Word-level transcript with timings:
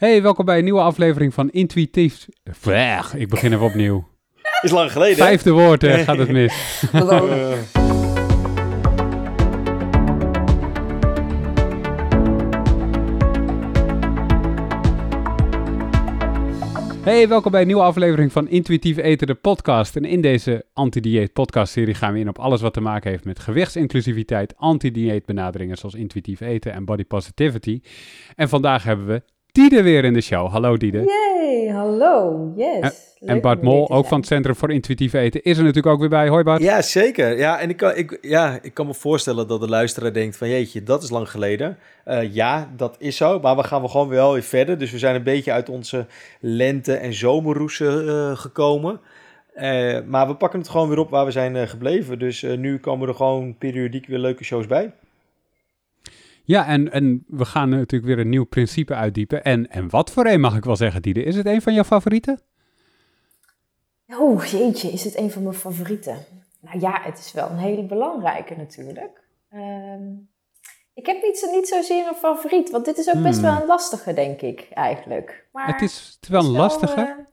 Hey, 0.00 0.22
welkom 0.22 0.44
bij 0.44 0.58
een 0.58 0.64
nieuwe 0.64 0.80
aflevering 0.80 1.34
van 1.34 1.50
Intuïtief. 1.50 2.26
Weg, 2.62 3.14
ik 3.14 3.28
begin 3.28 3.52
even 3.52 3.64
opnieuw. 3.64 4.08
Is 4.60 4.70
lang 4.70 4.92
geleden. 4.92 5.16
hè? 5.16 5.22
Vijfde 5.24 5.50
woord 5.50 5.82
eh, 5.82 5.98
gaat 5.98 6.18
het 6.18 6.28
mis. 6.28 6.54
Eh, 6.92 7.52
Hey, 17.02 17.28
welkom 17.28 17.50
bij 17.50 17.60
een 17.60 17.66
nieuwe 17.66 17.82
aflevering 17.82 18.32
van 18.32 18.48
Intuïtief 18.48 18.96
Eten, 18.96 19.26
de 19.26 19.34
podcast. 19.34 19.96
En 19.96 20.04
in 20.04 20.20
deze 20.20 20.64
anti-dieet 20.72 21.32
podcastserie 21.32 21.94
gaan 21.94 22.12
we 22.12 22.18
in 22.18 22.28
op 22.28 22.38
alles 22.38 22.60
wat 22.60 22.72
te 22.72 22.80
maken 22.80 23.10
heeft 23.10 23.24
met 23.24 23.38
gewichtsinclusiviteit, 23.38 24.56
anti-dieet 24.56 25.26
benaderingen 25.26 25.76
zoals 25.76 25.94
intuïtief 25.94 26.40
eten 26.40 26.72
en 26.72 26.84
body 26.84 27.04
positivity. 27.04 27.80
En 28.36 28.48
vandaag 28.48 28.82
hebben 28.82 29.06
we 29.06 29.22
Diede 29.60 29.82
weer 29.82 30.04
in 30.04 30.12
de 30.12 30.20
show. 30.20 30.50
Hallo 30.50 30.76
Diede. 30.76 31.04
Yay, 31.04 31.68
hallo, 31.68 32.52
yes. 32.56 32.80
En 33.20 33.32
Leuk 33.32 33.42
Bart 33.42 33.62
Mol, 33.62 33.90
ook 33.90 34.06
van 34.06 34.18
het 34.18 34.26
Centrum 34.26 34.54
voor 34.54 34.72
Intuïtief 34.72 35.12
Eten, 35.12 35.42
is 35.42 35.56
er 35.58 35.64
natuurlijk 35.64 35.94
ook 35.94 36.00
weer 36.00 36.08
bij. 36.08 36.28
Hoi 36.28 36.44
Bart. 36.44 36.62
ja, 36.62 36.82
zeker. 36.82 37.38
Ja, 37.38 37.58
en 37.60 37.68
ik 37.70 37.76
kan, 37.76 37.96
ik, 37.96 38.18
ja, 38.20 38.58
ik 38.62 38.74
kan 38.74 38.86
me 38.86 38.94
voorstellen 38.94 39.48
dat 39.48 39.60
de 39.60 39.68
luisteraar 39.68 40.12
denkt 40.12 40.36
van... 40.36 40.48
jeetje, 40.48 40.82
dat 40.82 41.02
is 41.02 41.10
lang 41.10 41.30
geleden. 41.30 41.78
Eh, 42.04 42.34
ja, 42.34 42.70
dat 42.76 42.96
is 42.98 43.16
zo. 43.16 43.40
Maar 43.40 43.56
we 43.56 43.62
gaan 43.62 43.82
we 43.82 43.88
gewoon 43.88 44.08
wel 44.08 44.32
weer 44.32 44.42
verder. 44.42 44.78
Dus 44.78 44.90
we 44.90 44.98
zijn 44.98 45.14
een 45.14 45.22
beetje 45.22 45.52
uit 45.52 45.68
onze 45.68 46.06
lente- 46.40 46.94
en 46.94 47.14
zomerroes 47.14 47.80
eh, 47.80 48.36
gekomen. 48.36 49.00
Eh, 49.54 49.98
maar 50.06 50.26
we 50.26 50.34
pakken 50.34 50.58
het 50.58 50.68
gewoon 50.68 50.88
weer 50.88 50.98
op 50.98 51.10
waar 51.10 51.24
we 51.24 51.30
zijn 51.30 51.56
eh, 51.56 51.68
gebleven. 51.68 52.18
Dus 52.18 52.42
eh, 52.42 52.56
nu 52.58 52.78
komen 52.78 53.08
er 53.08 53.14
gewoon 53.14 53.54
periodiek 53.58 54.06
weer 54.06 54.18
leuke 54.18 54.44
shows 54.44 54.66
bij. 54.66 54.92
Ja, 56.50 56.66
en, 56.66 56.92
en 56.92 57.24
we 57.26 57.44
gaan 57.44 57.68
natuurlijk 57.68 58.04
weer 58.04 58.18
een 58.18 58.28
nieuw 58.28 58.44
principe 58.44 58.94
uitdiepen. 58.94 59.44
En, 59.44 59.70
en 59.70 59.90
wat 59.90 60.10
voor 60.10 60.26
een 60.26 60.40
mag 60.40 60.56
ik 60.56 60.64
wel 60.64 60.76
zeggen, 60.76 61.02
Diede? 61.02 61.22
Is 61.22 61.36
het 61.36 61.46
een 61.46 61.62
van 61.62 61.74
jouw 61.74 61.84
favorieten? 61.84 62.40
Oh, 64.18 64.44
jeetje, 64.44 64.88
is 64.88 65.04
het 65.04 65.16
een 65.16 65.30
van 65.30 65.42
mijn 65.42 65.54
favorieten? 65.54 66.16
Nou 66.60 66.80
ja, 66.80 67.00
het 67.02 67.18
is 67.18 67.32
wel 67.32 67.50
een 67.50 67.58
hele 67.58 67.86
belangrijke 67.86 68.56
natuurlijk. 68.56 69.22
Ehm, 69.50 70.12
ik 70.94 71.06
heb 71.06 71.22
niet, 71.22 71.38
zo, 71.38 71.50
niet 71.50 71.68
zozeer 71.68 72.06
een 72.06 72.14
favoriet, 72.14 72.70
want 72.70 72.84
dit 72.84 72.98
is 72.98 73.08
ook 73.14 73.22
best 73.22 73.40
Hmm. 73.40 73.50
wel 73.50 73.60
een 73.60 73.66
lastige, 73.66 74.12
denk 74.12 74.40
ik, 74.40 74.68
eigenlijk. 74.70 75.48
Maar 75.52 75.66
Het 75.66 75.80
is 75.82 76.18
wel 76.28 76.40
een 76.40 76.46
het 76.46 76.54
is 76.54 76.60
lastige. 76.60 77.26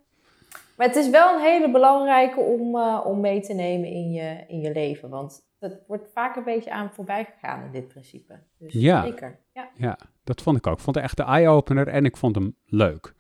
Maar 0.78 0.88
het 0.88 0.96
is 0.96 1.10
wel 1.10 1.34
een 1.36 1.42
hele 1.44 1.72
belangrijke 1.72 2.40
om, 2.40 2.76
eh, 2.76 3.02
om 3.06 3.20
mee 3.20 3.42
te 3.42 3.54
nemen 3.54 3.90
in 3.90 4.12
je, 4.12 4.44
in 4.48 4.60
je 4.60 4.72
leven. 4.72 5.10
Want 5.10 5.46
dat 5.60 5.78
wordt 5.88 6.08
vaak 6.14 6.36
een 6.36 6.44
beetje 6.44 6.72
aan 6.72 6.90
voorbij 6.94 7.28
gegaan 7.40 7.64
in 7.66 7.72
dit 7.72 7.88
principe. 7.88 8.34
Dus 8.60 8.74
Ja. 8.74 9.04
zeker. 9.04 9.40
Ja. 9.54 9.70
Ja, 9.76 9.98
dat 10.24 10.42
vond 10.42 10.58
ik 10.58 10.68
ook. 10.68 10.74
Ik 10.78 10.80
vond 10.84 10.96
het 10.96 11.06
echt 11.06 11.18
de 11.18 11.24
eye-opener 11.24 11.88
en 11.88 12.06
ik 12.06 12.18
vond 12.18 12.36
hem 12.36 12.56
leuk. 12.66 13.14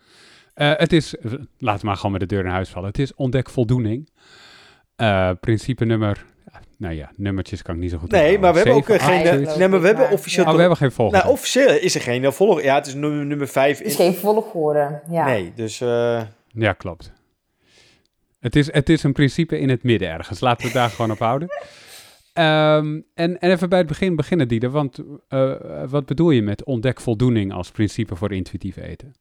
Eh, 0.53 0.71
het 0.75 0.93
is, 0.93 1.17
eh, 1.17 1.31
laten 1.57 1.81
we 1.81 1.85
maar 1.87 1.95
gewoon 1.95 2.11
met 2.11 2.21
de 2.21 2.27
deur 2.27 2.45
in 2.45 2.51
huis 2.51 2.69
vallen. 2.69 2.87
Het 2.87 2.99
is 2.99 3.15
ontdek 3.15 3.49
voldoening. 3.49 4.09
Eh, 4.95 5.31
principe 5.39 5.85
nummer, 5.85 6.25
nou 6.77 6.93
ja, 6.93 7.11
nummertjes 7.15 7.61
kan 7.61 7.75
ik 7.75 7.81
niet 7.81 7.91
zo 7.91 7.97
goed 7.97 8.11
Nee, 8.11 8.39
maar 8.39 8.51
we 8.53 8.57
hebben 8.59 8.75
ook 8.75 8.85
geen... 9.01 9.41
nee, 9.57 9.67
maar 9.67 9.81
we 9.81 9.87
hebben 9.87 10.11
officieel... 10.11 10.45
Oh, 10.45 10.51
we 10.53 10.59
hebben 10.59 10.77
geen 10.77 10.91
volgende. 10.91 11.21
Nou, 11.23 11.33
officieel 11.33 11.69
is 11.79 11.95
er 11.95 12.01
geen 12.01 12.33
volgende. 12.33 12.63
Ja, 12.63 12.75
het 12.75 12.87
is 12.87 12.93
nummer, 12.93 13.25
nummer 13.25 13.47
vijf. 13.47 13.77
Het 13.77 13.87
is 13.87 13.95
In... 13.99 14.05
geen 14.05 14.13
volgorde. 14.13 15.01
Ja. 15.09 15.25
Nee, 15.25 15.53
dus... 15.55 15.81
eh, 15.81 16.21
Ja, 16.47 16.73
klopt. 16.73 17.13
Het 18.39 18.55
is, 18.55 18.71
het 18.73 18.89
is 18.89 19.03
een 19.03 19.13
principe 19.13 19.59
in 19.59 19.69
het 19.69 19.83
midden 19.83 20.09
ergens. 20.09 20.39
Laten 20.39 20.61
we 20.61 20.63
het 20.63 20.73
daar 20.73 20.89
gewoon 20.89 21.11
op 21.11 21.19
houden. 21.19 21.47
Ehm, 22.33 23.01
en, 23.13 23.39
en 23.39 23.51
even 23.51 23.69
bij 23.69 23.77
het 23.77 23.87
begin 23.87 24.15
beginnen, 24.15 24.47
Dieder. 24.47 24.69
Want 24.69 25.03
eh, 25.27 25.83
wat 25.89 26.05
bedoel 26.05 26.29
je 26.29 26.41
met 26.41 26.63
ontdek 26.63 27.01
voldoening 27.01 27.53
als 27.53 27.71
principe 27.71 28.15
voor 28.15 28.33
intuïtief 28.33 28.77
eten? 28.77 29.13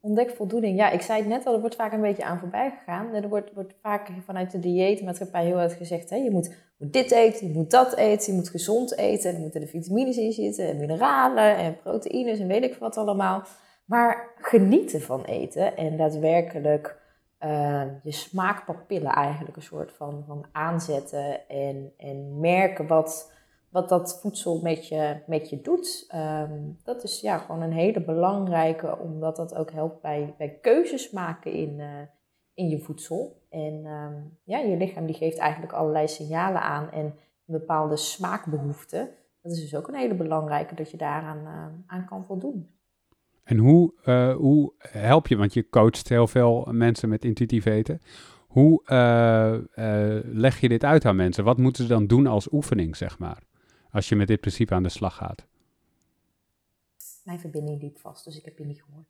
Ontdek 0.00 0.30
voldoening. 0.30 0.78
Ja, 0.78 0.90
ik 0.90 1.00
zei 1.00 1.18
het 1.18 1.28
net 1.28 1.46
al, 1.46 1.54
er 1.54 1.60
wordt 1.60 1.74
vaak 1.74 1.92
een 1.92 2.00
beetje 2.00 2.24
aan 2.24 2.38
voorbij 2.38 2.74
gegaan. 2.78 3.14
Er 3.14 3.28
wordt, 3.28 3.52
wordt 3.54 3.74
vaak 3.82 4.08
vanuit 4.24 4.50
de 4.50 4.58
dieetmaatschappij 4.58 5.44
heel 5.44 5.60
erg 5.60 5.76
gezegd... 5.76 6.10
Hè, 6.10 6.16
je 6.16 6.30
moet, 6.30 6.54
moet 6.78 6.92
dit 6.92 7.10
eten, 7.10 7.46
je 7.46 7.52
moet 7.52 7.70
dat 7.70 7.96
eten, 7.96 8.32
je 8.32 8.38
moet 8.38 8.48
gezond 8.48 8.98
eten... 8.98 9.34
er 9.34 9.40
moeten 9.40 9.60
de 9.60 9.66
vitamines 9.66 10.16
in 10.16 10.32
zitten, 10.32 10.68
en 10.68 10.76
mineralen 10.76 11.56
en 11.56 11.76
proteïnes 11.76 12.38
en 12.38 12.46
weet 12.46 12.64
ik 12.64 12.74
wat 12.74 12.96
allemaal. 12.96 13.42
Maar 13.84 14.34
genieten 14.36 15.00
van 15.00 15.24
eten 15.24 15.76
en 15.76 15.96
daadwerkelijk 15.96 17.02
eh, 17.44 17.82
je 18.02 18.12
smaakpapillen 18.12 19.12
eigenlijk 19.12 19.56
een 19.56 19.62
soort 19.62 19.92
van, 19.92 20.24
van 20.26 20.46
aanzetten... 20.52 21.48
en, 21.48 21.92
en 21.96 22.40
merken 22.40 22.86
wat, 22.86 23.32
wat 23.70 23.88
dat 23.88 24.20
voedsel 24.20 24.60
met 24.62 24.88
je, 24.88 25.22
met 25.26 25.50
je 25.50 25.60
doet. 25.60 26.04
Ehm, 26.08 26.60
dat 26.84 27.02
is 27.02 27.20
ja, 27.20 27.38
gewoon 27.38 27.62
een 27.62 27.72
hele 27.72 28.04
belangrijke, 28.04 28.98
omdat 28.98 29.36
dat 29.36 29.54
ook 29.54 29.70
helpt 29.70 30.00
bij, 30.00 30.34
bij 30.38 30.58
keuzes 30.60 31.10
maken 31.10 31.52
in, 31.52 31.80
eh, 31.80 32.00
in 32.54 32.68
je 32.68 32.78
voedsel. 32.78 33.42
En 33.50 33.84
ehm, 33.84 34.14
ja, 34.44 34.58
je 34.58 34.76
lichaam 34.76 35.06
die 35.06 35.14
geeft 35.14 35.38
eigenlijk 35.38 35.72
allerlei 35.72 36.08
signalen 36.08 36.62
aan 36.62 36.90
en 36.90 37.04
een 37.04 37.14
bepaalde 37.58 37.96
smaakbehoeften. 37.96 39.10
Dat 39.42 39.52
is 39.52 39.60
dus 39.60 39.74
ook 39.74 39.88
een 39.88 39.94
hele 39.94 40.14
belangrijke, 40.14 40.74
dat 40.74 40.90
je 40.90 40.96
daaraan 40.96 41.46
eh, 41.46 41.96
aan 41.96 42.06
kan 42.06 42.24
voldoen. 42.24 42.73
En 43.44 43.56
hoe, 43.56 43.92
eh, 44.04 44.34
hoe 44.34 44.72
help 44.78 45.26
je, 45.26 45.36
want 45.36 45.54
je 45.54 45.68
coacht 45.68 46.08
heel 46.08 46.26
veel 46.26 46.68
mensen 46.70 47.08
met 47.08 47.24
intuïtief 47.24 47.64
eten. 47.64 48.00
Hoe 48.38 48.82
eh, 48.84 49.54
eh, 49.54 50.24
leg 50.24 50.60
je 50.60 50.68
dit 50.68 50.84
uit 50.84 51.04
aan 51.04 51.16
mensen? 51.16 51.44
Wat 51.44 51.58
moeten 51.58 51.82
ze 51.82 51.88
dan 51.88 52.06
doen 52.06 52.26
als 52.26 52.52
oefening, 52.52 52.96
zeg 52.96 53.18
maar? 53.18 53.42
Als 53.90 54.08
je 54.08 54.16
met 54.16 54.26
dit 54.26 54.40
principe 54.40 54.74
aan 54.74 54.82
de 54.82 54.88
slag 54.88 55.14
gaat. 55.16 55.46
Mijn 57.24 57.40
verbinding 57.40 57.82
liep 57.82 57.98
vast, 57.98 58.24
dus 58.24 58.36
ik 58.36 58.44
heb 58.44 58.58
je 58.58 58.64
niet 58.64 58.82
gehoord. 58.82 59.06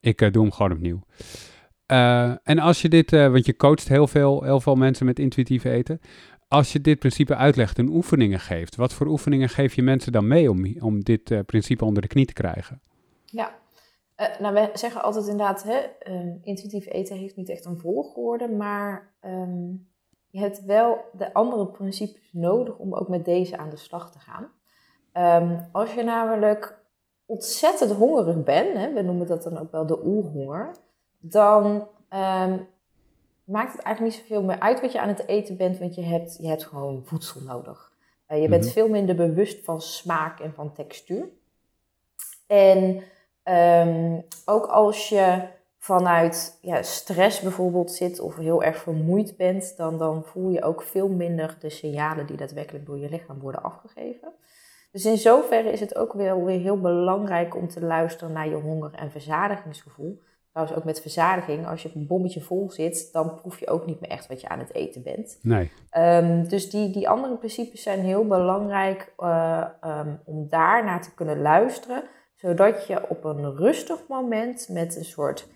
Ik 0.00 0.32
doe 0.32 0.42
hem 0.42 0.52
gewoon 0.52 0.72
opnieuw. 0.72 1.02
En 2.42 2.58
als 2.58 2.82
je 2.82 2.88
dit, 2.88 3.10
want 3.10 3.46
je 3.46 3.56
coacht 3.56 3.88
heel 3.88 4.06
veel, 4.06 4.42
heel 4.42 4.60
veel 4.60 4.74
mensen 4.74 5.06
met 5.06 5.18
intuïtief 5.18 5.64
eten. 5.64 6.00
Als 6.54 6.72
je 6.72 6.80
dit 6.80 6.98
principe 6.98 7.34
uitlegt 7.36 7.78
en 7.78 7.88
oefeningen 7.88 8.40
geeft, 8.40 8.76
wat 8.76 8.92
voor 8.92 9.06
oefeningen 9.06 9.48
geef 9.48 9.74
je 9.74 9.82
mensen 9.82 10.12
dan 10.12 10.26
mee 10.26 10.50
om, 10.50 10.76
om 10.80 11.02
dit 11.02 11.30
eh, 11.30 11.38
principe 11.46 11.84
onder 11.84 12.02
de 12.02 12.08
knie 12.08 12.26
te 12.26 12.32
krijgen? 12.32 12.80
Ja, 13.24 13.54
Eh, 14.14 14.38
nou 14.40 14.54
we 14.54 14.70
zeggen 14.74 15.02
altijd 15.02 15.26
inderdaad, 15.26 15.62
hè, 15.62 15.78
ehm, 15.78 16.36
intuïtief 16.42 16.86
eten 16.86 17.16
heeft 17.16 17.36
niet 17.36 17.48
echt 17.48 17.64
een 17.64 17.78
volgorde, 17.78 18.48
maar 18.48 19.14
ehm, 19.20 19.68
je 20.30 20.38
hebt 20.38 20.64
wel 20.64 21.04
de 21.12 21.32
andere 21.32 21.66
principes 21.66 22.28
nodig 22.32 22.78
om 22.78 22.94
ook 22.94 23.08
met 23.08 23.24
deze 23.24 23.56
aan 23.56 23.70
de 23.70 23.76
slag 23.76 24.12
te 24.12 24.18
gaan. 24.18 24.50
Ehm, 25.12 25.60
als 25.72 25.94
je 25.94 26.02
namelijk 26.02 26.78
ontzettend 27.26 27.90
hongerig 27.90 28.42
bent, 28.42 28.76
hè, 28.76 28.92
we 28.92 29.02
noemen 29.02 29.26
dat 29.26 29.42
dan 29.42 29.58
ook 29.58 29.70
wel 29.70 29.86
de 29.86 30.06
oerhonger, 30.06 30.76
dan 31.18 31.88
ehm, 32.08 32.58
maakt 33.44 33.72
het 33.72 33.82
eigenlijk 33.82 34.16
niet 34.16 34.24
zoveel 34.26 34.42
meer 34.42 34.60
uit 34.60 34.80
wat 34.80 34.92
je 34.92 35.00
aan 35.00 35.08
het 35.08 35.26
eten 35.26 35.56
bent, 35.56 35.78
want 35.78 35.94
je 35.94 36.02
hebt, 36.02 36.36
je 36.40 36.46
hebt 36.48 36.64
gewoon 36.64 37.02
voedsel 37.04 37.40
nodig. 37.40 37.92
Eh, 38.26 38.42
je 38.42 38.48
bent 38.48 38.64
Mhm. 38.64 38.72
veel 38.72 38.88
minder 38.88 39.14
bewust 39.14 39.64
van 39.64 39.80
smaak 39.80 40.40
en 40.40 40.52
van 40.54 40.72
textuur. 40.72 41.28
En 42.46 43.02
Ehm, 43.44 44.20
ook 44.44 44.66
als 44.66 45.08
je 45.08 45.42
vanuit 45.78 46.58
ja, 46.60 46.82
stress 46.82 47.40
bijvoorbeeld 47.40 47.90
zit 47.90 48.20
of 48.20 48.36
heel 48.36 48.62
erg 48.62 48.76
vermoeid 48.76 49.36
bent, 49.36 49.76
dan, 49.76 49.98
dan 49.98 50.24
voel 50.24 50.50
je 50.50 50.62
ook 50.62 50.82
veel 50.82 51.08
minder 51.08 51.56
de 51.60 51.70
signalen 51.70 52.26
die 52.26 52.36
daadwerkelijk 52.36 52.86
door 52.86 52.98
je 52.98 53.08
lichaam 53.08 53.38
worden 53.40 53.62
afgegeven. 53.62 54.32
Dus 54.92 55.04
in 55.04 55.16
zoverre 55.16 55.70
is 55.72 55.80
het 55.80 55.96
ook 55.96 56.12
wel 56.12 56.44
weer 56.44 56.60
heel 56.60 56.80
belangrijk 56.80 57.56
om 57.56 57.68
te 57.68 57.80
luisteren 57.84 58.32
naar 58.32 58.48
je 58.48 58.54
honger- 58.54 58.94
en 58.94 59.10
verzadigingsgevoel. 59.10 60.22
Trouwens, 60.54 60.78
ook 60.78 60.86
met 60.86 61.00
verzadiging, 61.00 61.66
als 61.66 61.82
je 61.82 61.90
een 61.94 62.06
bommetje 62.06 62.40
vol 62.40 62.70
zit, 62.70 63.12
dan 63.12 63.34
proef 63.34 63.60
je 63.60 63.68
ook 63.68 63.86
niet 63.86 64.00
meer 64.00 64.10
echt 64.10 64.26
wat 64.26 64.40
je 64.40 64.48
aan 64.48 64.58
het 64.58 64.74
eten 64.74 65.02
bent. 65.02 65.38
Nee. 65.42 65.70
Ehm, 65.90 66.48
dus 66.48 66.70
die, 66.70 66.90
die 66.90 67.08
andere 67.08 67.36
principes 67.36 67.82
zijn 67.82 68.00
heel 68.00 68.26
belangrijk 68.26 69.12
eh, 69.16 69.64
ehm, 69.80 70.14
om 70.24 70.48
daar 70.48 70.84
naar 70.84 71.02
te 71.02 71.14
kunnen 71.14 71.40
luisteren, 71.40 72.02
zodat 72.34 72.86
je 72.86 73.08
op 73.08 73.24
een 73.24 73.56
rustig 73.56 74.08
moment 74.08 74.68
met 74.68 74.96
een 74.96 75.04
soort 75.04 75.48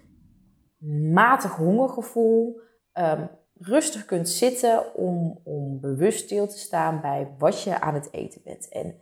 matig 1.13 1.57
hongergevoel 1.57 2.61
ehm, 2.93 3.27
rustig 3.61 4.05
kunt 4.05 4.29
zitten 4.29 4.95
om, 4.95 5.41
om 5.45 5.81
bewust 5.81 6.25
stil 6.25 6.49
te 6.49 6.59
staan 6.59 7.01
bij 7.01 7.35
wat 7.39 7.63
je 7.63 7.81
aan 7.81 7.95
het 7.95 8.09
eten 8.13 8.41
bent. 8.45 8.69
En 8.69 8.95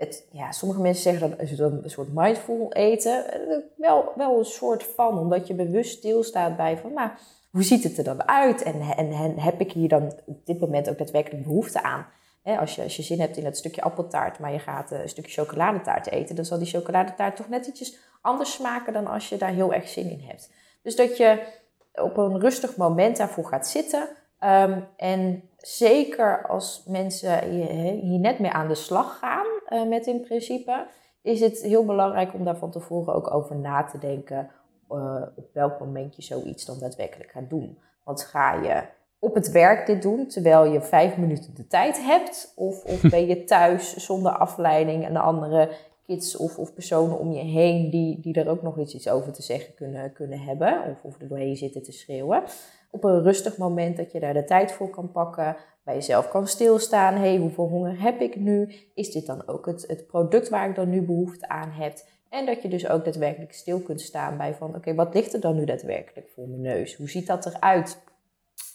het, 0.00 0.26
ja, 0.32 0.52
sommige 0.52 0.80
mensen 0.80 1.02
zeggen 1.02 1.30
dat 1.30 1.40
is 1.40 1.50
het 1.50 1.60
een 1.60 1.82
soort 1.90 2.14
mindful 2.14 2.72
eten. 2.72 3.32
Eh, 3.32 3.56
Wel, 3.76 4.12
wel 4.16 4.38
een 4.38 4.44
soort 4.44 4.82
van, 4.82 5.18
omdat 5.18 5.46
je 5.46 5.54
bewust 5.54 5.98
stilstaat 5.98 6.56
bij 6.56 6.78
van, 6.78 6.92
nou, 6.92 7.10
hoe 7.50 7.62
ziet 7.62 7.84
het 7.84 7.98
er 7.98 8.04
dan 8.04 8.28
uit? 8.28 8.62
En, 8.62 8.80
en, 8.80 9.38
heb 9.38 9.60
ik 9.60 9.72
hier 9.72 9.88
dan 9.88 10.12
op 10.26 10.46
dit 10.46 10.60
moment 10.60 10.90
ook 10.90 10.98
daadwerkelijk 10.98 11.44
behoefte 11.44 11.82
aan? 11.82 12.06
Als, 12.44 12.74
je, 12.74 12.82
als 12.82 12.96
je 12.96 13.02
zin 13.02 13.20
hebt 13.20 13.36
in 13.36 13.44
dat 13.44 13.56
stukje 13.56 13.82
appeltaart, 13.82 14.38
maar 14.38 14.52
je 14.52 14.58
gaat 14.58 14.92
eh, 14.92 15.00
een 15.00 15.08
stukje 15.08 15.42
chocoladetaart 15.42 16.10
eten, 16.10 16.36
dan 16.36 16.44
zal 16.44 16.58
die 16.58 16.66
chocoladetaart 16.66 17.36
toch 17.36 17.48
net 17.48 17.66
ietsjes 17.66 17.98
anders 18.20 18.52
smaken 18.52 18.92
dan 18.92 19.06
als 19.06 19.28
je 19.28 19.36
daar 19.36 19.52
heel 19.52 19.72
erg 19.72 19.88
zin 19.88 20.10
in 20.10 20.20
hebt. 20.26 20.52
Dus 20.82 20.96
dat 20.96 21.16
je 21.16 21.42
op 21.92 22.16
een 22.16 22.40
rustig 22.40 22.76
moment 22.76 23.16
daarvoor 23.16 23.46
gaat 23.46 23.68
zitten. 23.68 24.08
Ehm, 24.38 24.80
en 24.96 25.49
zeker 25.60 26.46
als 26.46 26.84
mensen 26.86 27.48
hier, 28.00 28.18
net 28.18 28.38
mee 28.38 28.50
aan 28.50 28.68
de 28.68 28.74
slag 28.74 29.18
gaan 29.18 29.46
eh, 29.66 29.88
met 29.88 30.06
in 30.06 30.20
principe, 30.20 30.86
is 31.22 31.40
het 31.40 31.62
heel 31.62 31.84
belangrijk 31.84 32.34
om 32.34 32.44
daar 32.44 32.56
van 32.56 32.70
tevoren 32.70 33.14
ook 33.14 33.34
over 33.34 33.56
na 33.56 33.84
te 33.84 33.98
denken 33.98 34.50
uh, 34.90 35.22
op 35.36 35.48
welk 35.52 35.78
moment 35.78 36.16
je 36.16 36.22
zoiets 36.22 36.64
dan 36.64 36.78
daadwerkelijk 36.78 37.30
gaat 37.30 37.50
doen. 37.50 37.78
Want 38.04 38.22
ga 38.22 38.54
je 38.54 38.82
op 39.18 39.34
het 39.34 39.50
werk 39.50 39.86
dit 39.86 40.02
doen 40.02 40.26
terwijl 40.26 40.64
je 40.64 40.80
vijf 40.80 41.16
minuten 41.16 41.54
de 41.54 41.66
tijd 41.66 42.04
hebt? 42.04 42.52
Of, 42.56 42.84
of 42.84 43.00
ben 43.00 43.26
je 43.26 43.44
thuis 43.44 43.96
zonder 43.96 44.32
afleiding 44.32 45.04
en 45.04 45.12
de 45.12 45.18
andere 45.18 45.68
kids 46.06 46.36
of, 46.36 46.58
of 46.58 46.74
personen 46.74 47.18
om 47.18 47.32
je 47.32 47.42
heen 47.42 47.90
die, 47.90 48.20
die 48.20 48.34
er 48.34 48.48
ook 48.48 48.62
nog 48.62 48.78
iets, 48.78 48.94
iets 48.94 49.08
over 49.08 49.32
te 49.32 49.42
zeggen 49.42 49.74
kunnen, 49.74 50.12
kunnen 50.12 50.40
hebben? 50.40 50.82
Of, 50.90 51.04
of 51.04 51.20
er 51.20 51.28
doorheen 51.28 51.56
zitten 51.56 51.82
te 51.82 51.92
schreeuwen? 51.92 52.42
Op 52.90 53.04
een 53.04 53.22
rustig 53.22 53.56
moment 53.56 53.96
dat 53.96 54.12
je 54.12 54.20
daar 54.20 54.34
de 54.34 54.44
tijd 54.44 54.72
voor 54.72 54.90
kan 54.90 55.12
pakken, 55.12 55.56
bij 55.84 55.94
jezelf 55.94 56.28
kan 56.28 56.46
stilstaan. 56.46 57.14
hey, 57.14 57.36
hoeveel 57.36 57.68
honger 57.68 58.02
heb 58.02 58.20
ik 58.20 58.36
nu? 58.36 58.74
Is 58.94 59.10
dit 59.10 59.26
dan 59.26 59.48
ook 59.48 59.66
het, 59.66 59.84
het 59.86 60.06
product 60.06 60.48
waar 60.48 60.68
ik 60.68 60.74
dan 60.74 60.90
nu 60.90 61.02
behoefte 61.02 61.48
aan 61.48 61.70
heb? 61.70 61.98
En 62.28 62.46
dat 62.46 62.62
je 62.62 62.68
dus 62.68 62.88
ook 62.88 63.04
daadwerkelijk 63.04 63.52
stil 63.52 63.80
kunt 63.80 64.00
staan 64.00 64.36
bij 64.36 64.54
van, 64.54 64.74
oké, 64.74 64.94
wat 64.94 65.14
ligt 65.14 65.32
er 65.32 65.40
dan 65.40 65.56
nu 65.56 65.64
daadwerkelijk 65.64 66.28
voor 66.34 66.48
mijn 66.48 66.60
neus? 66.60 66.96
Hoe 66.96 67.10
ziet 67.10 67.26
dat 67.26 67.46
eruit? 67.46 68.02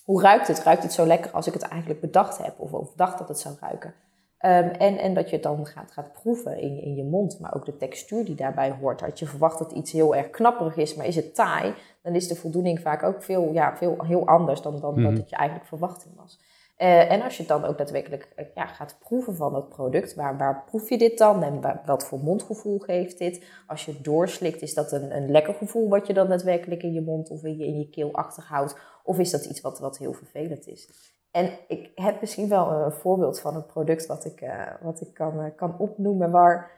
Hoe 0.03 0.21
ruikt 0.21 0.47
het? 0.47 0.63
Ruikt 0.63 0.83
het 0.83 0.93
zo 0.93 1.05
lekker 1.05 1.31
als 1.31 1.47
ik 1.47 1.53
het 1.53 1.61
eigenlijk 1.61 2.01
bedacht 2.01 2.37
heb 2.37 2.59
of, 2.59 2.73
of 2.73 2.93
dacht 2.93 3.17
dat 3.17 3.27
het 3.27 3.39
zou 3.39 3.55
ruiken? 3.59 3.93
Ehm, 4.37 4.67
en, 4.67 4.97
en 4.97 5.13
dat 5.13 5.29
je 5.29 5.35
het 5.35 5.43
dan 5.43 5.65
gaat, 5.65 5.91
gaat 5.91 6.11
proeven 6.11 6.57
in, 6.59 6.81
in 6.81 6.95
je 6.95 7.03
mond, 7.03 7.39
maar 7.39 7.55
ook 7.55 7.65
de 7.65 7.77
textuur 7.77 8.25
die 8.25 8.35
daarbij 8.35 8.71
hoort. 8.71 9.03
Als 9.03 9.19
je 9.19 9.25
verwacht 9.25 9.59
dat 9.59 9.71
iets 9.71 9.91
heel 9.91 10.15
erg 10.15 10.29
knapperig 10.29 10.75
is, 10.75 10.95
maar 10.95 11.05
is 11.05 11.15
het 11.15 11.35
taai, 11.35 11.73
dan 12.05 12.15
is 12.15 12.27
de 12.27 12.35
voldoening 12.35 12.79
vaak 12.79 13.03
ook 13.03 13.23
veel, 13.23 13.53
ja, 13.53 13.77
veel 13.77 13.95
heel 14.03 14.27
anders 14.27 14.61
dan, 14.61 14.79
dan 14.79 15.03
dat 15.03 15.17
het 15.17 15.29
je 15.29 15.35
eigenlijk 15.35 15.67
verwachting 15.67 16.15
was. 16.15 16.39
Uh, 16.77 17.11
en 17.11 17.21
als 17.21 17.37
je 17.37 17.45
dan 17.45 17.65
ook 17.65 17.77
daadwerkelijk 17.77 18.33
uh, 18.37 18.45
ja, 18.55 18.65
gaat 18.65 18.97
proeven 18.99 19.35
van 19.35 19.55
het 19.55 19.69
product, 19.69 20.15
waar, 20.15 20.37
waar 20.37 20.63
proef 20.65 20.89
je 20.89 20.97
dit 20.97 21.17
dan 21.17 21.43
en 21.43 21.61
waar, 21.61 21.81
wat 21.85 22.05
voor 22.05 22.19
mondgevoel 22.19 22.79
geeft 22.79 23.17
dit? 23.17 23.43
Als 23.67 23.85
je 23.85 23.91
het 23.91 24.03
doorslikt, 24.03 24.61
is 24.61 24.73
dat 24.73 24.91
een, 24.91 25.15
een 25.15 25.31
lekker 25.31 25.53
gevoel 25.53 25.89
wat 25.89 26.07
je 26.07 26.13
dan 26.13 26.27
daadwerkelijk 26.27 26.83
in 26.83 26.93
je 26.93 27.01
mond 27.01 27.29
of 27.29 27.43
in 27.43 27.57
je, 27.57 27.65
in 27.65 27.77
je 27.77 27.89
keel 27.89 28.13
achterhoudt? 28.13 28.77
Of 29.03 29.19
is 29.19 29.31
dat 29.31 29.45
iets 29.45 29.61
wat, 29.61 29.79
wat 29.79 29.97
heel 29.97 30.13
vervelend 30.13 30.67
is? 30.67 31.13
En 31.31 31.49
ik 31.67 31.91
heb 31.95 32.21
misschien 32.21 32.49
wel 32.49 32.71
een 32.71 32.91
voorbeeld 32.91 33.39
van 33.39 33.55
een 33.55 33.65
product 33.65 34.05
wat 34.05 34.25
ik, 34.25 34.41
uh, 34.41 34.67
wat 34.81 35.01
ik 35.01 35.13
kan, 35.13 35.55
kan 35.55 35.77
opnoemen, 35.77 36.31
waar, 36.31 36.71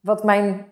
wat 0.00 0.24
mijn 0.24 0.66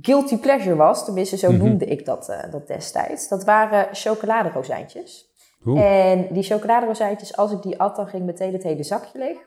guilty 0.00 0.38
pleasure 0.38 0.76
was, 0.76 1.04
tenminste 1.04 1.36
zo 1.36 1.50
mhm. 1.50 1.64
noemde 1.64 1.84
ik 1.84 2.04
dat, 2.04 2.36
dat 2.50 2.66
destijds. 2.66 3.28
Dat 3.28 3.44
waren 3.44 3.88
chocoladerozijntjes. 3.94 5.34
En 5.74 6.26
die 6.30 6.42
chocoladerozijntjes, 6.42 7.36
als 7.36 7.52
ik 7.52 7.62
die 7.62 7.80
at, 7.80 7.96
dan 7.96 8.08
ging 8.08 8.24
meteen 8.24 8.52
het 8.52 8.62
hele 8.62 8.82
zakje 8.82 9.18
leeg. 9.18 9.38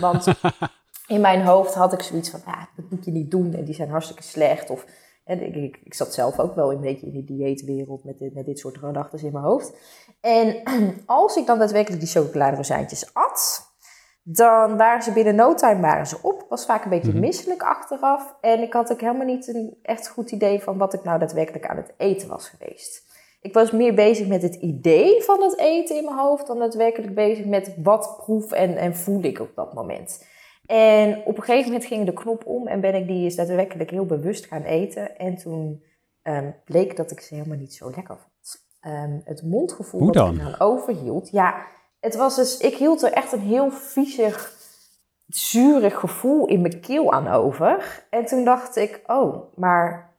Want 0.00 0.26
in 1.06 1.20
mijn 1.20 1.42
hoofd 1.42 1.74
had 1.74 1.92
ik 1.92 2.02
zoiets 2.02 2.30
van, 2.30 2.40
ah, 2.44 2.62
dat 2.76 2.90
moet 2.90 3.04
je 3.04 3.10
niet 3.10 3.30
doen 3.30 3.54
en 3.54 3.64
die 3.64 3.74
zijn 3.74 3.90
hartstikke 3.90 4.22
slecht. 4.22 4.70
Of, 4.70 4.86
en 5.24 5.46
ik, 5.46 5.54
ik, 5.54 5.80
ik 5.84 5.94
zat 5.94 6.14
zelf 6.14 6.38
ook 6.38 6.54
wel 6.54 6.72
een 6.72 6.80
beetje 6.80 7.06
in 7.06 7.12
de 7.12 7.24
dieetwereld 7.24 8.04
met 8.04 8.18
dit, 8.18 8.34
met 8.34 8.46
dit 8.46 8.58
soort 8.58 8.78
gedachten 8.78 9.24
in 9.24 9.32
mijn 9.32 9.44
hoofd. 9.44 9.72
En 10.20 10.62
als 11.06 11.36
ik 11.36 11.46
dan 11.46 11.58
daadwerkelijk 11.58 12.02
die 12.02 12.10
chocoladerozijntjes 12.10 13.14
at, 13.14 13.73
dan 14.26 14.76
waren 14.76 15.02
ze 15.02 15.12
binnen 15.12 15.34
no 15.34 15.54
time 15.54 15.80
waren 15.80 16.06
ze 16.06 16.18
op. 16.22 16.46
Was 16.48 16.64
vaak 16.64 16.84
een 16.84 16.90
beetje 16.90 17.10
mhm. 17.10 17.20
misselijk 17.20 17.62
achteraf. 17.62 18.34
En 18.40 18.62
ik 18.62 18.72
had 18.72 18.92
ook 18.92 19.00
helemaal 19.00 19.26
niet 19.26 19.48
een 19.48 19.78
echt 19.82 20.08
goed 20.08 20.30
idee 20.30 20.60
van 20.60 20.78
wat 20.78 20.94
ik 20.94 21.04
nou 21.04 21.18
daadwerkelijk 21.18 21.66
aan 21.66 21.76
het 21.76 21.94
eten 21.96 22.28
was 22.28 22.48
geweest. 22.48 23.12
Ik 23.40 23.54
was 23.54 23.70
meer 23.70 23.94
bezig 23.94 24.26
met 24.26 24.42
het 24.42 24.54
idee 24.54 25.22
van 25.22 25.42
het 25.42 25.58
eten 25.58 25.96
in 25.96 26.04
mijn 26.04 26.18
hoofd 26.18 26.46
dan 26.46 26.58
daadwerkelijk 26.58 27.14
bezig 27.14 27.44
met 27.44 27.74
wat 27.82 28.16
proef 28.16 28.52
en, 28.52 28.76
en 28.76 28.96
voel 28.96 29.22
ik 29.22 29.40
op 29.40 29.54
dat 29.54 29.74
moment. 29.74 30.26
En 30.66 31.22
op 31.24 31.36
een 31.36 31.42
gegeven 31.42 31.70
moment 31.70 31.84
ging 31.84 32.06
de 32.06 32.12
knop 32.12 32.46
om 32.46 32.66
en 32.66 32.80
ben 32.80 32.94
ik 32.94 33.06
die 33.06 33.24
eens 33.24 33.34
daadwerkelijk 33.34 33.90
heel 33.90 34.06
bewust 34.06 34.46
gaan 34.46 34.62
eten. 34.62 35.16
En 35.16 35.36
toen 35.36 35.82
um, 36.22 36.54
bleek 36.64 36.96
dat 36.96 37.10
ik 37.10 37.20
ze 37.20 37.34
helemaal 37.34 37.58
niet 37.58 37.74
zo 37.74 37.90
lekker 37.94 38.16
vond. 38.16 38.66
Um, 38.94 39.20
het 39.24 39.42
mondgevoel 39.42 40.12
dan? 40.12 40.36
dat 40.36 40.46
ik 40.46 40.52
aan 40.52 40.60
overhield. 40.68 41.30
Ja, 41.30 41.66
het 42.04 42.14
was 42.14 42.36
dus, 42.36 42.56
ik 42.56 42.74
hield 42.74 43.02
er 43.02 43.12
echt 43.12 43.32
een 43.32 43.40
heel 43.40 43.70
viezig, 43.70 44.52
zurig 45.26 45.98
gevoel 45.98 46.46
in 46.46 46.60
mijn 46.60 46.80
keel 46.80 47.12
aan 47.12 47.28
over. 47.28 48.04
En 48.10 48.24
toen 48.24 48.44
dacht 48.44 48.76
ik, 48.76 49.00
oh, 49.06 49.56
maar 49.56 50.12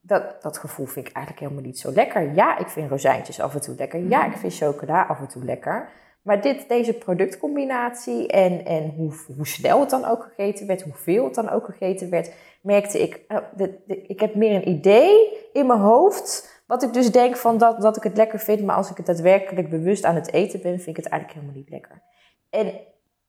dat, 0.00 0.42
dat 0.42 0.58
gevoel 0.58 0.86
vind 0.86 1.06
ik 1.06 1.12
eigenlijk 1.14 1.46
helemaal 1.46 1.66
niet 1.66 1.78
zo 1.78 1.92
lekker. 1.92 2.34
Ja, 2.34 2.58
ik 2.58 2.68
vind 2.68 2.90
rozijntjes 2.90 3.40
af 3.40 3.54
en 3.54 3.60
toe 3.60 3.74
lekker. 3.74 4.00
Ja, 4.08 4.26
ik 4.26 4.36
vind 4.36 4.56
chocola 4.56 5.02
af 5.02 5.18
en 5.18 5.28
toe 5.28 5.44
lekker. 5.44 5.88
Maar 6.22 6.40
dit, 6.40 6.68
deze 6.68 6.92
productcombinatie 6.92 8.26
en, 8.28 8.64
en 8.64 8.92
hoe, 8.96 9.12
hoe 9.36 9.46
snel 9.46 9.80
het 9.80 9.90
dan 9.90 10.04
ook 10.04 10.22
gegeten 10.34 10.66
werd, 10.66 10.82
hoeveel 10.82 11.24
het 11.24 11.34
dan 11.34 11.50
ook 11.50 11.64
gegeten 11.64 12.10
werd, 12.10 12.32
merkte 12.60 13.02
ik, 13.02 13.20
uh, 13.28 13.38
de, 13.56 13.78
ik 13.86 14.20
heb 14.20 14.34
meer 14.34 14.54
een 14.54 14.68
idee 14.68 15.38
in 15.52 15.66
mijn 15.66 15.80
hoofd, 15.80 16.51
wat 16.72 16.82
ik 16.82 16.92
dus 16.92 17.12
denk 17.12 17.36
van 17.36 17.58
dat, 17.58 17.80
dat 17.80 17.96
ik 17.96 18.02
het 18.02 18.16
lekker 18.16 18.38
vind, 18.38 18.62
maar 18.62 18.76
als 18.76 18.90
ik 18.90 18.96
het 18.96 19.06
daadwerkelijk 19.06 19.70
bewust 19.70 20.04
aan 20.04 20.14
het 20.14 20.32
eten 20.32 20.60
ben, 20.62 20.80
vind 20.80 20.96
ik 20.96 21.04
het 21.04 21.12
eigenlijk 21.12 21.40
helemaal 21.40 21.60
niet 21.60 21.70
lekker. 21.70 22.02
En 22.50 22.72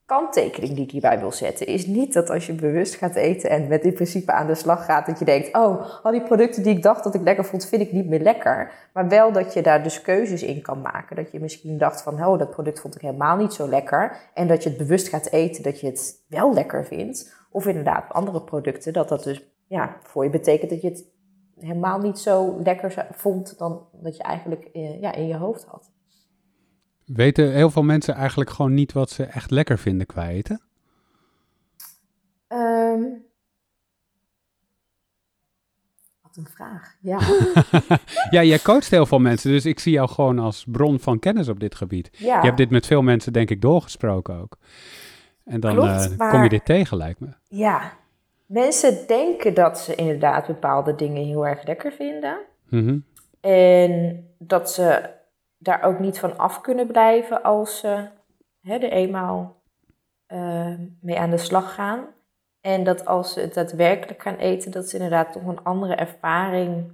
kanttekening 0.06 0.74
die 0.74 0.84
ik 0.84 0.92
hierbij 0.92 1.20
wil 1.20 1.32
zetten, 1.32 1.68
is 1.68 1.86
niet 1.86 2.14
dat 2.14 2.30
als 2.30 2.46
je 2.46 2.54
bewust 2.54 2.96
gaat 2.96 3.16
eten 3.16 3.50
en 3.50 3.68
met 3.68 3.82
dit 3.82 3.94
principe 3.94 4.32
aan 4.32 4.48
de 4.48 4.56
slag 4.56 4.86
gaat, 4.86 5.06
dat 5.06 5.20
je 5.20 5.26
denkt, 5.26 5.56
oh, 5.56 6.04
al 6.04 6.12
die 6.12 6.24
producten 6.24 6.64
die 6.64 6.76
ik 6.76 6.84
dacht 6.84 7.04
dat 7.04 7.16
ik 7.16 7.22
lekker 7.22 7.46
vond, 7.46 7.66
vind 7.66 7.82
ik 7.82 7.92
niet 7.92 8.08
meer 8.08 8.20
lekker. 8.20 8.72
Maar 8.94 9.08
wel 9.08 9.32
dat 9.32 9.54
je 9.54 9.62
daar 9.62 9.84
dus 9.84 10.02
keuzes 10.02 10.44
in 10.44 10.62
kan 10.62 10.82
maken. 10.82 11.16
Dat 11.16 11.32
je 11.32 11.40
misschien 11.40 11.78
dacht 11.78 12.02
van, 12.02 12.26
oh, 12.26 12.40
dat 12.40 12.50
product 12.50 12.80
vond 12.80 12.96
ik 12.96 13.02
helemaal 13.02 13.38
niet 13.38 13.54
zo 13.54 13.68
lekker. 13.68 14.18
En 14.34 14.48
dat 14.48 14.64
je 14.64 14.70
het 14.70 14.78
bewust 14.78 15.08
gaat 15.08 15.32
eten, 15.32 15.64
dat 15.64 15.80
je 15.80 15.88
het 15.88 16.24
wel 16.28 16.54
lekker 16.54 16.86
vindt. 16.86 17.36
Of 17.52 17.68
inderdaad 17.68 18.14
andere 18.14 18.42
producten, 18.42 18.94
dat 18.94 19.10
dat 19.10 19.24
dus 19.24 19.44
ja, 19.68 19.98
voor 20.04 20.24
je 20.24 20.30
betekent 20.30 20.70
dat 20.70 20.82
je 20.82 20.90
het 20.90 21.06
helemaal 21.64 22.00
niet 22.00 22.20
zo 22.20 22.62
lekker 22.64 23.08
vond 23.12 23.58
dan 23.58 23.88
dat 23.92 24.18
je 24.18 24.24
eigenlijk 24.24 24.64
eh, 24.64 25.02
ja, 25.02 25.14
in 25.14 25.28
je 25.28 25.36
hoofd 25.36 25.66
had. 25.66 25.92
Weten 27.06 27.52
heel 27.52 27.70
veel 27.70 27.84
mensen 27.84 28.16
eigenlijk 28.16 28.50
gewoon 28.50 28.74
niet 28.74 28.94
wat 28.94 29.10
ze 29.10 29.24
echt 29.24 29.52
lekker 29.52 29.78
vinden 29.78 30.08
qua 30.08 30.30
eten? 30.30 30.62
Ehm, 32.48 33.02
wat 36.22 36.36
een 36.38 36.48
vraag, 36.48 36.96
ja. 37.02 37.20
ja, 38.38 38.44
jij 38.44 38.60
coacht 38.60 38.90
heel 38.90 39.06
veel 39.06 39.20
mensen, 39.20 39.52
dus 39.52 39.66
ik 39.66 39.80
zie 39.80 39.94
jou 39.94 40.10
gewoon 40.10 40.40
als 40.40 40.66
bron 40.68 41.00
van 41.00 41.20
kennis 41.20 41.48
op 41.48 41.60
dit 41.60 41.76
gebied. 41.76 42.10
Ja. 42.12 42.38
Je 42.38 42.46
hebt 42.46 42.58
dit 42.58 42.70
met 42.70 42.86
veel 42.86 43.02
mensen, 43.02 43.34
denk 43.34 43.50
ik, 43.50 43.62
doorgesproken 43.62 44.36
ook. 44.36 44.58
En 45.44 45.60
dan 45.60 45.78
uh, 45.78 46.30
kom 46.30 46.44
je 46.44 46.50
dit 46.50 46.66
tegen, 46.66 46.98
lijkt 46.98 47.20
me. 47.20 47.30
Ja, 47.48 47.94
mensen 48.54 49.08
denken 49.08 49.54
dat 49.54 49.80
ze 49.80 49.96
inderdaad 49.96 50.48
bepaalde 50.48 50.96
dingen 50.96 51.26
heel 51.26 51.48
erg 51.48 51.64
lekker 51.64 51.92
vinden. 51.92 52.38
Mm 52.70 53.06
En 53.42 54.26
dat 54.38 54.72
ze 54.72 55.10
daar 55.58 55.84
ook 55.84 56.00
niet 56.00 56.20
van 56.20 56.38
af 56.38 56.62
kunnen 56.62 56.88
blijven 56.88 57.44
als 57.44 57.80
ze 57.80 58.08
hè, 58.62 58.76
er 58.76 58.92
eenmaal 58.92 59.62
uh, 60.28 60.74
mee 61.02 61.20
aan 61.20 61.30
de 61.30 61.38
slag 61.38 61.74
gaan. 61.74 62.06
En 62.62 62.84
dat 62.84 63.06
als 63.06 63.34
ze 63.34 63.40
het 63.40 63.54
daadwerkelijk 63.54 64.22
gaan 64.22 64.36
eten, 64.36 64.72
dat 64.72 64.90
ze 64.90 64.96
inderdaad 64.96 65.32
toch 65.32 65.46
een 65.46 65.64
andere 65.64 65.96
ervaring 65.96 66.92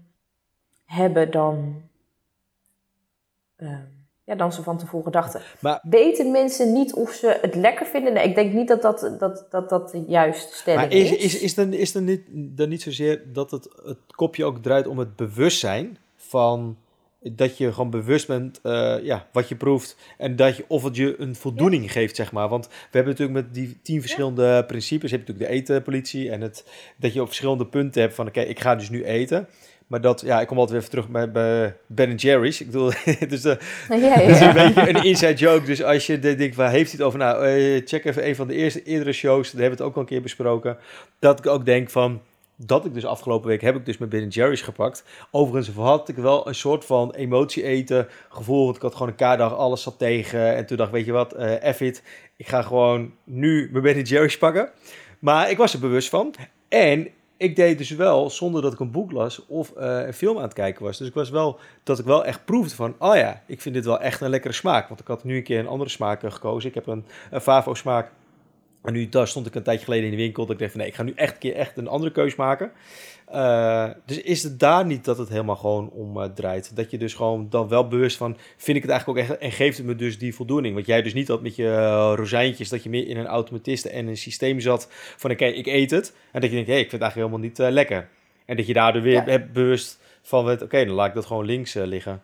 hebben 0.85 1.31
dan, 1.31 1.81
uh, 3.57 3.79
ja, 4.29 4.35
dan 4.35 4.53
ze 4.53 4.63
van 4.63 4.77
tevoren 4.77 5.11
dachten. 5.11 5.41
Maar, 5.59 5.79
Weten 5.83 6.31
mensen 6.31 6.73
niet 6.73 6.93
of 6.93 7.11
ze 7.11 7.37
het 7.41 7.55
lekker 7.55 7.85
vinden? 7.85 8.13
Nee, 8.13 8.27
ik 8.27 8.35
denk 8.35 8.53
niet 8.53 8.67
dat 8.67 8.81
dat, 8.81 9.11
dat, 9.19 9.45
dat, 9.49 9.69
dat 9.69 9.91
de 9.91 10.03
juiste 10.07 10.55
stelling 10.55 10.81
maar 10.81 10.91
is. 10.91 11.11
Is, 11.11 11.39
is, 11.39 11.53
dan, 11.53 11.73
is 11.73 11.91
dan, 11.91 12.03
niet, 12.03 12.21
dan 12.31 12.69
niet 12.69 12.81
zozeer 12.81 13.21
dat 13.33 13.51
het, 13.51 13.69
het 13.83 13.97
kopje 14.15 14.45
ook 14.45 14.57
draait 14.57 14.87
om 14.87 14.97
het 14.97 15.15
bewustzijn 15.15 15.97
van 16.15 16.77
dat 17.21 17.57
je 17.57 17.73
gewoon 17.73 17.89
bewust 17.89 18.27
bent 18.27 18.59
uh, 18.63 18.95
ja, 19.03 19.27
wat 19.31 19.49
je 19.49 19.55
proeft 19.55 19.97
en 20.17 20.35
dat 20.35 20.57
je, 20.57 20.65
of 20.67 20.83
het 20.83 20.95
je 20.95 21.19
een 21.19 21.35
voldoening 21.35 21.91
geeft, 21.91 22.15
zeg 22.15 22.31
maar. 22.31 22.49
Want 22.49 22.67
we 22.67 22.73
hebben 22.91 23.11
natuurlijk 23.11 23.45
met 23.45 23.53
die 23.53 23.79
tien 23.81 24.01
verschillende 24.01 24.65
principes, 24.65 25.11
heb 25.11 25.19
je 25.19 25.25
natuurlijk 25.27 25.51
de 25.51 25.59
etenpolitie 25.59 26.31
en 26.31 26.41
het, 26.41 26.65
dat 26.97 27.13
je 27.13 27.21
op 27.21 27.27
verschillende 27.27 27.65
punten 27.65 28.01
hebt 28.01 28.13
van, 28.13 28.27
oké, 28.27 28.41
ik 28.41 28.59
ga 28.59 28.75
dus 28.75 28.89
nu 28.89 29.03
eten. 29.03 29.47
Maar 29.89 30.01
dat, 30.01 30.21
ja, 30.21 30.41
ik 30.41 30.47
kom 30.47 30.57
altijd 30.57 30.77
weer 30.77 30.87
even 30.87 31.03
terug 31.03 31.09
bij, 31.09 31.31
bij 31.31 31.75
Ben 31.87 32.15
Jerry's. 32.15 32.59
Ik 32.59 32.65
bedoel, 32.65 32.91
dus 33.29 33.41
de, 33.41 33.57
ja. 33.89 34.19
is 34.19 34.39
een 34.39 34.53
beetje 34.53 34.89
een 34.89 35.03
inside 35.03 35.33
joke. 35.33 35.65
Dus 35.65 35.83
als 35.83 36.05
je 36.05 36.19
denkt, 36.19 36.55
waar 36.55 36.71
heeft 36.71 36.91
hij 36.91 36.99
het 36.99 37.07
over? 37.07 37.19
Nou, 37.19 37.47
uh, 37.47 37.81
check 37.85 38.05
even 38.05 38.27
een 38.27 38.35
van 38.35 38.47
de 38.47 38.53
eerste 38.53 38.83
eerdere 38.83 39.11
shows. 39.11 39.51
Daar 39.51 39.61
hebben 39.61 39.77
we 39.77 39.83
het 39.83 39.91
ook 39.91 39.95
al 39.95 40.01
een 40.01 40.07
keer 40.07 40.21
besproken. 40.21 40.77
Dat 41.19 41.39
ik 41.39 41.47
ook 41.47 41.65
denk 41.65 41.89
van, 41.89 42.21
dat 42.55 42.85
ik 42.85 42.93
dus 42.93 43.05
afgelopen 43.05 43.47
week 43.47 43.61
heb 43.61 43.75
ik 43.75 43.85
dus 43.85 43.97
met 43.97 44.09
Ben 44.09 44.27
Jerry's 44.27 44.61
gepakt. 44.61 45.03
Overigens 45.31 45.75
had 45.75 46.09
ik 46.09 46.15
wel 46.15 46.47
een 46.47 46.55
soort 46.55 46.85
van 46.85 47.13
emotie 47.13 47.63
eten 47.63 48.07
gevoel. 48.29 48.63
Want 48.63 48.75
ik 48.75 48.81
had 48.81 48.93
gewoon 48.93 49.07
een 49.07 49.15
kaartdag, 49.15 49.55
alles 49.55 49.81
zat 49.81 49.99
tegen. 49.99 50.55
En 50.55 50.65
toen 50.65 50.77
dacht 50.77 50.89
ik, 50.89 50.95
weet 50.95 51.05
je 51.05 51.11
wat, 51.11 51.39
uh, 51.39 51.73
F 51.73 51.81
it. 51.81 52.03
Ik 52.35 52.47
ga 52.47 52.61
gewoon 52.61 53.13
nu 53.23 53.69
mijn 53.71 53.83
Ben 53.83 54.01
Jerry's 54.01 54.37
pakken. 54.37 54.69
Maar 55.19 55.49
ik 55.49 55.57
was 55.57 55.73
er 55.73 55.79
bewust 55.79 56.09
van. 56.09 56.33
En 56.67 57.07
ik 57.39 57.55
deed 57.55 57.77
dus 57.77 57.89
wel 57.89 58.29
zonder 58.29 58.61
dat 58.61 58.73
ik 58.73 58.79
een 58.79 58.91
boek 58.91 59.11
las 59.11 59.45
of 59.45 59.73
uh, 59.77 60.05
een 60.05 60.13
film 60.13 60.37
aan 60.37 60.43
het 60.43 60.53
kijken 60.53 60.83
was. 60.83 60.97
Dus 60.97 61.07
ik 61.07 61.13
was 61.13 61.29
wel 61.29 61.59
dat 61.83 61.99
ik 61.99 62.05
wel 62.05 62.25
echt 62.25 62.45
proefde 62.45 62.75
van, 62.75 62.95
oh 62.97 63.15
ja, 63.15 63.43
ik 63.45 63.61
vind 63.61 63.75
dit 63.75 63.85
wel 63.85 63.99
echt 63.99 64.21
een 64.21 64.29
lekkere 64.29 64.53
smaak. 64.53 64.87
Want 64.87 64.99
ik 64.99 65.07
had 65.07 65.23
nu 65.23 65.35
een 65.35 65.43
keer 65.43 65.59
een 65.59 65.67
andere 65.67 65.89
smaak 65.89 66.33
gekozen. 66.33 66.69
Ik 66.69 66.75
heb 66.75 66.87
een, 66.87 67.05
een 67.31 67.41
Favo 67.41 67.73
smaak 67.73 68.11
En 68.83 68.93
nu 68.93 69.09
daar 69.09 69.27
stond 69.27 69.45
ik 69.45 69.55
een 69.55 69.63
tijdje 69.63 69.83
geleden 69.83 70.05
in 70.05 70.11
de 70.11 70.17
winkel. 70.17 70.45
Dat 70.45 70.53
ik 70.53 70.59
dacht 70.59 70.71
van 70.71 70.79
nee, 70.79 70.89
ik 70.89 70.95
ga 70.95 71.03
nu 71.03 71.13
echt 71.15 71.33
een 71.33 71.39
keer 71.39 71.55
echt 71.55 71.77
een 71.77 71.87
andere 71.87 72.11
keus 72.11 72.35
maken. 72.35 72.71
Uh, 73.33 73.89
dus 74.05 74.21
is 74.21 74.43
het 74.43 74.59
daar 74.59 74.85
niet 74.85 75.05
dat 75.05 75.17
het 75.17 75.29
helemaal 75.29 75.55
gewoon 75.55 75.89
om 75.89 76.17
uh, 76.17 76.23
draait? 76.23 76.75
Dat 76.75 76.91
je 76.91 76.97
dus 76.97 77.13
gewoon 77.13 77.47
dan 77.49 77.67
wel 77.67 77.87
bewust 77.87 78.17
van, 78.17 78.37
vind 78.57 78.77
ik 78.77 78.83
het 78.83 78.91
eigenlijk 78.91 79.19
ook 79.19 79.25
echt 79.29 79.39
en 79.39 79.51
geeft 79.51 79.77
het 79.77 79.85
me 79.85 79.95
dus 79.95 80.17
die 80.17 80.35
voldoening? 80.35 80.73
Want 80.73 80.85
jij 80.85 81.01
dus 81.01 81.13
niet 81.13 81.27
dat 81.27 81.41
met 81.41 81.55
je 81.55 81.63
uh, 81.63 82.13
rozijntjes, 82.15 82.69
dat 82.69 82.83
je 82.83 82.89
meer 82.89 83.07
in 83.07 83.17
een 83.17 83.27
automatiste 83.27 83.89
en 83.89 84.07
een 84.07 84.17
systeem 84.17 84.59
zat 84.59 84.87
van 84.91 85.31
oké, 85.31 85.45
ik 85.45 85.65
eet 85.65 85.91
het. 85.91 86.13
En 86.31 86.41
dat 86.41 86.49
je 86.49 86.55
denkt, 86.55 86.67
hé, 86.67 86.73
hey, 86.73 86.83
ik 86.83 86.89
vind 86.89 87.03
het 87.03 87.11
eigenlijk 87.15 87.31
helemaal 87.31 87.67
niet 87.69 87.73
lekker. 87.75 88.09
En 88.45 88.55
dat 88.55 88.67
je 88.67 88.73
daardoor 88.73 89.01
weer 89.01 89.13
ja. 89.13 89.23
hebt 89.23 89.53
bewust 89.53 89.99
van, 90.21 90.51
oké, 90.51 90.85
dan 90.85 90.95
laat 90.95 91.07
ik 91.07 91.13
dat 91.13 91.25
gewoon 91.25 91.45
links 91.45 91.73
liggen. 91.73 92.21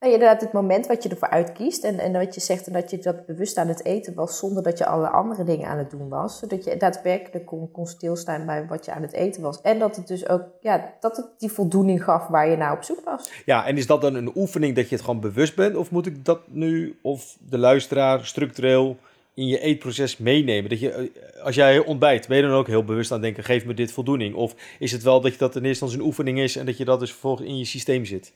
Nou, 0.00 0.12
inderdaad, 0.12 0.40
het 0.40 0.52
moment 0.52 0.86
wat 0.86 1.02
je 1.02 1.08
ervoor 1.08 1.30
uitkiest 1.30 1.84
en, 1.84 1.98
en 1.98 2.12
wat 2.12 2.34
je 2.34 2.40
zegt 2.40 2.66
en 2.66 2.72
dat 2.72 2.90
je 2.90 2.98
dat 2.98 3.26
bewust 3.26 3.56
aan 3.56 3.68
het 3.68 3.84
eten 3.84 4.14
was 4.14 4.38
zonder 4.38 4.62
dat 4.62 4.78
je 4.78 4.86
alle 4.86 5.08
andere 5.08 5.44
dingen 5.44 5.68
aan 5.68 5.78
het 5.78 5.90
doen 5.90 6.08
was. 6.08 6.38
Zodat 6.38 6.64
je 6.64 6.76
daadwerkelijk 6.76 7.46
kon, 7.46 7.70
kon 7.70 7.86
stilstaan 7.86 8.46
bij 8.46 8.66
wat 8.66 8.84
je 8.84 8.92
aan 8.92 9.02
het 9.02 9.12
eten 9.12 9.42
was. 9.42 9.60
En 9.60 9.78
dat 9.78 9.96
het 9.96 10.08
dus 10.08 10.28
ook, 10.28 10.42
ja, 10.60 10.94
dat 11.00 11.16
het 11.16 11.26
die 11.38 11.52
voldoening 11.52 12.04
gaf 12.04 12.26
waar 12.26 12.48
je 12.48 12.56
naar 12.56 12.72
op 12.72 12.82
zoek 12.82 13.00
was. 13.04 13.30
Ja, 13.44 13.66
en 13.66 13.76
is 13.76 13.86
dat 13.86 14.00
dan 14.00 14.14
een 14.14 14.32
oefening 14.34 14.76
dat 14.76 14.88
je 14.88 14.94
het 14.94 15.04
gewoon 15.04 15.20
bewust 15.20 15.56
bent? 15.56 15.76
Of 15.76 15.90
moet 15.90 16.06
ik 16.06 16.24
dat 16.24 16.40
nu, 16.48 16.98
of 17.02 17.36
de 17.48 17.58
luisteraar, 17.58 18.24
structureel 18.24 18.96
in 19.34 19.46
je 19.46 19.60
eetproces 19.60 20.16
meenemen? 20.16 20.70
Dat 20.70 20.80
je, 20.80 20.92
eh, 20.92 21.44
als 21.44 21.54
jij 21.54 21.78
ontbijt, 21.78 22.28
ben 22.28 22.36
je 22.36 22.42
dan 22.42 22.52
ook 22.52 22.66
heel 22.66 22.84
bewust 22.84 23.12
aan 23.12 23.20
denken, 23.20 23.44
geef 23.44 23.64
me 23.64 23.74
dit 23.74 23.92
voldoening? 23.92 24.34
Of 24.34 24.54
is 24.78 24.92
het 24.92 25.02
wel 25.02 25.20
dat 25.20 25.32
je 25.32 25.38
dat 25.38 25.56
in 25.56 25.64
eerste 25.64 25.84
instantie 25.84 25.98
een 25.98 26.06
oefening 26.06 26.38
is 26.38 26.56
en 26.56 26.66
dat 26.66 26.76
je 26.76 26.84
dat 26.84 27.00
dus 27.00 27.10
vervolgens 27.10 27.48
in 27.48 27.58
je 27.58 27.64
systeem 27.64 28.04
zit? 28.04 28.32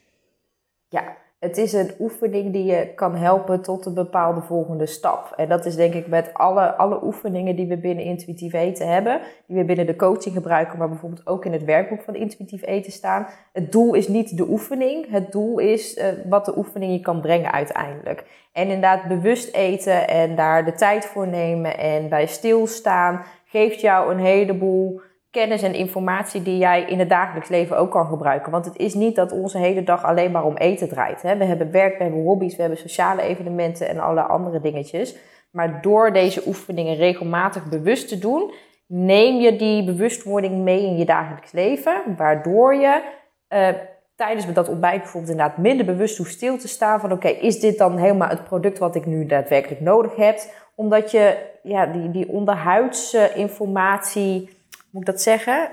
Ja, 0.88 1.16
het 1.44 1.56
is 1.56 1.72
een 1.72 1.90
oefening 1.98 2.52
die 2.52 2.64
je 2.64 2.88
kan 2.94 3.16
helpen 3.16 3.62
tot 3.62 3.86
een 3.86 3.94
bepaalde 3.94 4.40
volgende 4.40 4.86
stap. 4.86 5.32
En 5.36 5.48
dat 5.48 5.64
is 5.64 5.76
denk 5.76 5.94
ik 5.94 6.06
met 6.06 6.30
alle, 6.34 6.74
alle 6.74 7.04
oefeningen 7.04 7.56
die 7.56 7.66
we 7.66 7.76
binnen 7.76 8.04
intuïtief 8.04 8.52
eten 8.52 8.88
hebben, 8.88 9.20
die 9.46 9.56
we 9.56 9.64
binnen 9.64 9.86
de 9.86 9.96
coaching 9.96 10.34
gebruiken, 10.34 10.78
maar 10.78 10.88
bijvoorbeeld 10.88 11.26
ook 11.26 11.44
in 11.44 11.52
het 11.52 11.64
werkboek 11.64 12.02
van 12.02 12.14
intuïtief 12.14 12.66
eten 12.66 12.92
staan. 12.92 13.26
Het 13.52 13.72
doel 13.72 13.94
is 13.94 14.08
niet 14.08 14.36
de 14.36 14.48
oefening, 14.48 15.10
het 15.10 15.32
doel 15.32 15.58
is 15.58 15.96
uh, 15.96 16.04
wat 16.28 16.44
de 16.44 16.56
oefening 16.56 16.92
je 16.92 17.00
kan 17.00 17.20
brengen 17.20 17.52
uiteindelijk. 17.52 18.24
En 18.52 18.62
inderdaad 18.62 19.08
bewust 19.08 19.54
eten 19.54 20.08
en 20.08 20.36
daar 20.36 20.64
de 20.64 20.72
tijd 20.72 21.06
voor 21.06 21.28
nemen 21.28 21.78
en 21.78 22.08
bij 22.08 22.26
stilstaan, 22.26 23.24
geeft 23.44 23.80
jou 23.80 24.12
een 24.12 24.20
heleboel 24.20 25.00
kennis 25.34 25.62
en 25.62 25.74
informatie 25.74 26.42
die 26.42 26.58
jij 26.58 26.82
in 26.82 26.98
het 26.98 27.08
dagelijks 27.08 27.48
leven 27.48 27.78
ook 27.78 27.90
kan 27.90 28.06
gebruiken. 28.06 28.52
Want 28.52 28.64
het 28.64 28.76
is 28.76 28.94
niet 28.94 29.16
dat 29.16 29.32
onze 29.32 29.58
hele 29.58 29.82
dag 29.82 30.04
alleen 30.04 30.30
maar 30.30 30.44
om 30.44 30.56
eten 30.56 30.88
draait. 30.88 31.22
Hè? 31.22 31.36
We 31.36 31.44
hebben 31.44 31.70
werk, 31.70 31.96
we 31.98 32.02
hebben 32.02 32.22
hobby's, 32.22 32.56
we 32.56 32.60
hebben 32.60 32.78
sociale 32.78 33.22
evenementen 33.22 33.88
en 33.88 33.98
alle 33.98 34.22
andere 34.22 34.60
dingetjes. 34.60 35.16
Maar 35.50 35.82
door 35.82 36.12
deze 36.12 36.42
oefeningen 36.46 36.96
regelmatig 36.96 37.68
bewust 37.68 38.08
te 38.08 38.18
doen, 38.18 38.52
neem 38.86 39.40
je 39.40 39.56
die 39.56 39.84
bewustwording 39.84 40.62
mee 40.62 40.82
in 40.82 40.96
je 40.96 41.04
dagelijks 41.04 41.52
leven. 41.52 42.02
Waardoor 42.16 42.74
je 42.74 43.02
uh, 43.48 43.68
tijdens 44.16 44.52
dat 44.52 44.68
ontbijt 44.68 45.00
bijvoorbeeld 45.00 45.32
inderdaad 45.32 45.58
minder 45.58 45.86
bewust 45.86 46.18
hoeft 46.18 46.32
stil 46.32 46.58
te 46.58 46.68
staan 46.68 47.00
van 47.00 47.12
oké, 47.12 47.28
is 47.28 47.60
dit 47.60 47.78
dan 47.78 47.98
helemaal 47.98 48.28
het 48.28 48.44
product 48.44 48.78
wat 48.78 48.94
ik 48.94 49.06
nu 49.06 49.26
daadwerkelijk 49.26 49.80
nodig 49.80 50.16
heb? 50.16 50.38
Omdat 50.74 51.10
je 51.10 51.36
ja, 51.62 51.86
die, 51.86 52.10
die 52.10 52.28
onderhuidse 52.28 53.30
informatie 53.34 54.53
moet 54.94 55.08
ik 55.08 55.14
dat 55.14 55.22
zeggen? 55.22 55.72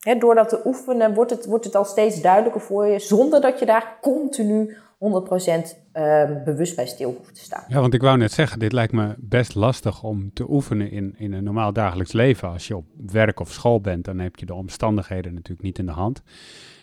Hè, 0.00 0.14
door 0.18 0.34
dat 0.34 0.48
te 0.48 0.60
oefenen 0.64 1.14
wordt 1.14 1.30
het, 1.30 1.46
wordt 1.46 1.64
het 1.64 1.74
al 1.74 1.84
steeds 1.84 2.22
duidelijker 2.22 2.60
voor 2.60 2.86
je, 2.86 2.98
zonder 2.98 3.40
dat 3.40 3.58
je 3.58 3.66
daar 3.66 3.98
continu 4.00 4.76
100% 4.76 4.98
um, 4.98 5.62
ehm, 5.92 6.44
bewust 6.44 6.76
bij 6.76 6.86
stil 6.86 7.14
hoeft 7.18 7.34
te 7.34 7.40
staan. 7.40 7.64
Ja, 7.68 7.80
want 7.80 7.94
ik 7.94 8.00
wou 8.00 8.18
net 8.18 8.32
zeggen, 8.32 8.58
dit 8.58 8.72
lijkt 8.72 8.92
me 8.92 9.14
best 9.18 9.54
lastig 9.54 10.02
om 10.02 10.32
te 10.32 10.50
oefenen 10.50 10.90
in, 10.90 11.14
in 11.18 11.32
een 11.32 11.44
normaal 11.44 11.72
dagelijks 11.72 12.12
leven. 12.12 12.48
Als 12.48 12.68
je 12.68 12.76
op 12.76 12.84
werk 13.06 13.40
of 13.40 13.52
school 13.52 13.80
bent, 13.80 14.04
dan 14.04 14.18
heb 14.18 14.36
je 14.36 14.46
de 14.46 14.54
omstandigheden 14.54 15.34
natuurlijk 15.34 15.62
niet 15.62 15.78
in 15.78 15.86
de 15.86 15.92
hand. 15.92 16.22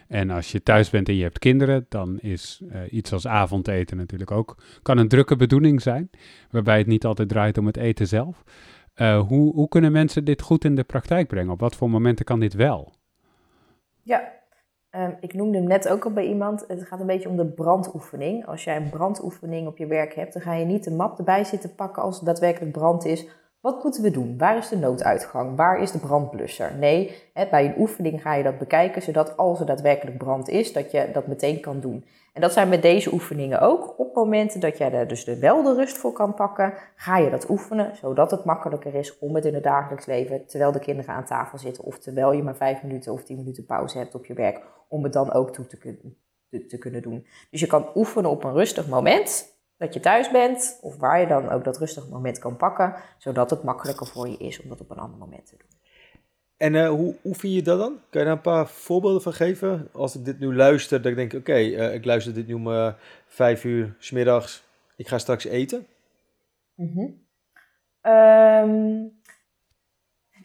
En 0.07 0.29
als 0.29 0.51
je 0.51 0.63
thuis 0.63 0.89
bent 0.89 1.07
en 1.09 1.15
je 1.15 1.23
hebt 1.23 1.39
kinderen, 1.39 1.85
dan 1.89 2.19
is 2.19 2.61
uh, 2.63 2.79
iets 2.89 3.13
als 3.13 3.27
avondeten 3.27 3.97
natuurlijk 3.97 4.31
ook, 4.31 4.57
kan 4.81 4.97
een 4.97 5.07
drukke 5.07 5.35
bedoeling 5.35 5.81
zijn, 5.81 6.09
waarbij 6.51 6.77
het 6.77 6.87
niet 6.87 7.05
altijd 7.05 7.29
draait 7.29 7.57
om 7.57 7.65
het 7.65 7.77
eten 7.77 8.07
zelf. 8.07 8.43
Uh, 9.01 9.27
hoe, 9.27 9.53
hoe 9.53 9.67
kunnen 9.67 9.91
mensen 9.91 10.25
dit 10.25 10.41
goed 10.41 10.63
in 10.63 10.75
de 10.75 10.83
praktijk 10.83 11.27
brengen? 11.27 11.51
Op 11.51 11.59
wat 11.59 11.75
voor 11.75 11.89
momenten 11.89 12.25
kan 12.25 12.39
dit 12.39 12.53
wel? 12.53 12.93
Ja, 14.03 14.31
um, 14.91 15.17
ik 15.19 15.33
noemde 15.33 15.57
hem 15.57 15.67
net 15.67 15.89
ook 15.89 16.05
al 16.05 16.11
bij 16.11 16.27
iemand. 16.27 16.63
Het 16.67 16.87
gaat 16.87 16.99
een 16.99 17.05
beetje 17.05 17.29
om 17.29 17.37
de 17.37 17.45
brandoefening. 17.45 18.45
Als 18.45 18.63
jij 18.63 18.75
een 18.75 18.89
brandoefening 18.89 19.67
op 19.67 19.77
je 19.77 19.87
werk 19.87 20.13
hebt, 20.13 20.33
dan 20.33 20.41
ga 20.41 20.53
je 20.53 20.65
niet 20.65 20.83
de 20.83 20.91
map 20.91 21.17
erbij 21.17 21.43
zitten 21.43 21.75
pakken 21.75 22.03
als 22.03 22.15
het 22.15 22.25
daadwerkelijk 22.25 22.71
brand 22.71 23.05
is. 23.05 23.27
Wat 23.61 23.83
moeten 23.83 24.03
we 24.03 24.11
doen? 24.11 24.37
Waar 24.37 24.57
is 24.57 24.69
de 24.69 24.77
nooduitgang? 24.77 25.55
Waar 25.55 25.81
is 25.81 25.91
de 25.91 25.99
brandblusser? 25.99 26.75
Nee, 26.75 27.15
hè, 27.33 27.47
bij 27.49 27.65
een 27.65 27.79
oefening 27.79 28.21
ga 28.21 28.33
je 28.33 28.43
dat 28.43 28.57
bekijken, 28.57 29.01
zodat 29.01 29.37
als 29.37 29.59
er 29.59 29.65
daadwerkelijk 29.65 30.17
brand 30.17 30.49
is, 30.49 30.73
dat 30.73 30.91
je 30.91 31.09
dat 31.13 31.27
meteen 31.27 31.59
kan 31.59 31.79
doen. 31.79 32.05
En 32.33 32.41
dat 32.41 32.53
zijn 32.53 32.69
met 32.69 32.81
deze 32.81 33.13
oefeningen 33.13 33.59
ook. 33.59 33.99
Op 33.99 34.15
momenten 34.15 34.59
dat 34.59 34.77
jij 34.77 34.91
er 34.91 35.07
dus 35.07 35.23
wel 35.23 35.63
de 35.63 35.73
rust 35.73 35.97
voor 35.97 36.11
kan 36.11 36.33
pakken, 36.33 36.73
ga 36.95 37.17
je 37.17 37.29
dat 37.29 37.49
oefenen, 37.49 37.95
zodat 37.95 38.31
het 38.31 38.43
makkelijker 38.43 38.95
is 38.95 39.19
om 39.19 39.35
het 39.35 39.45
in 39.45 39.53
het 39.53 39.63
dagelijks 39.63 40.05
leven, 40.05 40.47
terwijl 40.47 40.71
de 40.71 40.79
kinderen 40.79 41.15
aan 41.15 41.25
tafel 41.25 41.57
zitten, 41.57 41.83
of 41.83 41.99
terwijl 41.99 42.31
je 42.31 42.43
maar 42.43 42.55
vijf 42.55 42.83
minuten 42.83 43.13
of 43.13 43.23
tien 43.23 43.37
minuten 43.37 43.65
pauze 43.65 43.97
hebt 43.97 44.15
op 44.15 44.25
je 44.25 44.33
werk, 44.33 44.61
om 44.87 45.03
het 45.03 45.13
dan 45.13 45.31
ook 45.31 45.53
toe 45.53 45.65
te 45.65 45.77
kunnen, 45.77 46.17
te 46.67 46.77
kunnen 46.77 47.01
doen. 47.01 47.25
Dus 47.51 47.59
je 47.59 47.67
kan 47.67 47.89
oefenen 47.95 48.29
op 48.29 48.43
een 48.43 48.53
rustig 48.53 48.87
moment, 48.87 49.56
dat 49.77 49.93
je 49.93 49.99
thuis 49.99 50.31
bent, 50.31 50.79
of 50.81 50.97
waar 50.97 51.19
je 51.19 51.27
dan 51.27 51.49
ook 51.49 51.63
dat 51.63 51.77
rustige 51.77 52.09
moment 52.09 52.39
kan 52.39 52.57
pakken, 52.57 52.95
zodat 53.17 53.49
het 53.49 53.63
makkelijker 53.63 54.07
voor 54.07 54.27
je 54.27 54.37
is 54.37 54.61
om 54.61 54.69
dat 54.69 54.81
op 54.81 54.89
een 54.89 54.97
ander 54.97 55.19
moment 55.19 55.45
te 55.45 55.55
doen. 55.57 55.75
En 56.57 56.73
uh, 56.73 56.89
hoe 56.89 57.15
oefen 57.23 57.51
je 57.51 57.61
dat 57.61 57.79
dan? 57.79 57.99
Kan 58.09 58.21
je 58.21 58.27
daar 58.27 58.35
een 58.35 58.41
paar 58.41 58.67
voorbeelden 58.67 59.21
van 59.21 59.33
geven? 59.33 59.89
Als 59.93 60.15
ik 60.15 60.25
dit 60.25 60.39
nu 60.39 60.55
luister, 60.55 61.01
dat 61.01 61.11
ik 61.11 61.17
denk, 61.17 61.33
oké, 61.33 61.51
okay, 61.51 61.65
uh, 61.65 61.93
ik 61.93 62.05
luister 62.05 62.33
dit 62.33 62.47
nu 62.47 62.53
om 62.53 62.67
uh, 62.67 62.93
vijf 63.25 63.63
uur 63.63 63.95
smiddags, 63.99 64.63
ik 64.95 65.07
ga 65.07 65.17
straks 65.17 65.45
eten. 65.45 65.87
Mm 66.75 66.91
-hmm. 66.93 67.25
um, 68.11 69.16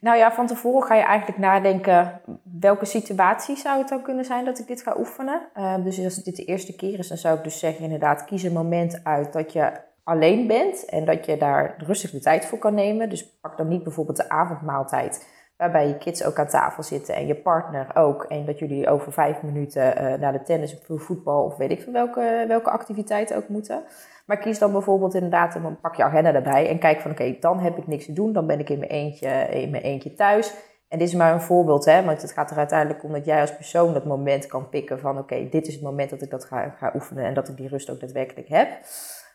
nou 0.02 0.16
ja, 0.16 0.32
van 0.32 0.47
tevoren 0.47 0.87
ga 0.87 0.94
je 0.94 1.02
eigenlijk 1.02 1.38
nadenken 1.38 2.21
welke 2.61 2.85
situatie 2.85 3.56
zou 3.56 3.78
het 3.78 3.88
dan 3.88 4.02
kunnen 4.02 4.25
zijn 4.25 4.44
dat 4.44 4.59
ik 4.59 4.66
dit 4.66 4.82
ga 4.82 4.94
oefenen. 4.99 5.40
Uh, 5.56 5.75
dus 5.85 6.04
als 6.04 6.16
dit 6.16 6.37
de 6.37 6.44
eerste 6.44 6.76
keer 6.76 6.99
is, 6.99 7.09
dan 7.09 7.16
zou 7.16 7.37
ik 7.37 7.44
dus 7.44 7.59
zeggen 7.59 7.85
inderdaad, 7.85 8.25
kies 8.25 8.42
een 8.42 8.52
moment 8.52 9.00
uit 9.04 9.32
dat 9.32 9.52
je 9.52 9.73
alleen 10.04 10.47
bent 10.47 10.85
en 10.85 11.04
dat 11.04 11.26
je 11.26 11.37
daar 11.37 11.75
rustig 11.78 12.11
de 12.11 12.21
tijd 12.21 12.47
voor 12.47 12.59
kan 12.59 12.75
nemen. 12.75 13.09
Dus 13.09 13.38
pak 13.40 13.56
dan 13.56 13.68
niet 13.68 13.82
bijvoorbeeld 13.82 14.16
de 14.16 14.28
avondmaaltijd 14.28 15.26
waarbij 15.62 15.88
je 15.88 15.99
kids 15.99 16.25
ook 16.25 16.38
aan 16.38 16.47
tafel 16.47 16.83
zitten 16.83 17.14
en 17.14 17.26
je 17.26 17.35
partner 17.35 17.87
ook. 17.95 18.25
En 18.25 18.45
dat 18.45 18.59
jullie 18.59 18.88
over 18.88 19.12
vijf 19.12 19.42
minuten 19.42 20.02
uh, 20.02 20.14
naar 20.14 20.33
de 20.33 20.42
tennis 20.42 20.78
of 20.88 21.02
voetbal 21.02 21.45
of 21.45 21.57
weet 21.57 21.71
ik 21.71 21.83
veel 21.83 21.92
welke, 21.92 22.45
welke 22.49 22.71
activiteit 22.71 23.35
ook 23.35 23.49
moeten. 23.49 23.83
Maar 24.26 24.38
kies 24.38 24.59
dan 24.59 24.73
bijvoorbeeld 24.73 25.14
inderdaad, 25.14 25.52
dan 25.52 25.81
pak 25.81 25.95
je 25.95 26.02
agenda 26.02 26.35
erbij 26.35 26.69
en 26.69 26.78
kijk 26.78 27.00
van 27.00 27.11
oké, 27.11 27.37
dan 27.40 27.59
heb 27.59 27.78
ik 27.78 27.87
niks 27.87 28.04
te 28.04 28.12
doen, 28.12 28.33
dan 28.33 28.47
ben 28.47 28.61
ik 28.61 28.71
in 28.71 28.78
mijn 28.78 28.90
eentje, 28.90 29.28
in 29.50 29.71
mijn 29.71 29.83
eentje 29.83 30.14
thuis. 30.14 30.54
En 30.88 30.99
dit 30.99 31.09
is 31.09 31.14
maar 31.14 31.33
een 31.33 31.40
voorbeeld, 31.40 31.85
hè, 31.85 32.04
want 32.04 32.23
het 32.23 32.33
gaat 32.33 32.50
er 32.50 32.57
uiteindelijk 32.57 33.04
om 33.04 33.12
dat 33.12 33.25
jij 33.25 33.40
als 33.40 33.57
persoon 33.57 33.92
dat 33.92 34.04
moment 34.04 34.47
kan 34.47 34.69
pikken 34.69 34.99
van 34.99 35.19
oké, 35.19 35.49
dit 35.49 35.66
is 35.66 35.75
het 35.75 35.83
moment 35.83 36.11
dat 36.11 36.23
ik 36.23 36.31
dat 36.31 36.45
ga, 36.45 36.75
ga 36.78 36.92
oefenen 36.95 37.25
en 37.25 37.35
dat 37.35 37.49
ik 37.49 37.57
die 37.57 37.69
rust 37.69 37.90
ook 37.90 38.00
daadwerkelijk 38.00 38.49
heb. 38.49 38.69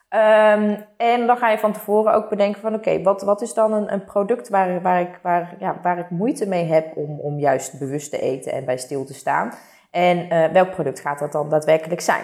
Um, 0.10 0.86
en 0.98 1.28
dan 1.28 1.38
ga 1.38 1.50
je 1.50 1.58
van 1.58 1.74
tevoren 1.74 2.14
ook 2.14 2.30
bedenken 2.30 2.62
van 2.62 2.74
oké, 2.74 3.02
wat, 3.02 3.22
wat 3.22 3.42
is 3.42 3.54
dan 3.54 3.74
een, 3.74 3.94
een 3.94 4.04
product 4.04 4.50
waar, 4.50 4.82
waar, 4.82 5.02
ik, 5.02 5.20
waar, 5.22 5.56
ja, 5.60 5.80
waar 5.82 5.98
ik 5.98 6.10
moeite 6.10 6.48
mee 6.48 6.66
heb 6.66 6.98
om, 6.98 7.20
om 7.20 7.40
juist 7.40 7.80
bewust 7.80 8.12
te 8.12 8.20
eten 8.20 8.52
en 8.52 8.66
bij 8.66 8.78
stil 8.78 9.06
te 9.06 9.14
staan. 9.14 9.54
En 9.92 10.18
uh, 10.18 10.52
welk 10.52 10.72
product 10.72 11.00
gaat 11.00 11.20
dat 11.20 11.32
dan 11.32 11.50
daadwerkelijk 11.50 12.02
zijn? 12.02 12.24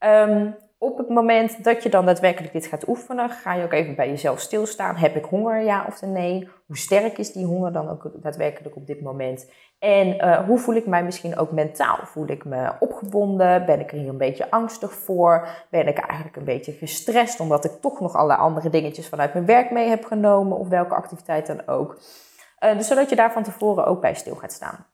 Um, 0.00 0.56
op 0.78 0.98
het 0.98 1.08
moment 1.08 1.64
dat 1.64 1.82
je 1.82 1.88
dan 1.88 2.06
daadwerkelijk 2.06 2.52
dit 2.52 2.66
gaat 2.66 2.88
oefenen, 2.88 3.30
ga 3.30 3.54
je 3.54 3.64
ook 3.64 3.72
even 3.72 3.94
bij 3.94 4.08
jezelf 4.08 4.40
stilstaan. 4.40 4.96
Heb 4.96 5.16
ik 5.16 5.24
honger, 5.24 5.62
ja 5.62 5.84
of 5.86 6.02
nee? 6.02 6.48
Hoe 6.66 6.76
sterk 6.76 7.18
is 7.18 7.32
die 7.32 7.46
honger 7.46 7.72
dan 7.72 7.88
ook 7.88 8.10
daadwerkelijk 8.22 8.76
op 8.76 8.86
dit 8.86 9.00
moment? 9.00 9.50
En 9.78 10.26
uh, 10.26 10.38
hoe 10.46 10.58
voel 10.58 10.74
ik 10.74 10.86
mij 10.86 11.04
misschien 11.04 11.36
ook 11.36 11.50
mentaal? 11.50 11.98
Voel 12.02 12.28
ik 12.28 12.44
me 12.44 12.72
opgewonden? 12.78 13.66
Ben 13.66 13.80
ik 13.80 13.92
er 13.92 13.98
hier 13.98 14.08
een 14.08 14.18
beetje 14.18 14.50
angstig 14.50 14.92
voor? 14.92 15.48
Ben 15.70 15.86
ik 15.86 15.98
eigenlijk 15.98 16.36
een 16.36 16.44
beetje 16.44 16.72
gestrest 16.72 17.40
omdat 17.40 17.64
ik 17.64 17.72
toch 17.80 18.00
nog 18.00 18.14
alle 18.14 18.36
andere 18.36 18.70
dingetjes 18.70 19.08
vanuit 19.08 19.32
mijn 19.32 19.46
werk 19.46 19.70
mee 19.70 19.88
heb 19.88 20.04
genomen 20.04 20.58
of 20.58 20.68
welke 20.68 20.94
activiteit 20.94 21.46
dan 21.46 21.66
ook? 21.66 22.00
Uh, 22.60 22.76
dus 22.76 22.86
zodat 22.86 23.10
je 23.10 23.16
daar 23.16 23.32
van 23.32 23.42
tevoren 23.42 23.86
ook 23.86 24.00
bij 24.00 24.14
stil 24.14 24.34
gaat 24.34 24.52
staan. 24.52 24.86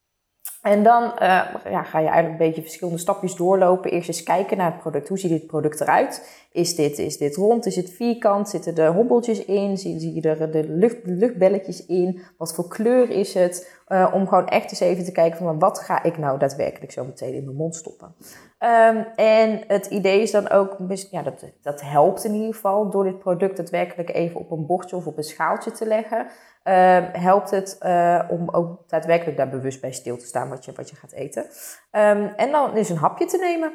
En 0.65 0.83
dan 0.83 1.03
uh, 1.03 1.43
ja, 1.71 1.83
ga 1.83 1.99
je 1.99 2.09
eigenlijk 2.09 2.29
een 2.41 2.47
beetje 2.47 2.63
verschillende 2.63 2.99
stapjes 2.99 3.37
doorlopen. 3.37 3.91
Eerst 3.91 4.09
eens 4.09 4.23
kijken 4.23 4.57
naar 4.57 4.73
het 4.73 4.81
product. 4.81 5.09
Hoe 5.09 5.19
ziet 5.19 5.31
dit 5.31 5.47
product 5.47 5.81
eruit? 5.81 6.45
Is 6.53 6.75
dit, 6.75 6.99
is 6.99 7.17
dit 7.17 7.37
rond? 7.37 7.67
Is 7.67 7.77
het 7.77 7.91
vierkant? 7.91 8.49
Zitten 8.49 8.77
er 8.77 8.93
hobbeltjes 8.93 9.45
in? 9.45 9.79
Zie, 9.79 10.01
zie 10.01 10.15
je 10.15 10.21
er 10.29 10.51
de, 10.51 10.69
lucht, 10.69 10.97
luchtbelletjes 11.03 11.87
in? 11.87 12.21
Wat 12.39 12.55
voor 12.55 12.69
kleur 12.69 13.11
is 13.11 13.35
het? 13.35 13.83
Uh, 13.89 14.11
om 14.15 14.29
gewoon 14.29 14.49
echt 14.49 14.71
eens 14.71 14.81
even 14.81 15.05
te 15.05 15.13
kijken 15.13 15.39
van 15.39 15.59
wat 15.59 15.79
ga 15.79 16.03
ik 16.03 16.19
nou 16.19 16.39
daadwerkelijk 16.39 16.93
zo 16.93 17.05
meteen 17.05 17.35
in 17.35 17.45
mijn 17.45 17.57
mond 17.57 17.75
stoppen. 17.75 18.15
Um, 18.59 19.07
en 19.17 19.61
het 19.67 19.87
idee 19.87 20.23
is 20.23 20.31
dan 20.31 20.51
ook, 20.51 20.77
ja, 21.11 21.23
dat, 21.23 21.45
dat 21.63 21.81
helpt 21.81 22.25
in 22.25 22.35
ieder 22.35 22.55
geval 22.55 22.91
door 22.91 23.05
dit 23.05 23.19
product 23.19 23.57
daadwerkelijk 23.57 24.15
even 24.15 24.41
op 24.41 24.51
een 24.51 24.67
bordje 24.67 24.97
of 24.97 25.07
op 25.07 25.17
een 25.17 25.25
schaaltje 25.25 25.71
te 25.73 25.87
leggen. 25.87 26.27
Uh, 26.69 26.99
helpt 27.13 27.51
het 27.51 27.79
uh, 27.83 28.23
om 28.29 28.49
ook 28.51 28.89
daadwerkelijk 28.89 29.37
daar 29.37 29.49
bewust 29.49 29.81
bij 29.81 29.93
stil 29.93 30.17
te 30.17 30.27
staan 30.27 30.49
wat 30.49 30.65
je, 30.65 30.73
wat 30.73 30.91
je 30.91 30.97
gaat 30.97 31.13
eten. 31.13 31.43
Um, 31.43 32.33
en 32.37 32.51
dan 32.51 32.77
is 32.77 32.91
een 32.91 32.97
hapje 32.97 33.25
te 33.25 33.39
nemen. 33.39 33.73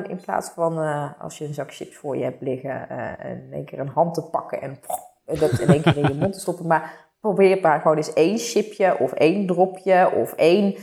Um, 0.00 0.10
in 0.10 0.20
plaats 0.24 0.50
van 0.50 0.82
uh, 0.82 1.10
als 1.18 1.38
je 1.38 1.44
een 1.44 1.54
zak 1.54 1.74
chips 1.74 1.96
voor 1.96 2.16
je 2.16 2.24
hebt 2.24 2.42
liggen, 2.42 2.88
in 3.18 3.48
één 3.52 3.64
keer 3.64 3.78
een 3.78 3.88
hand 3.88 4.14
te 4.14 4.22
pakken 4.22 4.60
en 4.60 4.78
dat 5.24 5.58
in 5.58 5.68
één 5.68 5.82
keer 5.82 5.96
in 5.96 6.08
je 6.08 6.14
mond 6.14 6.32
te 6.32 6.40
stoppen. 6.40 6.66
Maar 6.66 7.08
probeer 7.20 7.60
maar 7.60 7.80
gewoon 7.80 7.96
eens 7.96 8.12
één 8.12 8.38
chipje 8.38 8.98
of 8.98 9.12
één 9.12 9.46
dropje 9.46 10.10
of 10.14 10.32
één 10.32 10.76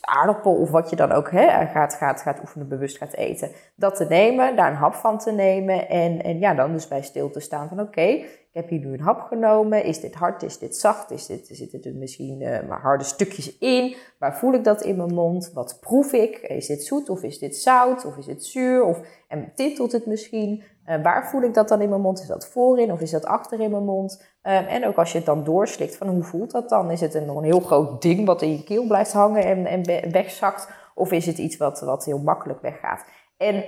aardappel 0.00 0.54
of 0.54 0.70
wat 0.70 0.90
je 0.90 0.96
dan 0.96 1.12
ook 1.12 1.30
hè, 1.30 1.66
gaat, 1.66 1.94
gaat, 1.94 2.22
gaat 2.22 2.40
oefenen, 2.40 2.68
bewust 2.68 2.98
gaat 2.98 3.14
eten. 3.14 3.50
Dat 3.74 3.96
te 3.96 4.04
nemen, 4.04 4.56
daar 4.56 4.70
een 4.70 4.76
hap 4.76 4.94
van 4.94 5.18
te 5.18 5.32
nemen 5.32 5.88
en, 5.88 6.22
en 6.22 6.38
ja, 6.38 6.54
dan 6.54 6.72
dus 6.72 6.88
bij 6.88 7.02
stil 7.02 7.30
te 7.30 7.40
staan 7.40 7.68
van 7.68 7.80
oké, 7.80 8.24
ik 8.52 8.60
heb 8.60 8.68
hier 8.68 8.78
nu 8.78 8.92
een 8.92 9.00
hap 9.00 9.20
genomen. 9.20 9.84
Is 9.84 10.00
dit 10.00 10.14
hard? 10.14 10.42
Is 10.42 10.58
dit 10.58 10.76
zacht? 10.76 11.10
Is 11.10 11.26
dit, 11.26 11.48
zitten 11.52 11.82
er 11.82 11.94
misschien 11.94 12.40
uh, 12.40 12.68
maar 12.68 12.80
harde 12.80 13.04
stukjes 13.04 13.58
in? 13.58 13.96
Waar 14.18 14.38
voel 14.38 14.52
ik 14.52 14.64
dat 14.64 14.82
in 14.82 14.96
mijn 14.96 15.14
mond? 15.14 15.50
Wat 15.54 15.78
proef 15.80 16.12
ik? 16.12 16.36
Is 16.36 16.66
dit 16.66 16.84
zoet 16.84 17.08
of 17.08 17.22
is 17.22 17.38
dit 17.38 17.56
zout 17.56 18.04
of 18.04 18.16
is 18.16 18.26
het 18.26 18.44
zuur? 18.44 18.84
Of, 18.84 19.00
en 19.28 19.52
tintelt 19.54 19.92
het 19.92 20.06
misschien? 20.06 20.62
Uh, 20.86 21.02
waar 21.02 21.30
voel 21.30 21.42
ik 21.42 21.54
dat 21.54 21.68
dan 21.68 21.80
in 21.80 21.88
mijn 21.88 22.00
mond? 22.00 22.20
Is 22.20 22.26
dat 22.26 22.48
voorin 22.48 22.92
of 22.92 23.00
is 23.00 23.10
dat 23.10 23.24
achter 23.24 23.60
in 23.60 23.70
mijn 23.70 23.84
mond? 23.84 24.22
Uh, 24.42 24.72
en 24.72 24.86
ook 24.86 24.96
als 24.96 25.12
je 25.12 25.18
het 25.18 25.26
dan 25.26 25.44
doorslikt, 25.44 25.96
van 25.96 26.08
hoe 26.08 26.22
voelt 26.22 26.50
dat 26.50 26.68
dan? 26.68 26.90
Is 26.90 27.00
het 27.00 27.14
een, 27.14 27.28
een 27.28 27.44
heel 27.44 27.60
groot 27.60 28.02
ding 28.02 28.26
wat 28.26 28.42
in 28.42 28.50
je 28.50 28.64
keel 28.64 28.86
blijft 28.86 29.12
hangen 29.12 29.44
en, 29.44 29.66
en 29.66 30.10
wegzakt? 30.12 30.68
Of 30.94 31.12
is 31.12 31.26
het 31.26 31.38
iets 31.38 31.56
wat, 31.56 31.80
wat 31.80 32.04
heel 32.04 32.18
makkelijk 32.18 32.60
weggaat? 32.60 33.04
En 33.36 33.64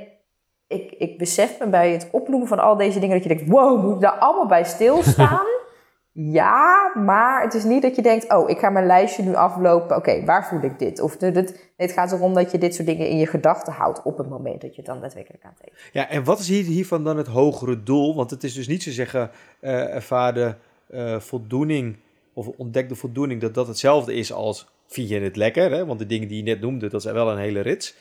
ik, 0.70 0.94
ik 0.98 1.18
besef 1.18 1.58
me 1.58 1.68
bij 1.68 1.92
het 1.92 2.08
opnoemen 2.12 2.48
van 2.48 2.58
al 2.58 2.76
deze 2.76 3.00
dingen 3.00 3.14
dat 3.14 3.22
je 3.22 3.34
denkt, 3.34 3.50
wow, 3.50 3.82
moet 3.82 3.94
ik 3.94 4.00
daar 4.00 4.18
allemaal 4.18 4.46
bij 4.46 4.64
stilstaan? 4.64 5.46
ja, 6.38 6.92
maar 6.94 7.42
het 7.42 7.54
is 7.54 7.64
niet 7.64 7.82
dat 7.82 7.96
je 7.96 8.02
denkt, 8.02 8.32
oh, 8.32 8.50
ik 8.50 8.58
ga 8.58 8.70
mijn 8.70 8.86
lijstje 8.86 9.22
nu 9.22 9.34
aflopen. 9.34 9.96
Oké, 9.96 10.24
waar 10.24 10.46
voel 10.48 10.62
ik 10.62 10.78
dit? 10.78 11.00
Of 11.00 11.16
dit, 11.16 11.70
het 11.76 11.92
gaat 11.92 12.12
erom 12.12 12.34
dat 12.34 12.50
je 12.50 12.58
dit 12.58 12.74
soort 12.74 12.86
dingen 12.86 13.08
in 13.08 13.16
je 13.16 13.26
gedachten 13.26 13.72
houdt 13.72 14.02
op 14.02 14.18
het 14.18 14.28
moment 14.28 14.60
dat 14.60 14.70
je 14.70 14.76
het 14.76 14.86
dan 14.86 15.00
daadwerkelijk 15.00 15.44
aan 15.44 15.54
het. 15.60 15.72
Ja, 15.92 16.08
en 16.08 16.24
wat 16.24 16.38
is 16.38 16.48
hier, 16.48 16.64
hiervan 16.64 17.04
dan 17.04 17.16
het 17.16 17.26
hogere 17.26 17.82
doel? 17.82 18.14
Want 18.16 18.30
het 18.30 18.44
is 18.44 18.54
dus 18.54 18.68
niet 18.68 18.82
zo 18.82 18.90
zeggen, 18.90 19.30
uh, 19.60 19.94
ervaren 19.94 20.58
uh, 20.90 21.20
voldoening 21.20 21.96
of 22.32 22.48
ontdekte 22.56 22.94
voldoening, 22.94 23.40
dat 23.40 23.54
dat 23.54 23.66
hetzelfde 23.66 24.14
is 24.14 24.32
als 24.32 24.68
vind 24.86 25.08
je 25.08 25.20
het 25.20 25.36
lekker? 25.36 25.70
Hè? 25.70 25.86
Want 25.86 25.98
de 25.98 26.06
dingen 26.06 26.28
die 26.28 26.36
je 26.36 26.42
net 26.42 26.60
noemde, 26.60 26.88
dat 26.88 27.02
zijn 27.02 27.14
wel 27.14 27.30
een 27.30 27.38
hele 27.38 27.60
rits. 27.60 27.94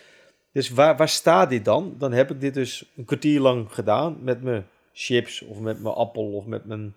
Dus 0.51 0.69
waar, 0.69 0.97
waar 0.97 1.09
staat 1.09 1.49
dit 1.49 1.65
dan? 1.65 1.95
Dan 1.97 2.11
heb 2.11 2.31
ik 2.31 2.41
dit 2.41 2.53
dus 2.53 2.91
een 2.95 3.05
kwartier 3.05 3.39
lang 3.39 3.73
gedaan 3.73 4.23
met 4.23 4.43
mijn 4.43 4.67
chips 4.93 5.41
of 5.41 5.59
met 5.59 5.81
mijn 5.81 5.95
appel 5.95 6.33
of 6.33 6.45
met 6.45 6.65
mijn 6.65 6.95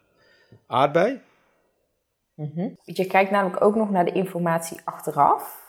aardbei. 0.67 1.21
Mm 2.35 2.77
Je 2.85 3.07
kijkt 3.07 3.31
namelijk 3.31 3.65
ook 3.65 3.75
nog 3.75 3.91
naar 3.91 4.05
de 4.05 4.13
informatie 4.13 4.81
achteraf. 4.85 5.61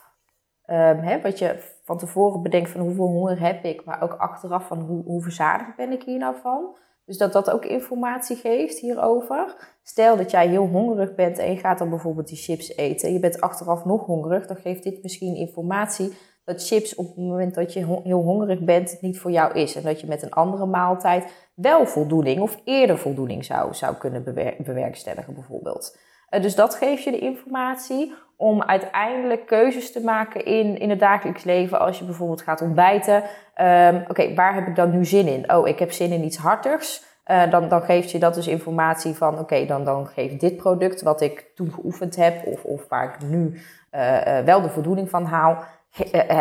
Um, 0.65 0.99
hè, 0.99 1.21
wat 1.21 1.39
je 1.39 1.71
van 1.83 1.97
tevoren 1.97 2.41
bedenkt 2.41 2.69
van 2.69 2.81
hoeveel 2.81 3.07
honger 3.07 3.39
heb 3.39 3.63
ik, 3.63 3.85
maar 3.85 4.01
ook 4.01 4.13
achteraf 4.13 4.67
van 4.67 4.79
hoe, 4.79 5.03
hoe 5.03 5.21
verzadigd 5.21 5.75
ben 5.75 5.91
ik 5.91 6.03
hier 6.03 6.17
nou 6.17 6.35
van. 6.41 6.75
Dus 7.05 7.17
dat 7.17 7.33
dat 7.33 7.51
ook 7.51 7.65
informatie 7.65 8.35
geeft 8.35 8.79
hierover. 8.79 9.55
Stel 9.83 10.17
dat 10.17 10.31
jij 10.31 10.47
heel 10.47 10.67
hongerig 10.67 11.15
bent 11.15 11.37
en 11.37 11.51
je 11.51 11.57
gaat 11.57 11.77
dan 11.77 11.89
bijvoorbeeld 11.89 12.27
die 12.27 12.37
chips 12.37 12.75
eten. 12.75 13.13
Je 13.13 13.19
bent 13.19 13.41
achteraf 13.41 13.85
nog 13.85 14.05
hongerig, 14.05 14.47
dan 14.47 14.55
geeft 14.55 14.83
dit 14.83 15.03
misschien 15.03 15.35
informatie 15.35 16.13
dat 16.45 16.67
chips 16.67 16.95
op 16.95 17.05
het 17.05 17.17
moment 17.17 17.55
dat 17.55 17.73
je 17.73 18.01
heel 18.03 18.21
hongerig 18.21 18.59
bent 18.59 18.97
niet 19.01 19.19
voor 19.19 19.31
jou 19.31 19.53
is. 19.53 19.75
En 19.75 19.83
dat 19.83 20.01
je 20.01 20.07
met 20.07 20.21
een 20.21 20.31
andere 20.31 20.65
maaltijd 20.65 21.31
wel 21.53 21.85
voldoening 21.85 22.41
of 22.41 22.61
eerder 22.63 22.97
voldoening 22.97 23.45
zou, 23.45 23.73
zou 23.73 23.95
kunnen 23.95 24.23
bewerkstelligen 24.57 25.33
bijvoorbeeld. 25.33 25.97
Uh, 26.29 26.41
dus 26.41 26.55
dat 26.55 26.75
geeft 26.75 27.03
je 27.03 27.11
de 27.11 27.19
informatie 27.19 28.13
om 28.37 28.63
uiteindelijk 28.63 29.45
keuzes 29.45 29.91
te 29.91 30.01
maken 30.01 30.45
in, 30.45 30.79
in 30.79 30.89
het 30.89 30.99
dagelijks 30.99 31.43
leven. 31.43 31.79
Als 31.79 31.99
je 31.99 32.05
bijvoorbeeld 32.05 32.41
gaat 32.41 32.61
ontbijten. 32.61 33.23
Um, 33.61 34.03
Oké, 34.07 34.33
waar 34.33 34.53
heb 34.53 34.67
ik 34.67 34.75
dan 34.75 34.91
nu 34.91 35.05
zin 35.05 35.27
in? 35.27 35.51
Oh, 35.53 35.67
ik 35.67 35.79
heb 35.79 35.91
zin 35.91 36.11
in 36.11 36.23
iets 36.23 36.37
hartigs. 36.37 37.11
Uh, 37.27 37.51
dan, 37.51 37.67
dan 37.69 37.81
geeft 37.81 38.11
je 38.11 38.19
dat 38.19 38.33
dus 38.33 38.47
informatie 38.47 39.13
van, 39.13 39.39
oké, 39.39 39.65
dan, 39.65 39.83
dan 39.83 40.07
geeft 40.07 40.39
dit 40.39 40.57
product 40.57 41.01
wat 41.01 41.21
ik 41.21 41.51
toen 41.55 41.71
geoefend 41.71 42.15
heb, 42.15 42.45
of, 42.45 42.63
of 42.63 42.87
waar 42.89 43.03
ik 43.13 43.29
nu 43.29 43.59
uh, 43.91 44.39
wel 44.39 44.61
de 44.61 44.69
voldoening 44.69 45.09
van 45.09 45.25
haal, 45.25 45.51
eh, 45.51 45.57
eh, 45.57 45.67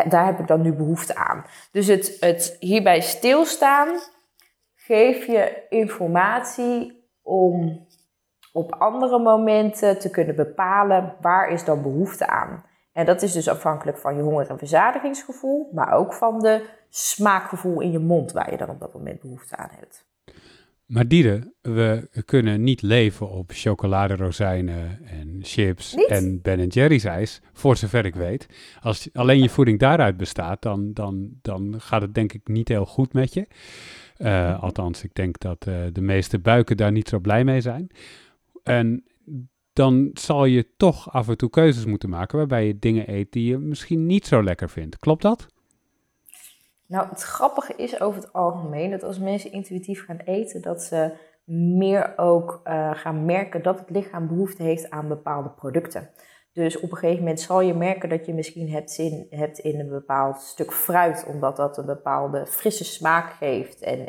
daar 0.08 0.26
heb 0.26 0.38
ik 0.38 0.46
dan 0.46 0.60
nu 0.60 0.72
behoefte 0.72 1.14
aan. 1.14 1.44
Dus 1.72 1.86
het, 1.86 2.16
het 2.20 2.56
hierbij 2.60 3.00
stilstaan 3.00 3.98
geeft 4.74 5.26
je 5.26 5.66
informatie 5.68 7.06
om 7.22 7.86
op 8.52 8.74
andere 8.74 9.18
momenten 9.18 9.98
te 9.98 10.10
kunnen 10.10 10.36
bepalen 10.36 11.16
waar 11.20 11.48
is 11.48 11.64
dan 11.64 11.82
behoefte 11.82 12.26
aan. 12.26 12.64
En 12.92 13.06
dat 13.06 13.22
is 13.22 13.32
dus 13.32 13.48
afhankelijk 13.48 13.98
van 13.98 14.16
je 14.16 14.22
honger- 14.22 14.50
en 14.50 14.58
verzadigingsgevoel, 14.58 15.70
maar 15.72 15.92
ook 15.92 16.12
van 16.12 16.40
de 16.40 16.68
smaakgevoel 16.88 17.80
in 17.80 17.90
je 17.90 17.98
mond 17.98 18.32
waar 18.32 18.50
je 18.50 18.56
dan 18.56 18.70
op 18.70 18.80
dat 18.80 18.94
moment 18.94 19.20
behoefte 19.20 19.56
aan 19.56 19.70
hebt. 19.78 20.11
Maar 20.92 21.08
Diede, 21.08 21.52
we 21.60 22.08
kunnen 22.24 22.62
niet 22.62 22.82
leven 22.82 23.30
op 23.30 23.50
chocoladerozijnen 23.54 25.06
en 25.06 25.38
chips 25.42 25.94
en 25.94 26.40
Ben 26.42 26.66
Jerry's 26.66 27.04
ijs, 27.04 27.40
voor 27.52 27.76
zover 27.76 28.04
ik 28.04 28.14
weet. 28.14 28.46
Als 28.80 29.08
alleen 29.12 29.42
je 29.42 29.48
voeding 29.48 29.78
daaruit 29.78 30.16
bestaat, 30.16 30.62
dan, 30.62 30.92
dan, 30.92 31.30
dan 31.42 31.74
gaat 31.78 32.02
het 32.02 32.14
denk 32.14 32.32
ik 32.32 32.48
niet 32.48 32.68
heel 32.68 32.86
goed 32.86 33.12
met 33.12 33.34
je. 33.34 33.46
Uh, 34.18 34.62
althans, 34.62 35.04
ik 35.04 35.14
denk 35.14 35.38
dat 35.38 35.66
uh, 35.68 35.74
de 35.92 36.00
meeste 36.00 36.38
buiken 36.38 36.76
daar 36.76 36.92
niet 36.92 37.08
zo 37.08 37.18
blij 37.18 37.44
mee 37.44 37.60
zijn. 37.60 37.90
En 38.62 39.04
dan 39.72 40.10
zal 40.14 40.44
je 40.44 40.66
toch 40.76 41.12
af 41.12 41.28
en 41.28 41.36
toe 41.36 41.50
keuzes 41.50 41.84
moeten 41.84 42.08
maken 42.08 42.38
waarbij 42.38 42.66
je 42.66 42.78
dingen 42.78 43.12
eet 43.14 43.32
die 43.32 43.48
je 43.48 43.58
misschien 43.58 44.06
niet 44.06 44.26
zo 44.26 44.42
lekker 44.42 44.70
vindt. 44.70 44.98
Klopt 44.98 45.22
dat? 45.22 45.46
Nou, 46.92 47.08
het 47.08 47.22
grappige 47.22 47.74
is 47.76 48.00
over 48.00 48.22
het 48.22 48.32
algemeen 48.32 48.90
dat 48.90 49.02
als 49.02 49.18
mensen 49.18 49.52
intuïtief 49.52 50.04
gaan 50.04 50.20
eten, 50.24 50.62
dat 50.62 50.82
ze 50.82 51.12
meer 51.44 52.12
ook 52.16 52.60
uh, 52.64 52.90
gaan 52.94 53.24
merken 53.24 53.62
dat 53.62 53.78
het 53.78 53.90
lichaam 53.90 54.28
behoefte 54.28 54.62
heeft 54.62 54.90
aan 54.90 55.08
bepaalde 55.08 55.48
producten. 55.48 56.10
Dus 56.52 56.80
op 56.80 56.90
een 56.90 56.96
gegeven 56.96 57.18
moment 57.18 57.40
zal 57.40 57.60
je 57.60 57.74
merken 57.74 58.08
dat 58.08 58.26
je 58.26 58.34
misschien 58.34 58.70
hebt 58.70 58.90
zin 58.90 59.26
hebt 59.30 59.58
in 59.58 59.80
een 59.80 59.88
bepaald 59.88 60.40
stuk 60.40 60.72
fruit, 60.72 61.24
omdat 61.28 61.56
dat 61.56 61.78
een 61.78 61.86
bepaalde 61.86 62.46
frisse 62.46 62.84
smaak 62.84 63.32
geeft 63.32 63.80
en, 63.80 64.08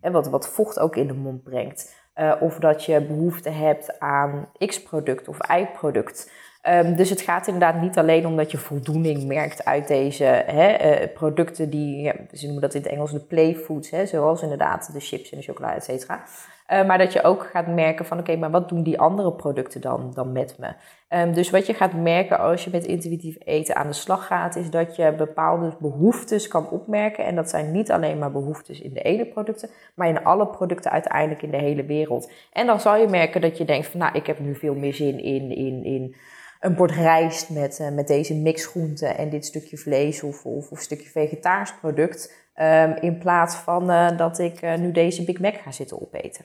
en, 0.00 0.12
wat, 0.12 0.28
wat 0.28 0.48
vocht 0.48 0.78
ook 0.78 0.96
in 0.96 1.06
de 1.06 1.14
mond 1.14 1.42
brengt. 1.42 1.94
Uh, 2.16 2.34
of 2.40 2.58
dat 2.58 2.84
je 2.84 3.06
behoefte 3.06 3.50
hebt 3.50 3.98
aan 4.00 4.48
X-product 4.66 5.28
of 5.28 5.38
Y-product. 5.50 6.32
Um, 6.68 6.96
dus 6.96 7.10
het 7.10 7.20
gaat 7.20 7.46
inderdaad 7.46 7.80
niet 7.80 7.98
alleen 7.98 8.26
om 8.26 8.36
dat 8.36 8.50
je 8.50 8.58
voldoening 8.58 9.24
merkt 9.24 9.64
uit 9.64 9.88
deze 9.88 10.24
hè, 10.24 11.00
uh, 11.00 11.14
producten 11.14 11.70
die, 11.70 12.02
ja, 12.02 12.14
ze 12.32 12.44
noemen 12.44 12.62
dat 12.62 12.74
in 12.74 12.82
het 12.82 12.90
Engels 12.90 13.12
de 13.12 13.20
playfoods, 13.20 13.92
zoals 14.04 14.42
inderdaad 14.42 14.92
de 14.92 15.00
chips 15.00 15.30
en 15.30 15.38
de 15.38 15.44
chocolade, 15.44 15.76
et 15.76 15.84
cetera. 15.84 16.24
Uh, 16.72 16.86
maar 16.86 16.98
dat 16.98 17.12
je 17.12 17.22
ook 17.22 17.42
gaat 17.52 17.66
merken 17.66 18.04
van 18.04 18.18
oké, 18.18 18.36
maar 18.36 18.50
wat 18.50 18.68
doen 18.68 18.82
die 18.82 19.00
andere 19.00 19.32
producten 19.32 19.80
dan, 19.80 20.12
dan 20.14 20.32
met 20.32 20.56
me? 20.58 20.72
Um, 21.08 21.34
dus 21.34 21.50
wat 21.50 21.66
je 21.66 21.74
gaat 21.74 21.92
merken 21.92 22.38
als 22.38 22.64
je 22.64 22.70
met 22.72 22.86
intuïtief 22.86 23.36
eten 23.44 23.76
aan 23.76 23.86
de 23.86 23.92
slag 23.92 24.26
gaat, 24.26 24.56
is 24.56 24.70
dat 24.70 24.96
je 24.96 25.12
bepaalde 25.12 25.76
behoeftes 25.78 26.48
kan 26.48 26.70
opmerken. 26.70 27.24
En 27.24 27.34
dat 27.34 27.50
zijn 27.50 27.72
niet 27.72 27.90
alleen 27.90 28.18
maar 28.18 28.32
behoeftes 28.32 28.80
in 28.80 28.92
de 28.92 29.02
ene 29.02 29.26
producten, 29.26 29.70
maar 29.94 30.08
in 30.08 30.24
alle 30.24 30.46
producten 30.46 30.90
uiteindelijk 30.90 31.42
in 31.42 31.50
de 31.50 31.56
hele 31.56 31.84
wereld. 31.84 32.30
En 32.52 32.66
dan 32.66 32.80
zal 32.80 32.96
je 32.96 33.08
merken 33.08 33.40
dat 33.40 33.58
je 33.58 33.64
denkt 33.64 33.86
van 33.86 34.00
nou, 34.00 34.16
ik 34.16 34.26
heb 34.26 34.38
nu 34.38 34.54
veel 34.54 34.74
meer 34.74 34.94
zin 34.94 35.22
in, 35.22 35.56
in, 35.56 35.84
in 35.84 36.16
een 36.60 36.74
bord 36.74 36.90
rijst 36.90 37.50
met, 37.50 37.78
uh, 37.80 37.90
met 37.90 38.06
deze 38.06 38.34
mixgroenten 38.34 39.16
en 39.16 39.30
dit 39.30 39.44
stukje 39.44 39.78
vlees 39.78 40.22
of, 40.22 40.44
of, 40.44 40.70
of 40.70 40.80
stukje 40.80 41.08
vegetarisch 41.08 41.74
product. 41.80 42.46
Um, 42.60 42.94
in 43.00 43.18
plaats 43.18 43.54
van 43.54 43.90
uh, 43.90 44.16
dat 44.16 44.38
ik 44.38 44.62
uh, 44.62 44.74
nu 44.74 44.92
deze 44.92 45.24
Big 45.24 45.40
Mac 45.40 45.54
ga 45.54 45.72
zitten 45.72 46.00
opeten. 46.02 46.44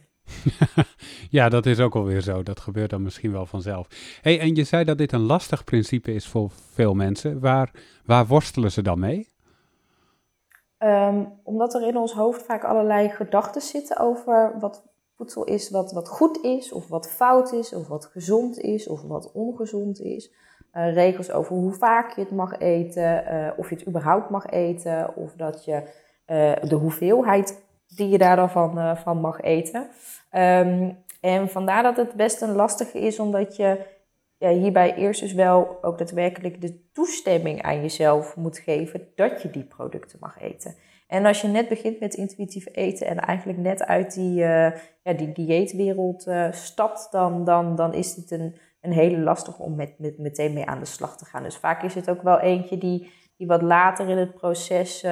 ja, 1.29 1.49
dat 1.49 1.65
is 1.65 1.79
ook 1.79 1.95
alweer 1.95 2.21
zo. 2.21 2.43
Dat 2.43 2.59
gebeurt 2.59 2.89
dan 2.89 3.01
misschien 3.01 3.31
wel 3.31 3.45
vanzelf. 3.45 3.87
Hey, 4.21 4.39
en 4.39 4.55
je 4.55 4.63
zei 4.63 4.83
dat 4.83 4.97
dit 4.97 5.11
een 5.11 5.25
lastig 5.25 5.63
principe 5.63 6.13
is 6.13 6.27
voor 6.27 6.51
veel 6.71 6.93
mensen. 6.93 7.39
Waar, 7.39 7.71
waar 8.05 8.27
worstelen 8.27 8.71
ze 8.71 8.81
dan 8.81 8.99
mee? 8.99 9.31
Um, 10.79 11.39
omdat 11.43 11.73
er 11.73 11.87
in 11.87 11.97
ons 11.97 12.13
hoofd 12.13 12.43
vaak 12.43 12.63
allerlei 12.63 13.09
gedachten 13.09 13.61
zitten 13.61 13.97
over 13.97 14.55
wat 14.59 14.92
voedsel 15.17 15.43
is 15.43 15.69
wat, 15.69 15.91
wat 15.91 16.09
goed 16.09 16.43
is, 16.43 16.71
of 16.71 16.87
wat 16.87 17.09
fout 17.09 17.51
is, 17.51 17.73
of 17.73 17.87
wat 17.87 18.05
gezond 18.05 18.59
is, 18.59 18.87
of 18.87 19.01
wat 19.01 19.31
ongezond 19.31 20.01
is. 20.01 20.31
regels 20.71 21.31
over 21.31 21.55
hoe 21.55 21.73
vaak 21.73 22.15
je 22.15 22.21
het 22.21 22.31
mag 22.31 22.59
eten, 22.59 23.23
of 23.57 23.69
je 23.69 23.75
het 23.75 23.87
überhaupt 23.87 24.29
mag 24.29 24.45
eten, 24.45 25.15
of 25.15 25.33
dat 25.33 25.65
je 25.65 25.83
de 26.67 26.75
hoeveelheid 26.75 27.63
die 27.95 28.09
je 28.09 28.17
daar 28.17 28.35
dan 28.35 28.49
van, 28.49 28.97
van 28.97 29.17
mag 29.17 29.41
eten. 29.41 29.87
Ehm, 30.29 30.91
en 31.21 31.49
vandaar 31.49 31.83
dat 31.83 31.97
het 31.97 32.13
best 32.13 32.41
een 32.41 32.55
lastige 32.55 32.99
is, 32.99 33.19
omdat 33.19 33.55
je 33.55 33.85
ja, 34.37 34.49
hierbij 34.49 34.95
eerst 34.95 35.21
dus 35.21 35.33
wel 35.33 35.77
ook 35.81 35.97
daadwerkelijk 35.97 36.61
de 36.61 36.89
toestemming 36.93 37.61
aan 37.61 37.81
jezelf 37.81 38.35
moet 38.35 38.57
geven 38.57 39.07
dat 39.15 39.41
je 39.41 39.49
die 39.49 39.63
producten 39.63 40.17
mag 40.21 40.41
eten. 40.41 40.75
En 41.13 41.25
als 41.25 41.41
je 41.41 41.47
net 41.47 41.69
begint 41.69 41.99
met 41.99 42.13
intuïtief 42.13 42.67
eten 42.71 43.07
en 43.07 43.19
eigenlijk 43.19 43.59
net 43.59 43.83
uit 43.83 44.13
die, 44.13 44.39
uh, 44.39 44.71
ja, 45.03 45.13
die 45.17 45.31
dieetwereld 45.31 46.27
uh, 46.27 46.51
stapt, 46.51 47.07
dan, 47.11 47.43
dan, 47.43 47.75
dan 47.75 47.93
is 47.93 48.15
het 48.15 48.31
een, 48.31 48.55
een 48.81 48.91
hele 48.91 49.17
lastige 49.17 49.61
om 49.61 49.75
met, 49.75 49.99
met, 49.99 50.17
meteen 50.17 50.53
mee 50.53 50.65
aan 50.65 50.79
de 50.79 50.85
slag 50.85 51.17
te 51.17 51.25
gaan. 51.25 51.43
Dus 51.43 51.57
vaak 51.57 51.83
is 51.83 51.95
het 51.95 52.09
ook 52.09 52.21
wel 52.21 52.39
eentje 52.39 52.77
die, 52.77 53.11
die 53.37 53.47
wat 53.47 53.61
later 53.61 54.09
in 54.09 54.17
het 54.17 54.33
proces 54.33 55.03
uh, 55.03 55.11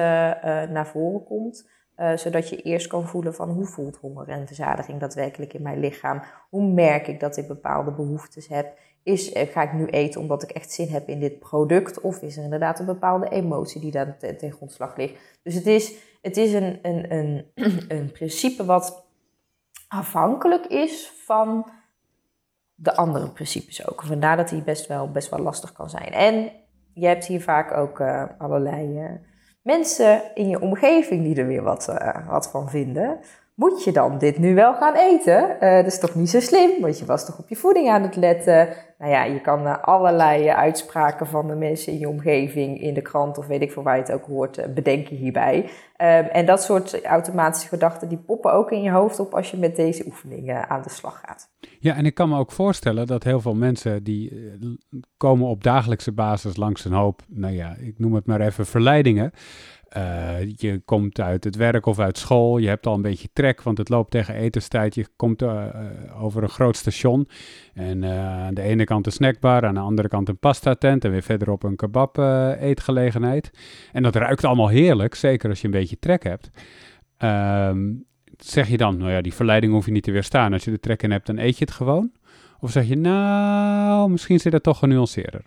naar 0.62 0.86
voren 0.86 1.24
komt. 1.24 1.70
Zodat 2.16 2.48
je 2.48 2.62
eerst 2.62 2.86
kan 2.86 3.06
voelen 3.06 3.34
van 3.34 3.50
hoe 3.50 3.66
voelt 3.66 3.96
honger 3.96 4.28
en 4.28 4.46
verzadiging 4.46 5.00
daadwerkelijk 5.00 5.54
in 5.54 5.62
mijn 5.62 5.80
lichaam? 5.80 6.22
Hoe 6.50 6.72
merk 6.72 7.08
ik 7.08 7.20
dat 7.20 7.36
ik 7.36 7.48
bepaalde 7.48 7.92
behoeftes 7.92 8.48
heb? 8.48 8.78
Is, 9.02 9.32
eh, 9.32 9.48
ga 9.48 9.62
ik 9.62 9.72
nu 9.72 9.86
eten 9.86 10.20
omdat 10.20 10.42
ik 10.42 10.50
echt 10.50 10.72
zin 10.72 10.88
heb 10.88 11.08
in 11.08 11.20
dit 11.20 11.38
product? 11.38 12.00
Of 12.00 12.22
is 12.22 12.36
er 12.36 12.44
inderdaad 12.44 12.78
een 12.78 12.86
bepaalde 12.86 13.28
emotie 13.28 13.80
die 13.80 13.90
daar 13.90 14.16
ten 14.18 14.52
grondslag 14.52 14.96
ligt? 14.96 15.14
Dus 15.42 15.54
het 15.54 15.66
is, 15.66 15.94
het 16.22 16.36
is 16.36 16.52
een, 16.52 16.78
een, 16.82 17.12
een, 17.12 17.46
een 17.98 18.12
principe 18.12 18.64
wat 18.64 19.04
afhankelijk 19.88 20.66
is 20.66 21.12
van 21.24 21.70
de 22.74 22.96
andere 22.96 23.30
principes 23.30 23.88
ook. 23.88 24.02
Vandaar 24.02 24.36
dat 24.36 24.48
die 24.48 24.62
best 24.62 24.86
wel, 24.86 25.10
best 25.10 25.30
wel 25.30 25.40
lastig 25.40 25.72
kan 25.72 25.90
zijn. 25.90 26.12
En 26.12 26.50
je 26.94 27.06
hebt 27.06 27.26
hier 27.26 27.42
vaak 27.42 27.76
ook 27.76 28.00
uh, 28.00 28.24
allerlei 28.38 29.20
mensen 29.62 30.34
in 30.34 30.48
je 30.48 30.60
omgeving 30.60 31.22
die 31.24 31.36
er 31.36 31.46
weer 31.46 31.62
wat, 31.62 31.88
uh, 31.88 32.28
wat 32.28 32.50
van 32.50 32.70
vinden 32.70 33.20
moet 33.54 33.84
je 33.84 33.92
dan 33.92 34.18
dit 34.18 34.38
nu 34.38 34.54
wel 34.54 34.74
gaan 34.74 34.94
eten? 34.94 35.56
Uh, 35.60 35.76
dat 35.76 35.86
is 35.86 35.98
toch 35.98 36.14
niet 36.14 36.30
zo 36.30 36.40
slim, 36.40 36.80
want 36.80 36.98
je 36.98 37.04
was 37.04 37.26
toch 37.26 37.38
op 37.38 37.48
je 37.48 37.56
voeding 37.56 37.88
aan 37.88 38.02
het 38.02 38.16
letten. 38.16 38.68
Nou 38.98 39.12
ja, 39.12 39.24
je 39.24 39.40
kan 39.40 39.66
uh, 39.66 39.78
allerlei 39.82 40.44
uh, 40.44 40.56
uitspraken 40.56 41.26
van 41.26 41.48
de 41.48 41.54
mensen 41.54 41.92
in 41.92 41.98
je 41.98 42.08
omgeving, 42.08 42.80
in 42.80 42.94
de 42.94 43.02
krant 43.02 43.38
of 43.38 43.46
weet 43.46 43.62
ik 43.62 43.72
veel 43.72 43.82
waar 43.82 43.96
je 43.96 44.02
het 44.02 44.12
ook 44.12 44.24
hoort, 44.24 44.74
bedenken 44.74 45.16
hierbij. 45.16 45.70
Ehm, 45.96 46.24
en 46.24 46.46
dat 46.46 46.62
soort 46.62 47.04
automatische 47.04 47.68
gedachten, 47.68 48.08
die 48.08 48.18
poppen 48.18 48.52
ook 48.52 48.70
in 48.70 48.82
je 48.82 48.90
hoofd 48.90 49.18
op 49.18 49.34
als 49.34 49.50
je 49.50 49.56
met 49.56 49.76
deze 49.76 50.06
oefeningen 50.06 50.68
aan 50.68 50.82
de 50.82 50.90
slag 50.90 51.22
gaat. 51.26 51.50
Ja, 51.78 51.96
en 51.96 52.06
ik 52.06 52.14
kan 52.14 52.28
me 52.28 52.38
ook 52.38 52.52
voorstellen 52.52 53.06
dat 53.06 53.24
heel 53.24 53.40
veel 53.40 53.54
mensen 53.54 54.04
die 54.04 54.50
komen 55.16 55.46
op 55.46 55.62
dagelijkse 55.62 56.12
basis 56.12 56.56
langs 56.56 56.84
een 56.84 56.92
hoop, 56.92 57.22
nou 57.28 57.54
ja, 57.54 57.76
ik 57.78 57.98
noem 57.98 58.14
het 58.14 58.26
maar 58.26 58.40
even 58.40 58.66
verleidingen. 58.66 59.32
Uh, 59.96 60.50
je 60.56 60.80
komt 60.84 61.20
uit 61.20 61.44
het 61.44 61.56
werk 61.56 61.86
of 61.86 61.98
uit 61.98 62.18
school, 62.18 62.58
je 62.58 62.68
hebt 62.68 62.86
al 62.86 62.94
een 62.94 63.02
beetje 63.02 63.28
trek, 63.32 63.62
want 63.62 63.78
het 63.78 63.88
loopt 63.88 64.10
tegen 64.10 64.34
etenstijd. 64.34 64.94
Je 64.94 65.06
komt 65.16 65.42
uh, 65.42 65.64
over 66.20 66.42
een 66.42 66.48
groot 66.48 66.76
station 66.76 67.28
en 67.74 68.04
aan 68.04 68.54
de 68.54 68.62
ene 68.62 68.84
kant 68.84 69.06
een 69.06 69.12
snackbar, 69.12 69.64
aan 69.66 69.74
de 69.74 69.80
andere 69.80 70.08
kant 70.08 70.28
een 70.28 70.38
pasta 70.38 70.74
tent 70.74 71.04
en 71.04 71.10
weer 71.10 71.22
verderop 71.22 71.62
een 71.62 71.76
kebab 71.76 72.18
eetgelegenheid. 72.60 73.50
En 73.92 74.02
dat 74.02 74.16
ruikt 74.16 74.44
allemaal 74.44 74.68
heerlijk, 74.68 75.14
zeker 75.14 75.48
als 75.48 75.60
je 75.60 75.66
een 75.66 75.72
beetje 75.72 75.98
trek 75.98 76.22
hebt. 76.22 76.50
Ehm, 77.16 77.90
zeg 78.36 78.68
je 78.68 78.76
dan, 78.76 78.96
nou 78.96 79.10
ja, 79.10 79.20
die 79.20 79.34
verleiding 79.34 79.72
hoef 79.72 79.86
je 79.86 79.92
niet 79.92 80.02
te 80.02 80.10
weerstaan. 80.10 80.52
Als 80.52 80.64
je 80.64 80.70
er 80.70 80.80
trek 80.80 81.02
in 81.02 81.10
hebt, 81.10 81.26
dan 81.26 81.38
eet 81.38 81.58
je 81.58 81.64
het 81.64 81.74
gewoon? 81.74 82.12
Of 82.60 82.70
zeg 82.70 82.88
je, 82.88 82.96
nou, 82.96 84.10
misschien 84.10 84.40
zit 84.40 84.52
dat 84.52 84.62
toch 84.62 84.78
genuanceerder? 84.78 85.44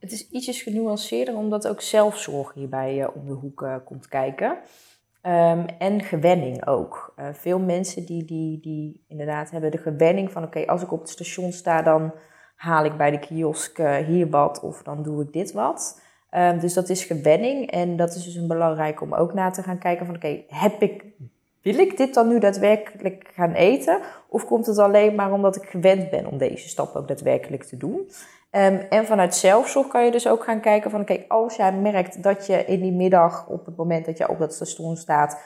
Het 0.00 0.12
is 0.12 0.28
ietsjes 0.30 0.62
genuanceerder, 0.62 1.36
omdat 1.36 1.68
ook 1.68 1.80
zelfzorg 1.80 2.52
hierbij 2.54 2.98
uh, 2.98 3.08
om 3.14 3.26
de 3.26 3.32
hoek 3.32 3.60
uh, 3.62 3.76
komt 3.84 4.08
kijken. 4.08 4.50
Um, 5.22 5.66
en 5.78 6.02
gewenning 6.02 6.66
ook. 6.66 7.14
Uh, 7.18 7.26
veel 7.32 7.58
mensen 7.58 8.04
die, 8.04 8.24
die, 8.24 8.60
die 8.60 9.04
inderdaad 9.08 9.50
hebben 9.50 9.70
de 9.70 9.78
gewenning 9.78 10.32
van... 10.32 10.44
oké, 10.44 10.66
als 10.66 10.82
ik 10.82 10.92
op 10.92 11.00
het 11.00 11.10
station 11.10 11.52
sta, 11.52 11.82
dan 11.82 12.12
haal 12.56 12.84
ik 12.84 12.96
bij 12.96 13.10
de 13.10 13.18
kiosk 13.18 13.78
hier 14.06 14.30
wat... 14.30 14.60
of 14.60 14.82
dan 14.82 15.02
doe 15.02 15.22
ik 15.22 15.32
dit 15.32 15.52
wat. 15.52 16.00
Um, 16.34 16.58
dus 16.58 16.74
dat 16.74 16.88
is 16.88 17.04
gewenning. 17.04 17.70
En 17.70 17.96
dat 17.96 18.14
is 18.14 18.24
dus 18.24 18.34
een 18.34 18.48
belangrijk 18.48 19.00
om 19.00 19.14
ook 19.14 19.34
na 19.34 19.50
te 19.50 19.62
gaan 19.62 19.78
kijken 19.78 20.06
van... 20.06 20.14
oké, 20.14 20.42
heb 20.48 20.82
ik 20.82 21.04
wil 21.62 21.78
ik 21.78 21.96
dit 21.96 22.14
dan 22.14 22.28
nu 22.28 22.38
daadwerkelijk 22.38 23.30
gaan 23.34 23.52
eten? 23.52 24.00
Of 24.28 24.44
komt 24.44 24.66
het 24.66 24.78
alleen 24.78 25.14
maar 25.14 25.32
omdat 25.32 25.56
ik 25.56 25.62
gewend 25.62 26.10
ben 26.10 26.26
om 26.26 26.38
deze 26.38 26.68
stap 26.68 26.96
ook 26.96 27.08
daadwerkelijk 27.08 27.64
te 27.64 27.76
doen? 27.76 28.10
Um, 28.52 28.80
en 28.88 29.06
vanuit 29.06 29.34
zelfzorg 29.34 29.88
kan 29.88 30.04
je 30.04 30.10
dus 30.10 30.28
ook 30.28 30.44
gaan 30.44 30.60
kijken 30.60 30.90
van... 30.90 31.04
kijk, 31.04 31.24
als 31.28 31.56
jij 31.56 31.72
merkt 31.72 32.22
dat 32.22 32.46
je 32.46 32.64
in 32.64 32.80
die 32.80 32.92
middag, 32.92 33.48
op 33.48 33.66
het 33.66 33.76
moment 33.76 34.06
dat 34.06 34.18
je 34.18 34.28
op 34.28 34.38
dat 34.38 34.54
station 34.54 34.96
staat... 34.96 35.40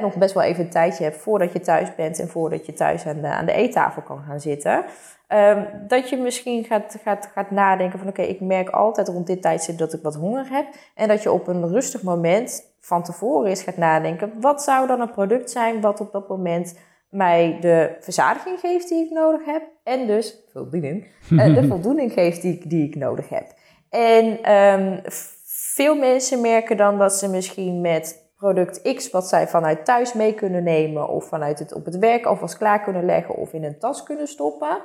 Nog 0.00 0.16
best 0.16 0.34
wel 0.34 0.42
even 0.42 0.64
een 0.64 0.70
tijdje 0.70 1.04
hebt 1.04 1.16
voordat 1.16 1.52
je 1.52 1.60
thuis 1.60 1.94
bent... 1.94 2.18
en 2.18 2.28
voordat 2.28 2.66
je 2.66 2.72
thuis 2.72 3.06
aan 3.06 3.20
de, 3.20 3.26
aan 3.26 3.46
de 3.46 3.52
eettafel 3.52 4.02
kan 4.02 4.22
gaan 4.26 4.40
zitten... 4.40 4.84
Um, 5.32 5.66
dat 5.86 6.08
je 6.08 6.16
misschien 6.16 6.64
gaat, 6.64 6.98
gaat, 7.02 7.30
gaat 7.34 7.50
nadenken 7.50 7.98
van... 7.98 8.08
oké, 8.08 8.22
ik 8.22 8.40
merk 8.40 8.68
altijd 8.68 9.08
rond 9.08 9.26
dit 9.26 9.42
tijdstip 9.42 9.78
dat 9.78 9.92
ik 9.92 10.02
wat 10.02 10.14
honger 10.14 10.46
heb... 10.50 10.66
en 10.94 11.08
dat 11.08 11.22
je 11.22 11.32
op 11.32 11.48
een 11.48 11.68
rustig 11.68 12.02
moment 12.02 12.72
van 12.80 13.02
tevoren 13.02 13.48
eens 13.48 13.62
gaat 13.62 13.76
nadenken... 13.76 14.32
wat 14.40 14.62
zou 14.62 14.86
dan 14.86 15.00
een 15.00 15.10
product 15.10 15.50
zijn 15.50 15.80
wat 15.80 16.00
op 16.00 16.12
dat 16.12 16.28
moment 16.28 16.78
mij 17.10 17.58
de 17.60 17.96
verzadiging 18.00 18.60
geeft 18.60 18.88
die 18.88 19.04
ik 19.04 19.10
nodig 19.10 19.44
heb. 19.44 19.62
En 19.84 20.06
dus 20.06 20.44
voldoening, 20.52 21.06
uh, 21.32 21.54
de 21.54 21.66
voldoening 21.72 22.12
geeft 22.12 22.42
die, 22.42 22.68
die 22.68 22.88
ik 22.88 22.94
nodig 22.94 23.28
heb. 23.28 23.46
En 23.90 24.52
um, 24.54 25.00
veel 25.44 25.94
mensen 25.96 26.40
merken 26.40 26.76
dan 26.76 26.98
dat 26.98 27.12
ze 27.12 27.28
misschien 27.28 27.80
met 27.80 28.26
product 28.36 28.94
X, 28.94 29.10
wat 29.10 29.28
zij 29.28 29.48
vanuit 29.48 29.84
thuis 29.84 30.12
mee 30.12 30.34
kunnen 30.34 30.62
nemen, 30.62 31.08
of 31.08 31.28
vanuit 31.28 31.58
het 31.58 31.74
op 31.74 31.84
het 31.84 31.98
werk 31.98 32.24
alvast 32.24 32.56
klaar 32.56 32.82
kunnen 32.82 33.04
leggen 33.04 33.34
of 33.34 33.52
in 33.52 33.64
een 33.64 33.78
tas 33.78 34.02
kunnen 34.02 34.28
stoppen, 34.28 34.78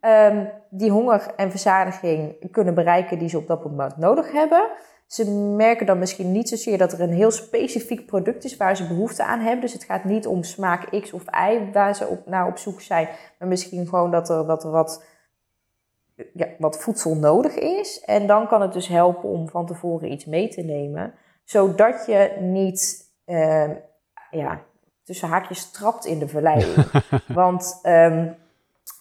um, 0.00 0.50
die 0.70 0.90
honger 0.90 1.32
en 1.36 1.50
verzadiging 1.50 2.50
kunnen 2.50 2.74
bereiken 2.74 3.18
die 3.18 3.28
ze 3.28 3.38
op 3.38 3.46
dat 3.46 3.64
moment 3.64 3.96
nodig 3.96 4.32
hebben. 4.32 4.70
Ze 5.06 5.30
merken 5.56 5.86
dan 5.86 5.98
misschien 5.98 6.32
niet 6.32 6.48
zozeer 6.48 6.78
dat 6.78 6.92
er 6.92 7.00
een 7.00 7.12
heel 7.12 7.30
specifiek 7.30 8.06
product 8.06 8.44
is 8.44 8.56
waar 8.56 8.76
ze 8.76 8.86
behoefte 8.86 9.24
aan 9.24 9.40
hebben. 9.40 9.60
Dus 9.60 9.72
het 9.72 9.84
gaat 9.84 10.04
niet 10.04 10.26
om 10.26 10.42
smaak 10.42 11.00
X 11.00 11.12
of 11.12 11.22
Y 11.22 11.72
waar 11.72 11.94
ze 11.94 12.06
op, 12.06 12.26
naar 12.26 12.46
op 12.46 12.58
zoek 12.58 12.80
zijn. 12.80 13.08
Maar 13.38 13.48
misschien 13.48 13.86
gewoon 13.86 14.10
dat 14.10 14.28
er, 14.28 14.46
dat 14.46 14.64
er 14.64 14.70
wat, 14.70 15.04
ja, 16.32 16.46
wat 16.58 16.78
voedsel 16.78 17.14
nodig 17.14 17.54
is. 17.54 18.00
En 18.00 18.26
dan 18.26 18.48
kan 18.48 18.62
het 18.62 18.72
dus 18.72 18.88
helpen 18.88 19.28
om 19.28 19.48
van 19.48 19.66
tevoren 19.66 20.12
iets 20.12 20.24
mee 20.24 20.48
te 20.48 20.62
nemen. 20.62 21.14
Zodat 21.44 22.06
je 22.06 22.36
niet 22.40 23.10
uh, 23.26 23.70
ja, 24.30 24.60
tussen 25.02 25.28
haakjes 25.28 25.70
trapt 25.70 26.04
in 26.04 26.18
de 26.18 26.28
verleiding. 26.28 26.74
Want 27.26 27.80
um, 27.82 28.36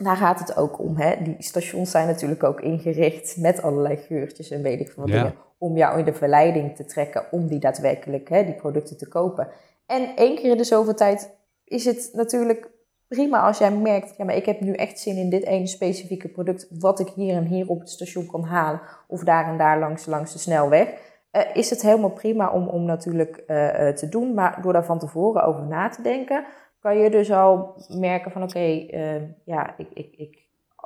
daar 0.03 0.15
gaat 0.15 0.39
het 0.39 0.57
ook 0.57 0.79
om. 0.79 0.97
Hè? 0.97 1.23
Die 1.23 1.35
stations 1.39 1.91
zijn 1.91 2.07
natuurlijk 2.07 2.43
ook 2.43 2.61
ingericht 2.61 3.37
met 3.37 3.61
allerlei 3.61 3.97
geurtjes 3.97 4.51
en 4.51 4.61
weet 4.61 4.79
ik 4.79 4.91
veel 4.91 5.03
wat 5.03 5.11
dingen 5.11 5.35
om 5.63 5.77
jou 5.77 5.99
in 5.99 6.05
de 6.05 6.13
verleiding 6.13 6.75
te 6.75 6.85
trekken 6.85 7.25
om 7.31 7.47
die 7.47 7.59
daadwerkelijk, 7.59 8.29
hè, 8.29 8.43
die 8.45 8.53
producten 8.53 8.97
te 8.97 9.07
kopen. 9.07 9.47
En 9.85 10.15
één 10.15 10.35
keer 10.35 10.51
in 10.51 10.57
de 10.57 10.63
zoveel 10.63 10.93
tijd 10.93 11.35
is 11.63 11.85
het 11.85 12.09
natuurlijk 12.13 12.69
prima 13.07 13.41
als 13.41 13.57
jij 13.57 13.71
merkt, 13.71 14.15
ja, 14.17 14.25
maar 14.25 14.35
ik 14.35 14.45
heb 14.45 14.59
nu 14.59 14.73
echt 14.73 14.99
zin 14.99 15.17
in 15.17 15.29
dit 15.29 15.43
ene 15.43 15.67
specifieke 15.67 16.27
product, 16.27 16.67
wat 16.79 16.99
ik 16.99 17.07
hier 17.07 17.35
en 17.35 17.45
hier 17.45 17.67
op 17.67 17.79
het 17.79 17.89
station 17.89 18.25
kan 18.25 18.43
halen, 18.43 18.81
of 19.07 19.23
daar 19.23 19.47
en 19.47 19.57
daar 19.57 19.79
langs, 19.79 20.05
langs 20.05 20.33
de 20.33 20.39
snelweg. 20.39 20.87
Uh, 21.31 21.41
is 21.53 21.69
het 21.69 21.81
helemaal 21.81 22.09
prima 22.09 22.51
om, 22.51 22.67
om 22.67 22.85
natuurlijk 22.85 23.43
uh, 23.47 23.79
uh, 23.79 23.89
te 23.89 24.09
doen, 24.09 24.33
maar 24.33 24.59
door 24.61 24.73
daar 24.73 24.85
van 24.85 24.99
tevoren 24.99 25.43
over 25.43 25.63
na 25.63 25.89
te 25.89 26.01
denken, 26.01 26.45
kan 26.83 26.97
je 26.97 27.09
dus 27.09 27.31
al 27.31 27.75
merken 27.87 28.31
van 28.31 28.43
oké, 28.43 28.57
okay, 28.57 29.35
ja, 29.43 29.77
ik, 29.77 29.87
ik, 29.93 30.13
ik 30.17 30.43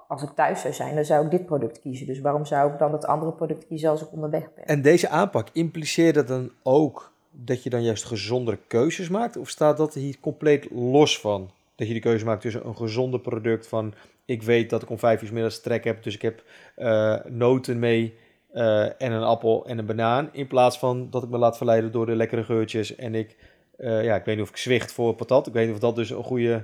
als 0.08 0.24
ik 0.24 0.30
thuis 0.30 0.62
zou 0.62 0.74
zijn, 0.74 0.96
dan 0.96 1.06
zou 1.06 1.26
ik 1.26 1.32
dit 1.32 1.46
product 1.46 1.80
kiezen. 1.80 2.08
Dus 2.08 2.20
waarom 2.20 2.46
zou 2.46 2.72
ik 2.72 2.80
dan 2.80 2.92
het 2.92 3.06
andere 3.06 3.32
product 3.32 3.68
kiezen 3.68 3.90
als 3.90 4.02
ik 4.02 4.12
onderweg 4.12 4.54
ben? 4.56 4.66
En 4.66 4.82
deze 4.82 5.10
aanpak, 5.10 5.48
impliceert 5.54 6.16
dat 6.16 6.28
dan 6.28 6.52
ook 6.64 7.12
dat 7.32 7.64
je 7.64 7.70
dan 7.70 7.84
juist 7.84 8.06
gezondere 8.06 8.60
keuzes 8.68 9.10
maakt? 9.10 9.38
Of 9.38 9.50
staat 9.50 9.78
dat 9.78 9.94
hier 9.94 10.20
compleet 10.20 10.68
los 10.72 11.20
van? 11.20 11.52
Dat 11.76 11.88
je 11.88 11.94
die 11.94 12.02
keuze 12.02 12.26
maakt 12.26 12.42
tussen 12.42 12.68
een 12.68 12.78
gezonde 12.78 13.20
product 13.20 13.68
van... 13.68 13.94
ik 14.26 14.44
weet 14.44 14.70
dat 14.70 14.82
ik 14.82 14.90
om 14.90 15.00
vijf 15.00 15.22
uur 15.22 15.34
middags 15.34 15.62
trek 15.62 15.84
heb, 15.84 16.04
dus 16.04 16.16
ik 16.16 16.22
heb 16.22 16.44
uh, 16.78 17.16
noten 17.26 17.80
mee... 17.80 18.18
Uh, 18.54 18.84
en 18.84 19.12
een 19.12 19.24
appel 19.24 19.66
en 19.66 19.78
een 19.78 19.86
banaan. 19.86 20.30
In 20.32 20.48
plaats 20.48 20.80
van 20.80 21.10
dat 21.10 21.24
ik 21.24 21.30
me 21.30 21.38
laat 21.38 21.58
verleiden 21.58 21.92
door 21.92 22.06
de 22.06 22.16
lekkere 22.16 22.44
geurtjes. 22.44 22.96
En 22.96 23.16
ik, 23.16 23.36
uh, 23.78 24.04
ja, 24.04 24.16
ik 24.16 24.26
weet 24.26 24.36
niet 24.36 24.44
of 24.44 24.50
ik 24.50 24.58
zwicht 24.58 24.92
voor 24.92 25.14
patat. 25.14 25.48
Ik 25.48 25.54
weet 25.54 25.66
niet 25.66 25.76
of 25.76 25.82
dat 25.82 25.96
dus 25.96 26.10
een 26.10 26.24
goede 26.24 26.64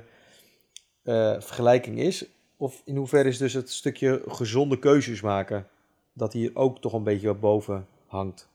vergelijking 1.39 1.99
is. 1.99 2.25
Of 2.57 2.81
in 2.85 2.95
hoeverre 2.95 3.29
is 3.29 3.37
dus 3.37 3.53
het 3.53 3.69
stukje 3.69 4.21
gezonde 4.27 4.79
keuzes 4.79 5.21
maken, 5.21 5.67
dat 6.13 6.33
hier 6.33 6.51
ook 6.53 6.81
toch 6.81 6.93
een 6.93 7.03
beetje 7.03 7.33
boven 7.33 7.87
hangt? 8.07 8.51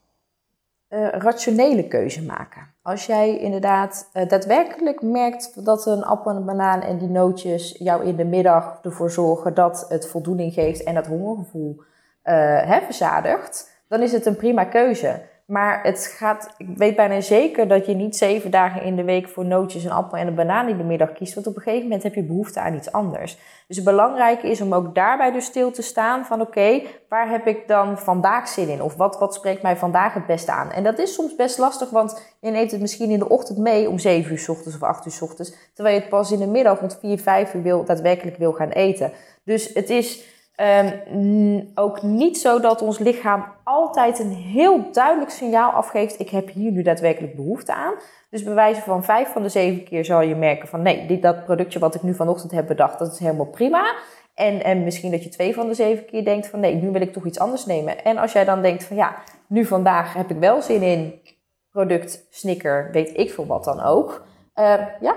Uh, 0.91 1.09
rationele 1.09 1.89
keuze 1.89 2.23
maken. 2.23 2.75
Als 2.83 3.07
jij 3.07 3.39
inderdaad 3.39 4.11
daadwerkelijk 4.13 5.03
merkt 5.03 5.65
dat 5.65 5.87
een 5.87 6.05
appel 6.05 6.31
en 6.31 6.37
een 6.37 6.45
banaan 6.45 6.81
en 6.81 6.99
die 6.99 7.09
nootjes 7.09 7.75
jou 7.79 8.05
in 8.05 8.17
de 8.17 8.25
middag 8.25 8.79
ervoor 8.83 9.11
zorgen 9.11 9.55
dat 9.55 9.87
het 9.89 10.09
voldoening 10.09 10.53
geeft 10.53 10.83
en 10.83 10.95
dat 10.95 11.07
hongergevoel 11.07 11.83
verzadigt, 12.85 13.83
dan 13.89 14.03
is 14.03 14.13
het 14.13 14.27
een 14.27 14.37
prima 14.37 14.65
keuze. 14.65 15.23
Maar 15.49 15.83
het 15.83 16.15
gaat, 16.17 16.55
ik 16.57 16.67
weet 16.77 16.97
bijna 16.97 17.21
zeker 17.21 17.69
dat 17.69 17.87
je 17.87 17.95
niet 17.95 18.17
zeven 18.17 18.51
dagen 18.51 18.83
in 18.83 18.97
de 18.97 19.05
week 19.05 19.29
voor 19.29 19.45
nootjes, 19.45 19.85
een 19.85 19.91
appel 19.91 20.19
en 20.19 20.27
een 20.27 20.35
banaan 20.35 20.69
in 20.69 20.77
de 20.77 20.85
middag 20.85 21.13
kiest. 21.13 21.35
Want 21.35 21.47
op 21.47 21.57
een 21.57 21.63
gegeven 21.63 21.83
moment 21.83 22.03
heb 22.03 22.15
je 22.15 22.23
behoefte 22.23 22.61
aan 22.61 22.75
iets 22.75 22.93
anders. 22.93 23.39
Dus 23.67 23.77
het 23.77 23.85
belangrijke 23.85 24.51
is 24.51 24.61
om 24.61 24.75
ook 24.75 24.95
daarbij 24.95 25.33
dus 25.33 25.45
stil 25.45 25.71
te 25.71 25.83
staan 25.83 26.25
van 26.25 26.41
oké, 26.41 26.83
waar 27.09 27.31
heb 27.31 27.47
ik 27.47 27.69
dan 27.69 27.99
vandaag 27.99 28.49
zin 28.49 28.69
in? 28.69 28.83
Of 28.83 28.97
wat, 28.97 29.19
wat 29.19 29.35
spreekt 29.35 29.63
mij 29.63 29.77
vandaag 29.77 30.15
het 30.15 30.27
beste 30.27 30.53
aan? 30.53 30.73
En 30.73 30.83
dat 30.83 30.99
is 30.99 31.15
soms 31.15 31.37
best 31.37 31.59
lastig, 31.59 31.91
want 31.91 32.23
je 32.41 32.51
neemt 32.51 32.71
het 32.71 32.81
misschien 32.81 33.11
in 33.11 33.19
de 33.19 33.29
ochtend 33.29 33.59
mee 33.59 33.89
om 33.89 33.99
7 33.99 34.33
uur 34.33 34.39
s 34.39 34.49
ochtends 34.49 34.77
of 34.77 34.83
8 34.83 35.07
uur 35.07 35.13
s 35.13 35.23
ochtends. 35.23 35.55
Terwijl 35.75 35.95
je 35.95 36.01
het 36.01 36.11
pas 36.11 36.33
in 36.33 36.39
de 36.39 36.47
middag 36.47 36.81
rond 36.81 36.99
4, 37.01 37.19
5 37.19 37.55
uur 37.55 37.63
wil, 37.63 37.85
daadwerkelijk 37.85 38.37
wil 38.37 38.53
gaan 38.53 38.71
eten. 38.71 39.13
Dus 39.45 39.75
het 39.75 39.91
is 39.91 40.37
Um, 40.61 41.71
ook 41.75 42.03
niet 42.03 42.39
zo 42.39 42.61
dat 42.61 42.83
ons 42.83 42.99
lichaam 42.99 43.45
altijd 43.65 44.19
een 44.19 44.33
heel 44.33 44.93
duidelijk 44.93 45.31
signaal 45.31 45.71
afgeeft: 45.71 46.21
ik 46.21 46.31
heb 46.31 46.51
hier 46.51 46.71
nu 46.71 46.83
daadwerkelijk 46.83 47.37
behoefte 47.37 47.75
aan. 47.75 47.95
Dus 48.31 48.43
bij 48.43 48.55
wijze 48.55 48.81
van 48.81 49.05
vijf 49.05 49.33
van 49.33 49.43
de 49.43 49.49
zeven 49.49 49.85
keer 49.85 50.05
zal 50.05 50.21
je 50.21 50.35
merken 50.35 50.69
van 50.69 50.83
nee, 50.83 51.07
dit, 51.07 51.23
dat 51.23 51.45
productje 51.45 51.79
wat 51.79 51.95
ik 51.95 52.03
nu 52.03 52.15
vanochtend 52.15 52.53
heb 52.53 52.67
bedacht, 52.67 52.99
dat 52.99 53.13
is 53.13 53.19
helemaal 53.19 53.47
prima. 53.47 53.95
En, 54.35 54.65
en 54.65 54.85
misschien 54.85 55.11
dat 55.11 55.25
je 55.25 55.29
twee 55.29 55.55
van 55.55 55.69
de 55.69 55.75
zeven 55.75 56.05
keer 56.05 56.25
denkt 56.25 56.49
van 56.49 56.61
nee, 56.61 56.75
nu 56.75 56.91
wil 56.91 57.01
ik 57.01 57.13
toch 57.13 57.27
iets 57.27 57.39
anders 57.39 57.67
nemen. 57.67 58.05
En 58.05 58.19
als 58.19 58.33
jij 58.33 58.45
dan 58.45 58.63
denkt 58.63 58.85
van 58.85 58.97
ja, 58.97 59.15
nu 59.47 59.65
vandaag 59.65 60.15
heb 60.15 60.31
ik 60.31 60.39
wel 60.39 60.63
zin 60.63 60.83
in 60.83 61.21
product, 61.71 62.27
snicker, 62.31 62.89
weet 62.93 63.19
ik 63.19 63.31
veel 63.31 63.47
wat 63.47 63.65
dan 63.65 63.81
ook. 63.81 64.27
Uh, 64.55 64.75
ja, 65.01 65.17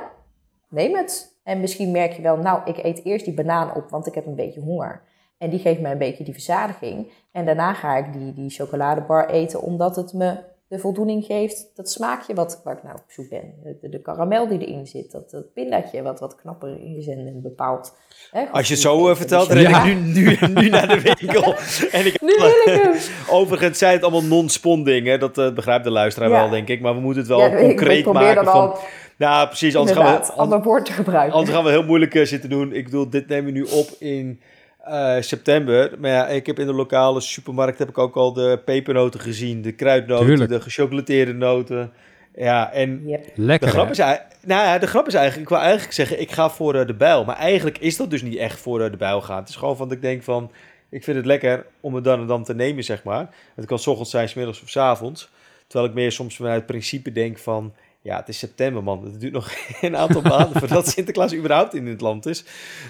neem 0.70 0.96
het. 0.96 1.40
En 1.44 1.60
misschien 1.60 1.92
merk 1.92 2.12
je 2.12 2.22
wel, 2.22 2.38
nou, 2.38 2.62
ik 2.66 2.78
eet 2.78 3.06
eerst 3.06 3.26
die 3.26 3.34
banaan 3.34 3.76
op, 3.76 3.90
want 3.90 4.08
ik 4.08 4.16
heb 4.16 4.26
een 4.26 4.36
beetje 4.36 4.62
honger. 4.62 5.02
En 5.42 5.50
die 5.50 5.60
geeft 5.60 5.80
mij 5.80 5.92
een 5.92 5.98
beetje 5.98 6.24
die 6.24 6.34
verzadiging. 6.34 7.12
En 7.32 7.46
daarna 7.46 7.74
ga 7.74 7.98
ik 7.98 8.14
die, 8.14 8.34
die 8.34 8.50
chocoladebar 8.50 9.30
eten, 9.30 9.62
omdat 9.62 9.96
het 9.96 10.14
me 10.14 10.38
de 10.68 10.80
voldoening 10.80 11.26
geeft. 11.26 11.72
Dat 11.76 11.92
smaakje 11.92 12.34
wat, 12.34 12.62
waar 12.64 12.78
ik 12.78 12.84
nou 12.84 12.96
op 12.96 13.04
zoek 13.08 13.30
ben. 13.30 13.54
De, 13.82 13.90
de 13.90 14.02
karamel 14.02 14.48
die 14.48 14.66
erin 14.66 14.88
zit. 14.88 15.12
Dat, 15.12 15.30
dat 15.30 15.54
pindaatje 15.54 16.02
wat 16.02 16.20
wat 16.20 16.36
knapper 16.36 16.98
is 16.98 17.08
en 17.08 17.42
bepaald. 17.42 17.96
Hè, 18.32 18.46
Als 18.52 18.68
je 18.68 18.74
het 18.74 18.82
zo 18.82 19.10
uh, 19.10 19.16
vertelt, 19.16 19.48
ren 19.48 19.70
ik 19.70 19.84
nu, 19.84 19.94
nu, 19.94 20.38
nu 20.54 20.70
naar 20.70 20.88
de 20.88 21.02
winkel. 21.02 21.56
en 21.98 22.06
ik, 22.06 22.22
nu 22.22 22.36
wil 22.38 22.48
ik 22.48 22.62
hem. 22.66 22.94
Overigens 23.40 23.78
zijn 23.78 23.94
het 23.94 24.04
allemaal 24.04 24.24
non-spon 24.24 24.84
dingen. 24.84 25.20
Dat 25.20 25.38
uh, 25.38 25.54
begrijpt 25.54 25.84
de 25.84 25.92
luisteraar 25.92 26.30
wel, 26.30 26.50
denk 26.50 26.68
ik. 26.68 26.82
Maar 26.82 26.94
we 26.94 27.02
moeten 27.02 27.22
het 27.22 27.32
wel 27.32 27.40
ja, 27.40 27.58
concreet 27.58 28.06
ik 28.06 28.14
maken. 28.14 28.36
Dan 28.36 28.54
van, 28.54 28.72
al... 28.72 28.80
Nou, 29.18 29.48
precies. 29.48 29.76
Anders 29.76 29.98
gaan 29.98 30.22
we, 30.22 30.32
ander 30.32 30.62
woord 30.62 30.86
te 30.86 30.92
gebruiken. 30.92 31.34
Anders 31.34 31.56
gaan 31.56 31.64
we 31.64 31.70
heel 31.70 31.86
moeilijk 31.86 32.14
uh, 32.14 32.26
zitten 32.26 32.50
doen. 32.50 32.74
Ik 32.74 32.84
bedoel, 32.84 33.10
dit 33.10 33.28
nemen 33.28 33.46
we 33.46 33.52
nu 33.52 33.64
op 33.64 33.90
in 34.00 34.42
uh, 34.88 35.16
september. 35.20 35.92
Maar 36.00 36.12
ja, 36.12 36.28
ik 36.28 36.46
heb 36.46 36.60
in 36.60 36.66
de 36.66 36.74
lokale 36.74 37.22
supermarkt 37.22 37.80
heb 37.80 37.90
ik 37.90 37.98
ook 37.98 38.16
al 38.16 38.34
de 38.34 38.62
pepernoten 38.66 39.20
gezien, 39.20 39.62
de 39.62 39.72
kruidnoten, 39.72 40.26
Tuurlijk. 40.26 40.50
de 40.50 40.62
gechocolateerde 40.62 41.34
noten. 41.34 41.92
Ja, 42.36 42.72
en 42.72 43.20
Lekker, 43.36 43.68
de 43.68 43.74
grap, 43.74 43.90
is, 43.90 43.98
nou 43.98 44.20
ja, 44.46 44.78
de 44.78 44.88
grap 44.88 45.08
is 45.08 45.14
eigenlijk, 45.14 45.50
ik 45.50 45.56
wil 45.56 45.64
eigenlijk 45.64 45.94
zeggen, 45.94 46.22
ik 46.22 46.32
ga 46.32 46.50
voor 46.50 46.76
uh, 46.76 46.86
de 46.86 46.94
bijl. 46.94 47.26
Maar 47.26 47.36
eigenlijk 47.36 47.78
is 47.78 47.98
dat 47.98 48.10
dus 48.10 48.22
niet 48.22 48.36
echt 48.36 48.60
voor 48.60 48.82
uh, 48.82 48.92
de 48.92 48.98
bijl 48.98 49.22
gaan. 49.22 49.40
Het 49.40 49.50
is 49.50 49.56
gewoon 49.56 49.78
van 49.78 49.88
dat 49.88 49.98
ik 49.98 50.04
denk 50.04 50.24
van, 50.24 50.52
ik 50.90 51.04
vind 51.04 51.18
het 51.18 51.26
lekker 51.26 51.66
om 51.80 51.96
het 51.96 52.04
dan 52.04 52.20
en 52.20 52.28
dan 52.28 52.44
te 52.44 52.56
nemen, 52.56 52.84
zeg 52.84 53.04
maar. 53.04 53.30
Het 53.56 53.66
kan 53.66 53.80
s 53.80 53.88
ochtends 53.88 54.12
zijn, 54.12 54.30
s 54.30 54.34
middags 54.34 54.62
of 54.62 54.70
s 54.70 54.78
avonds. 54.78 55.30
Terwijl 55.68 55.90
ik 55.90 55.96
meer 55.96 56.12
soms 56.12 56.36
vanuit 56.36 56.56
het 56.56 56.66
principe 56.66 57.12
denk 57.12 57.38
van, 57.38 57.74
ja, 58.02 58.18
het 58.18 58.28
is 58.30 58.38
september, 58.38 58.84
man. 58.84 59.04
Het 59.04 59.20
duurt 59.20 59.34
nog 59.34 59.52
een 59.82 59.98
aantal 59.98 60.22
maanden 60.22 60.60
voordat 60.60 60.88
Sinterklaas 60.88 61.34
überhaupt 61.34 61.74
in 61.74 61.88
het 61.88 62.02
land 62.02 62.26
is. 62.26 62.44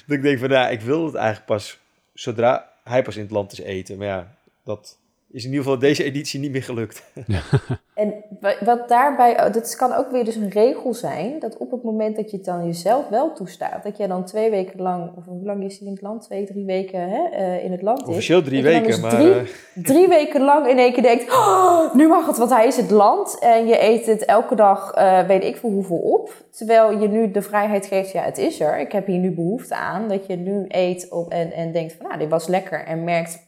Dat 0.08 0.17
ik 0.17 0.21
denk 0.21 0.39
van, 0.39 0.50
ja, 0.50 0.69
ik 0.69 0.82
wil 0.82 1.06
het 1.06 1.15
eigenlijk 1.15 1.45
pas 1.45 1.80
zodra 2.13 2.71
hij 2.84 3.02
pas 3.02 3.15
in 3.15 3.21
het 3.21 3.32
land 3.32 3.52
is 3.52 3.60
eten. 3.60 3.97
Maar 3.97 4.08
ja, 4.08 4.36
dat 4.63 4.97
is 5.32 5.43
in 5.43 5.50
ieder 5.50 5.63
geval 5.63 5.80
deze 5.80 6.04
editie 6.04 6.39
niet 6.39 6.52
meer 6.52 6.63
gelukt. 6.63 7.04
en 8.01 8.13
wat 8.59 8.89
daarbij, 8.89 9.51
dat 9.51 9.75
kan 9.75 9.93
ook 9.93 10.11
weer 10.11 10.25
dus 10.25 10.35
een 10.35 10.49
regel 10.49 10.93
zijn, 10.93 11.39
dat 11.39 11.57
op 11.57 11.71
het 11.71 11.83
moment 11.83 12.15
dat 12.15 12.31
je 12.31 12.37
het 12.37 12.45
dan 12.45 12.65
jezelf 12.65 13.07
wel 13.07 13.33
toestaat, 13.33 13.83
dat 13.83 13.97
jij 13.97 14.07
dan 14.07 14.25
twee 14.25 14.49
weken 14.49 14.81
lang, 14.81 15.11
of 15.17 15.25
hoe 15.25 15.45
lang 15.45 15.63
is 15.63 15.77
hij 15.77 15.87
in 15.87 15.93
het 15.93 16.01
land? 16.01 16.21
Twee, 16.21 16.45
drie 16.45 16.65
weken 16.65 17.09
hè, 17.09 17.29
uh, 17.31 17.63
in 17.63 17.71
het 17.71 17.81
land 17.81 18.07
Officieel 18.07 18.43
drie 18.43 18.63
weken, 18.63 18.87
dus 18.87 18.99
maar... 18.99 19.11
Drie, 19.11 19.29
uh... 19.29 19.41
drie, 19.91 20.07
weken 20.07 20.41
lang 20.41 20.67
in 20.67 20.77
één 20.77 20.93
keer 20.93 21.03
denkt, 21.03 21.31
oh, 21.31 21.93
nu 21.93 22.07
mag 22.07 22.27
het, 22.27 22.37
want 22.37 22.49
hij 22.49 22.67
is 22.67 22.77
het 22.77 22.91
land. 22.91 23.39
En 23.39 23.67
je 23.67 23.83
eet 23.83 24.05
het 24.05 24.25
elke 24.25 24.55
dag, 24.55 24.97
uh, 24.97 25.27
weet 25.27 25.43
ik 25.43 25.57
veel 25.57 25.69
hoeveel 25.69 25.97
op. 25.97 26.33
Terwijl 26.51 26.99
je 26.99 27.07
nu 27.07 27.31
de 27.31 27.41
vrijheid 27.41 27.85
geeft, 27.85 28.11
ja, 28.11 28.21
het 28.21 28.37
is 28.37 28.59
er. 28.59 28.79
Ik 28.79 28.91
heb 28.91 29.05
hier 29.05 29.19
nu 29.19 29.31
behoefte 29.31 29.75
aan. 29.75 30.07
Dat 30.07 30.25
je 30.25 30.35
nu 30.35 30.65
eet 30.67 31.07
op 31.09 31.31
en, 31.31 31.51
en 31.51 31.71
denkt 31.71 31.93
van, 31.93 32.05
nou, 32.05 32.19
dit 32.19 32.29
was 32.29 32.47
lekker. 32.47 32.85
En 32.85 33.03
merkt, 33.03 33.39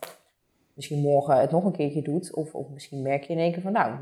misschien 0.73 1.01
morgen 1.01 1.39
het 1.39 1.51
nog 1.51 1.65
een 1.65 1.71
keertje 1.71 2.01
doet. 2.01 2.33
Of, 2.33 2.55
of 2.55 2.69
misschien 2.69 3.01
merk 3.01 3.23
je 3.23 3.33
in 3.33 3.39
één 3.39 3.51
keer 3.51 3.61
van, 3.61 3.71
nou, 3.71 3.95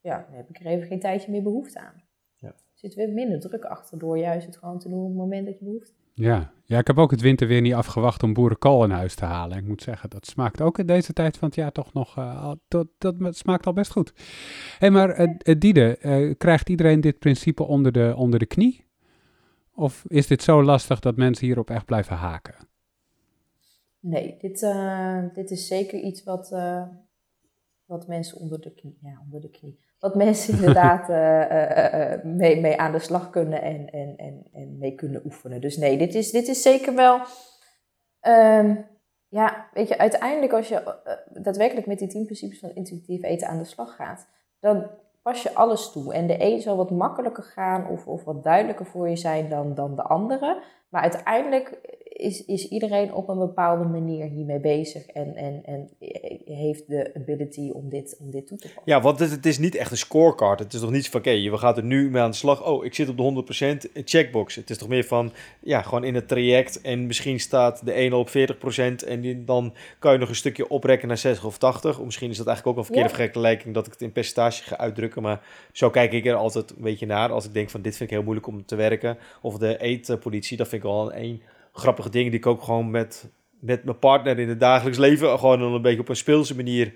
ja, 0.00 0.26
dan 0.28 0.36
heb 0.36 0.48
ik 0.48 0.60
er 0.60 0.66
even 0.66 0.86
geen 0.86 1.00
tijdje 1.00 1.30
meer 1.30 1.42
behoefte 1.42 1.80
aan. 1.80 2.02
Ja. 2.36 2.48
Er 2.48 2.54
zit 2.74 2.94
weer 2.94 3.08
minder 3.08 3.40
druk 3.40 3.64
achter 3.64 3.98
door 3.98 4.18
juist 4.18 4.46
het 4.46 4.56
gewoon 4.56 4.78
te 4.78 4.88
doen 4.88 5.00
op 5.00 5.08
het 5.08 5.16
moment 5.16 5.46
dat 5.46 5.58
je 5.58 5.64
behoefte 5.64 5.92
ja. 6.14 6.52
ja, 6.64 6.78
ik 6.78 6.86
heb 6.86 6.98
ook 6.98 7.10
het 7.10 7.20
winter 7.20 7.46
weer 7.46 7.60
niet 7.60 7.74
afgewacht 7.74 8.22
om 8.22 8.32
boerenkool 8.32 8.84
in 8.84 8.90
huis 8.90 9.14
te 9.14 9.24
halen. 9.24 9.58
Ik 9.58 9.66
moet 9.66 9.82
zeggen, 9.82 10.10
dat 10.10 10.26
smaakt 10.26 10.60
ook 10.60 10.78
in 10.78 10.86
deze 10.86 11.12
tijd 11.12 11.36
van 11.36 11.48
het 11.48 11.56
jaar 11.56 11.72
toch 11.72 11.92
nog, 11.92 12.18
uh, 12.18 12.52
dat, 12.68 12.86
dat 12.98 13.36
smaakt 13.36 13.66
al 13.66 13.72
best 13.72 13.90
goed. 13.90 14.12
Hé, 14.16 14.22
hey, 14.78 14.90
maar 14.90 15.20
uh, 15.20 15.54
Diede, 15.58 16.34
krijgt 16.38 16.68
iedereen 16.68 17.00
dit 17.00 17.18
principe 17.18 17.62
onder 17.62 17.92
de, 17.92 18.14
onder 18.16 18.38
de 18.38 18.46
knie? 18.46 18.84
Of 19.74 20.04
is 20.06 20.26
dit 20.26 20.42
zo 20.42 20.62
lastig 20.62 21.00
dat 21.00 21.16
mensen 21.16 21.46
hierop 21.46 21.70
echt 21.70 21.86
blijven 21.86 22.16
haken? 22.16 22.54
Nee, 24.06 24.36
dit, 24.38 24.62
uh, 24.62 25.22
dit 25.32 25.50
is 25.50 25.66
zeker 25.66 25.98
iets 25.98 26.22
wat, 26.22 26.50
uh, 26.52 26.82
wat 27.84 28.06
mensen 28.06 28.40
onder 28.40 28.60
de 28.60 28.74
knie, 28.74 28.98
ja, 29.02 29.20
onder 29.24 29.40
de 29.40 29.50
knie, 29.50 29.80
wat 29.98 30.14
mensen 30.14 30.54
inderdaad 30.58 31.08
uh, 31.08 32.24
mee, 32.24 32.60
mee 32.60 32.76
aan 32.76 32.92
de 32.92 32.98
slag 32.98 33.30
kunnen 33.30 33.62
en, 33.62 33.90
en, 33.90 34.16
en, 34.16 34.46
en 34.52 34.78
mee 34.78 34.94
kunnen 34.94 35.24
oefenen. 35.24 35.60
Dus 35.60 35.76
nee, 35.76 35.98
dit 35.98 36.14
is, 36.14 36.30
dit 36.30 36.48
is 36.48 36.62
zeker 36.62 36.94
wel, 36.94 37.20
um, 38.20 38.86
ja, 39.28 39.68
weet 39.72 39.88
je, 39.88 39.98
uiteindelijk 39.98 40.52
als 40.52 40.68
je 40.68 40.98
daadwerkelijk 41.42 41.86
met 41.86 41.98
die 41.98 42.08
tien 42.08 42.24
principes 42.24 42.58
van 42.58 42.74
intuïtief 42.74 43.22
eten 43.22 43.48
aan 43.48 43.58
de 43.58 43.64
slag 43.64 43.96
gaat, 43.96 44.28
dan 44.60 44.90
pas 45.22 45.42
je 45.42 45.54
alles 45.54 45.92
toe. 45.92 46.14
En 46.14 46.26
de 46.26 46.36
een 46.38 46.60
zal 46.60 46.76
wat 46.76 46.90
makkelijker 46.90 47.42
gaan 47.42 47.88
of, 47.88 48.06
of 48.06 48.24
wat 48.24 48.44
duidelijker 48.44 48.86
voor 48.86 49.08
je 49.08 49.16
zijn 49.16 49.48
dan, 49.48 49.74
dan 49.74 49.96
de 49.96 50.02
andere. 50.02 50.62
Maar 50.94 51.02
uiteindelijk 51.02 51.80
is, 52.16 52.44
is 52.44 52.68
iedereen 52.68 53.14
op 53.14 53.28
een 53.28 53.38
bepaalde 53.38 53.84
manier 53.84 54.26
hiermee 54.26 54.60
bezig 54.60 55.06
en, 55.06 55.34
en, 55.34 55.60
en 55.64 55.90
heeft 56.44 56.88
de 56.88 57.10
ability 57.14 57.70
om 57.70 57.88
dit, 57.88 58.16
om 58.20 58.30
dit 58.30 58.46
toe 58.46 58.58
te 58.58 58.66
passen. 58.66 58.82
Ja, 58.84 59.00
want 59.00 59.18
het, 59.18 59.30
het 59.30 59.46
is 59.46 59.58
niet 59.58 59.74
echt 59.74 59.90
een 59.90 59.96
scorecard. 59.96 60.58
Het 60.58 60.72
is 60.72 60.80
nog 60.80 60.90
niet 60.90 61.08
van, 61.08 61.20
oké, 61.20 61.50
we 61.50 61.58
gaan 61.58 61.76
er 61.76 61.84
nu 61.84 62.10
mee 62.10 62.22
aan 62.22 62.30
de 62.30 62.36
slag. 62.36 62.66
Oh, 62.66 62.84
ik 62.84 62.94
zit 62.94 63.08
op 63.08 63.16
de 63.16 63.86
100% 63.88 64.02
checkbox. 64.04 64.54
Het 64.54 64.70
is 64.70 64.78
toch 64.78 64.88
meer 64.88 65.04
van, 65.04 65.32
ja, 65.60 65.82
gewoon 65.82 66.04
in 66.04 66.14
het 66.14 66.28
traject. 66.28 66.80
En 66.80 67.06
misschien 67.06 67.40
staat 67.40 67.84
de 67.84 67.92
ene 67.92 68.16
op 68.16 68.28
40% 68.28 68.32
en 69.06 69.20
die, 69.20 69.44
dan 69.44 69.74
kan 69.98 70.12
je 70.12 70.18
nog 70.18 70.28
een 70.28 70.34
stukje 70.34 70.68
oprekken 70.68 71.08
naar 71.08 71.18
60 71.18 71.44
of 71.44 71.58
80. 71.58 71.98
Of 71.98 72.04
misschien 72.04 72.30
is 72.30 72.36
dat 72.36 72.46
eigenlijk 72.46 72.76
ook 72.76 72.84
een 72.84 72.92
verkeerde 72.92 73.16
ja. 73.16 73.24
vergelijking 73.24 73.74
dat 73.74 73.86
ik 73.86 73.92
het 73.92 74.02
in 74.02 74.12
percentage 74.12 74.62
ga 74.62 74.76
uitdrukken. 74.76 75.22
Maar 75.22 75.46
zo 75.72 75.90
kijk 75.90 76.12
ik 76.12 76.26
er 76.26 76.34
altijd 76.34 76.70
een 76.70 76.82
beetje 76.82 77.06
naar. 77.06 77.32
Als 77.32 77.44
ik 77.44 77.52
denk 77.52 77.70
van, 77.70 77.82
dit 77.82 77.96
vind 77.96 78.10
ik 78.10 78.16
heel 78.16 78.24
moeilijk 78.24 78.46
om 78.46 78.64
te 78.64 78.76
werken. 78.76 79.18
Of 79.42 79.58
de 79.58 79.78
eetpolitie, 79.78 80.56
dat 80.56 80.68
vind 80.68 80.82
ik 80.82 80.83
wel 80.84 81.14
een 81.14 81.42
grappige 81.72 82.10
dingen 82.10 82.30
die 82.30 82.40
ik 82.40 82.46
ook 82.46 82.62
gewoon 82.62 82.90
met, 82.90 83.28
met 83.58 83.84
mijn 83.84 83.98
partner 83.98 84.38
in 84.38 84.48
het 84.48 84.60
dagelijks 84.60 84.98
leven 84.98 85.38
gewoon 85.38 85.60
een 85.60 85.82
beetje 85.82 86.00
op 86.00 86.08
een 86.08 86.16
speelse 86.16 86.56
manier 86.56 86.92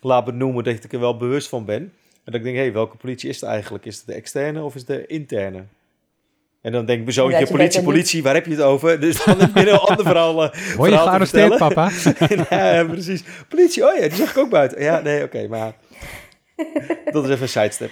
laat 0.00 0.24
benoemen, 0.24 0.64
dat 0.64 0.84
ik 0.84 0.92
er 0.92 1.00
wel 1.00 1.16
bewust 1.16 1.48
van 1.48 1.64
ben. 1.64 1.92
En 2.24 2.34
dat 2.34 2.34
ik 2.34 2.42
denk, 2.42 2.56
hé, 2.56 2.62
hey, 2.62 2.72
welke 2.72 2.96
politie 2.96 3.28
is 3.28 3.40
het 3.40 3.50
eigenlijk? 3.50 3.84
Is 3.84 3.96
het 3.96 4.06
de 4.06 4.14
externe 4.14 4.62
of 4.62 4.74
is 4.74 4.80
het 4.80 4.90
de 4.90 5.06
interne? 5.06 5.64
En 6.60 6.72
dan 6.72 6.84
denk 6.86 6.98
ik 6.98 7.04
mijn 7.04 7.16
zoontje, 7.16 7.46
politie, 7.46 7.82
politie, 7.82 8.22
waar 8.22 8.34
heb 8.34 8.46
je 8.46 8.50
het 8.50 8.60
over? 8.60 9.00
Dus 9.00 9.24
dan 9.24 9.40
heb 9.40 9.54
je 9.54 9.70
een 9.70 9.78
ander 9.78 10.04
verhaal 10.04 10.42
uh, 10.44 10.76
Word 10.76 10.90
je 10.90 10.98
gearresteerd, 10.98 11.56
papa? 11.56 11.90
ja, 12.50 12.84
precies. 12.84 13.24
Politie, 13.48 13.86
oh 13.86 13.94
ja, 13.94 14.00
die 14.00 14.16
zag 14.16 14.30
ik 14.30 14.38
ook 14.38 14.50
buiten. 14.50 14.82
Ja, 14.82 15.00
nee, 15.00 15.24
oké, 15.24 15.36
okay, 15.36 15.46
maar 15.46 15.72
dat 17.12 17.24
is 17.24 17.30
even 17.30 17.42
een 17.42 17.48
sidestep. 17.48 17.90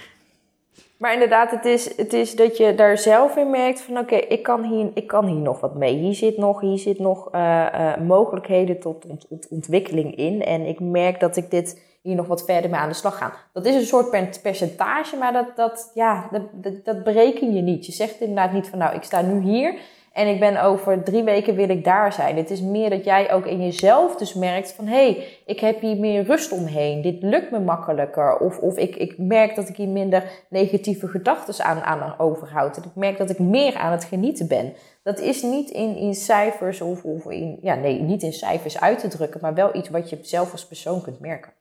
Maar 0.97 1.13
inderdaad, 1.13 1.51
het 1.51 1.65
is, 1.65 1.97
het 1.97 2.13
is 2.13 2.35
dat 2.35 2.57
je 2.57 2.75
daar 2.75 2.97
zelf 2.97 3.35
in 3.35 3.49
merkt 3.49 3.81
van 3.81 3.97
oké, 3.97 4.15
ik, 4.15 4.43
kan 4.43 4.63
hier, 4.63 4.89
ik 4.93 5.07
kan 5.07 5.25
hier 5.25 5.41
nog 5.41 5.59
wat 5.59 5.75
mee. 5.75 5.95
Hier 5.95 6.13
zit 6.13 6.37
nog, 6.37 6.61
hier 6.61 6.77
zit 6.77 6.99
nog 6.99 7.35
uh, 7.35 7.67
uh, 7.73 7.97
mogelijkheden 7.97 8.79
tot 8.79 9.05
ont, 9.05 9.25
ont, 9.29 9.47
ontwikkeling 9.49 10.15
in. 10.15 10.43
En 10.43 10.65
ik 10.65 10.79
merk 10.79 11.19
dat 11.19 11.37
ik 11.37 11.51
dit 11.51 11.81
hier 12.01 12.15
nog 12.15 12.27
wat 12.27 12.45
verder 12.45 12.69
mee 12.69 12.79
aan 12.79 12.89
de 12.89 12.95
slag 12.95 13.17
ga. 13.17 13.33
Dat 13.53 13.65
is 13.65 13.75
een 13.75 13.85
soort 13.85 14.41
percentage, 14.41 15.17
maar 15.17 15.33
dat, 15.33 15.55
dat, 15.55 15.91
ja, 15.93 16.27
dat, 16.31 16.41
dat, 16.53 16.85
dat 16.85 17.03
bereken 17.03 17.53
je 17.53 17.61
niet. 17.61 17.85
Je 17.85 17.91
zegt 17.91 18.19
inderdaad 18.19 18.53
niet 18.53 18.67
van 18.67 18.79
nou, 18.79 18.95
ik 18.95 19.03
sta 19.03 19.21
nu 19.21 19.41
hier 19.41 19.79
En 20.17 20.27
ik 20.27 20.39
ben 20.39 20.63
over 20.63 21.03
drie 21.03 21.23
weken 21.23 21.55
wil 21.55 21.69
ik 21.69 21.83
daar 21.83 22.13
zijn. 22.13 22.37
Het 22.37 22.49
is 22.49 22.61
meer 22.61 22.89
dat 22.89 23.03
jij 23.03 23.33
ook 23.33 23.45
in 23.45 23.63
jezelf 23.63 24.15
dus 24.15 24.33
merkt 24.33 24.71
van... 24.71 24.85
hé, 24.85 25.11
hey, 25.11 25.27
ik 25.45 25.59
heb 25.59 25.81
hier 25.81 25.97
meer 25.97 26.23
rust 26.23 26.51
omheen. 26.51 27.01
Dit 27.01 27.21
lukt 27.21 27.51
me 27.51 27.59
makkelijker. 27.59 28.37
Of, 28.37 28.59
of 28.59 28.77
ik, 28.77 28.95
ik 28.95 29.17
merk 29.17 29.55
dat 29.55 29.69
ik 29.69 29.75
hier 29.75 29.87
minder 29.87 30.23
negatieve 30.49 31.07
gedachten 31.07 31.65
aan, 31.65 31.81
aan 31.81 32.19
overhoud. 32.19 32.77
En 32.77 32.83
ik 32.83 32.95
merk 32.95 33.17
dat 33.17 33.29
ik 33.29 33.39
meer 33.39 33.75
aan 33.75 33.91
het 33.91 34.03
genieten 34.03 34.47
ben. 34.47 34.73
Dat 35.03 35.19
is 35.19 35.41
niet 35.41 35.69
in, 35.69 35.95
in 35.95 36.13
cijfers 36.13 36.81
of, 36.81 37.03
of 37.03 37.29
in... 37.29 37.57
Ja, 37.61 37.75
nee, 37.75 38.01
niet 38.01 38.23
in 38.23 38.33
cijfers 38.33 38.79
uit 38.79 38.99
te 38.99 39.07
drukken. 39.07 39.39
Maar 39.41 39.53
wel 39.53 39.75
iets 39.75 39.89
wat 39.89 40.09
je 40.09 40.17
zelf 40.21 40.51
als 40.51 40.67
persoon 40.67 41.01
kunt 41.01 41.19
merken. 41.19 41.51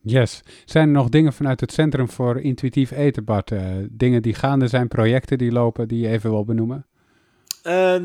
Yes. 0.00 0.42
Zijn 0.64 0.86
er 0.86 0.94
nog 0.94 1.08
dingen 1.08 1.32
vanuit 1.32 1.60
het 1.60 1.72
Centrum 1.72 2.08
voor 2.08 2.40
Intuïtief 2.40 2.90
Eten, 2.90 3.24
Bart? 3.24 3.50
Uh, 3.50 3.60
dingen 3.90 4.22
die 4.22 4.34
gaande 4.34 4.66
zijn, 4.66 4.88
projecten 4.88 5.38
die 5.38 5.52
lopen, 5.52 5.88
die 5.88 6.00
je 6.00 6.08
even 6.08 6.30
wil 6.30 6.44
benoemen? 6.44 6.86
Uh, 7.66 7.96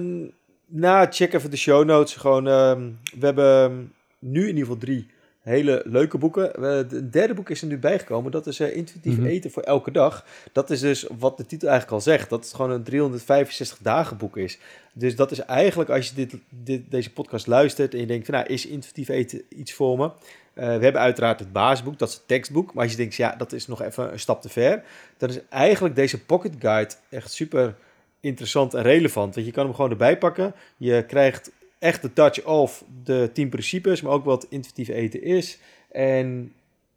nou, 0.66 1.08
check 1.10 1.34
even 1.34 1.52
de 1.52 1.58
show 1.58 1.86
notes. 1.86 2.16
Gewoon, 2.16 2.48
uh, 2.48 2.76
we 3.20 3.26
hebben 3.26 3.94
nu 4.20 4.42
in 4.42 4.48
ieder 4.48 4.64
geval 4.64 4.78
drie 4.78 5.08
hele 5.42 5.82
leuke 5.86 6.18
boeken. 6.18 6.64
Het 6.66 7.14
derde 7.14 7.34
boek 7.34 7.50
is 7.50 7.62
er 7.62 7.68
nu 7.68 7.78
bijgekomen. 7.78 8.32
Dat 8.32 8.48
is 8.48 8.60
uh, 8.60 8.76
Intuïtief 8.76 9.14
mm 9.14 9.20
-hmm. 9.20 9.28
Eten 9.28 9.52
voor 9.52 9.64
elke 9.64 9.92
dag. 9.92 10.26
Dat 10.52 10.70
is 10.70 10.80
dus 10.80 11.08
wat 11.20 11.38
de 11.38 11.46
titel 11.46 11.70
eigenlijk 11.70 11.98
al 11.98 12.04
zegt. 12.12 12.30
Dat 12.30 12.44
het 12.44 12.54
gewoon 12.54 12.72
een 12.72 12.84
365 12.84 13.78
dagen 13.82 14.18
boek 14.18 14.38
is. 14.38 14.60
Dus 14.94 15.16
dat 15.16 15.32
is 15.32 15.40
eigenlijk 15.40 15.90
als 15.90 16.10
je 16.10 16.16
dit, 16.16 16.36
dit, 16.50 16.82
deze 16.90 17.12
podcast 17.12 17.48
luistert 17.48 17.94
en 17.94 18.00
je 18.00 18.06
denkt 18.06 18.26
van 18.26 18.36
nou, 18.36 18.48
is 18.48 18.66
intuïtief 18.66 19.10
eten 19.10 19.42
iets 19.50 19.74
voor 19.74 19.98
me? 19.98 20.04
Uh, 20.06 20.12
we 20.54 20.84
hebben 20.84 21.02
uiteraard 21.02 21.40
het 21.40 21.52
basisboek, 21.52 22.00
dat 22.00 22.10
is 22.10 22.14
het 22.14 22.28
tekstboek. 22.28 22.74
Maar 22.74 22.84
als 22.84 22.92
je 22.92 22.98
denkt, 22.98 23.16
ja, 23.16 23.36
dat 23.36 23.54
is 23.54 23.68
nog 23.68 23.82
even 23.82 24.12
een 24.12 24.20
stap 24.20 24.42
te 24.42 24.50
ver. 24.50 24.84
Dan 25.18 25.30
is 25.30 25.40
eigenlijk 25.50 25.96
deze 25.96 26.26
pocket 26.26 26.54
guide 26.60 26.94
echt 27.10 27.32
super 27.32 27.76
interessant 28.22 28.74
en 28.74 28.82
relevant. 28.84 29.36
Want 29.36 29.46
je 29.48 29.54
kan 29.54 29.66
hem 29.66 29.76
gewoon 29.76 29.92
erbij 29.92 30.18
pakken. 30.18 30.54
Je 30.78 31.06
krijgt 31.08 31.52
echt 31.80 32.02
de 32.02 32.14
touch 32.14 32.44
of 32.44 32.84
de 33.04 33.30
10 33.34 33.50
principes, 33.50 34.02
maar 34.02 34.14
ook 34.14 34.26
wat 34.26 34.46
intuïtief 34.50 34.88
eten 34.88 35.24
is. 35.24 35.60
En 35.92 36.54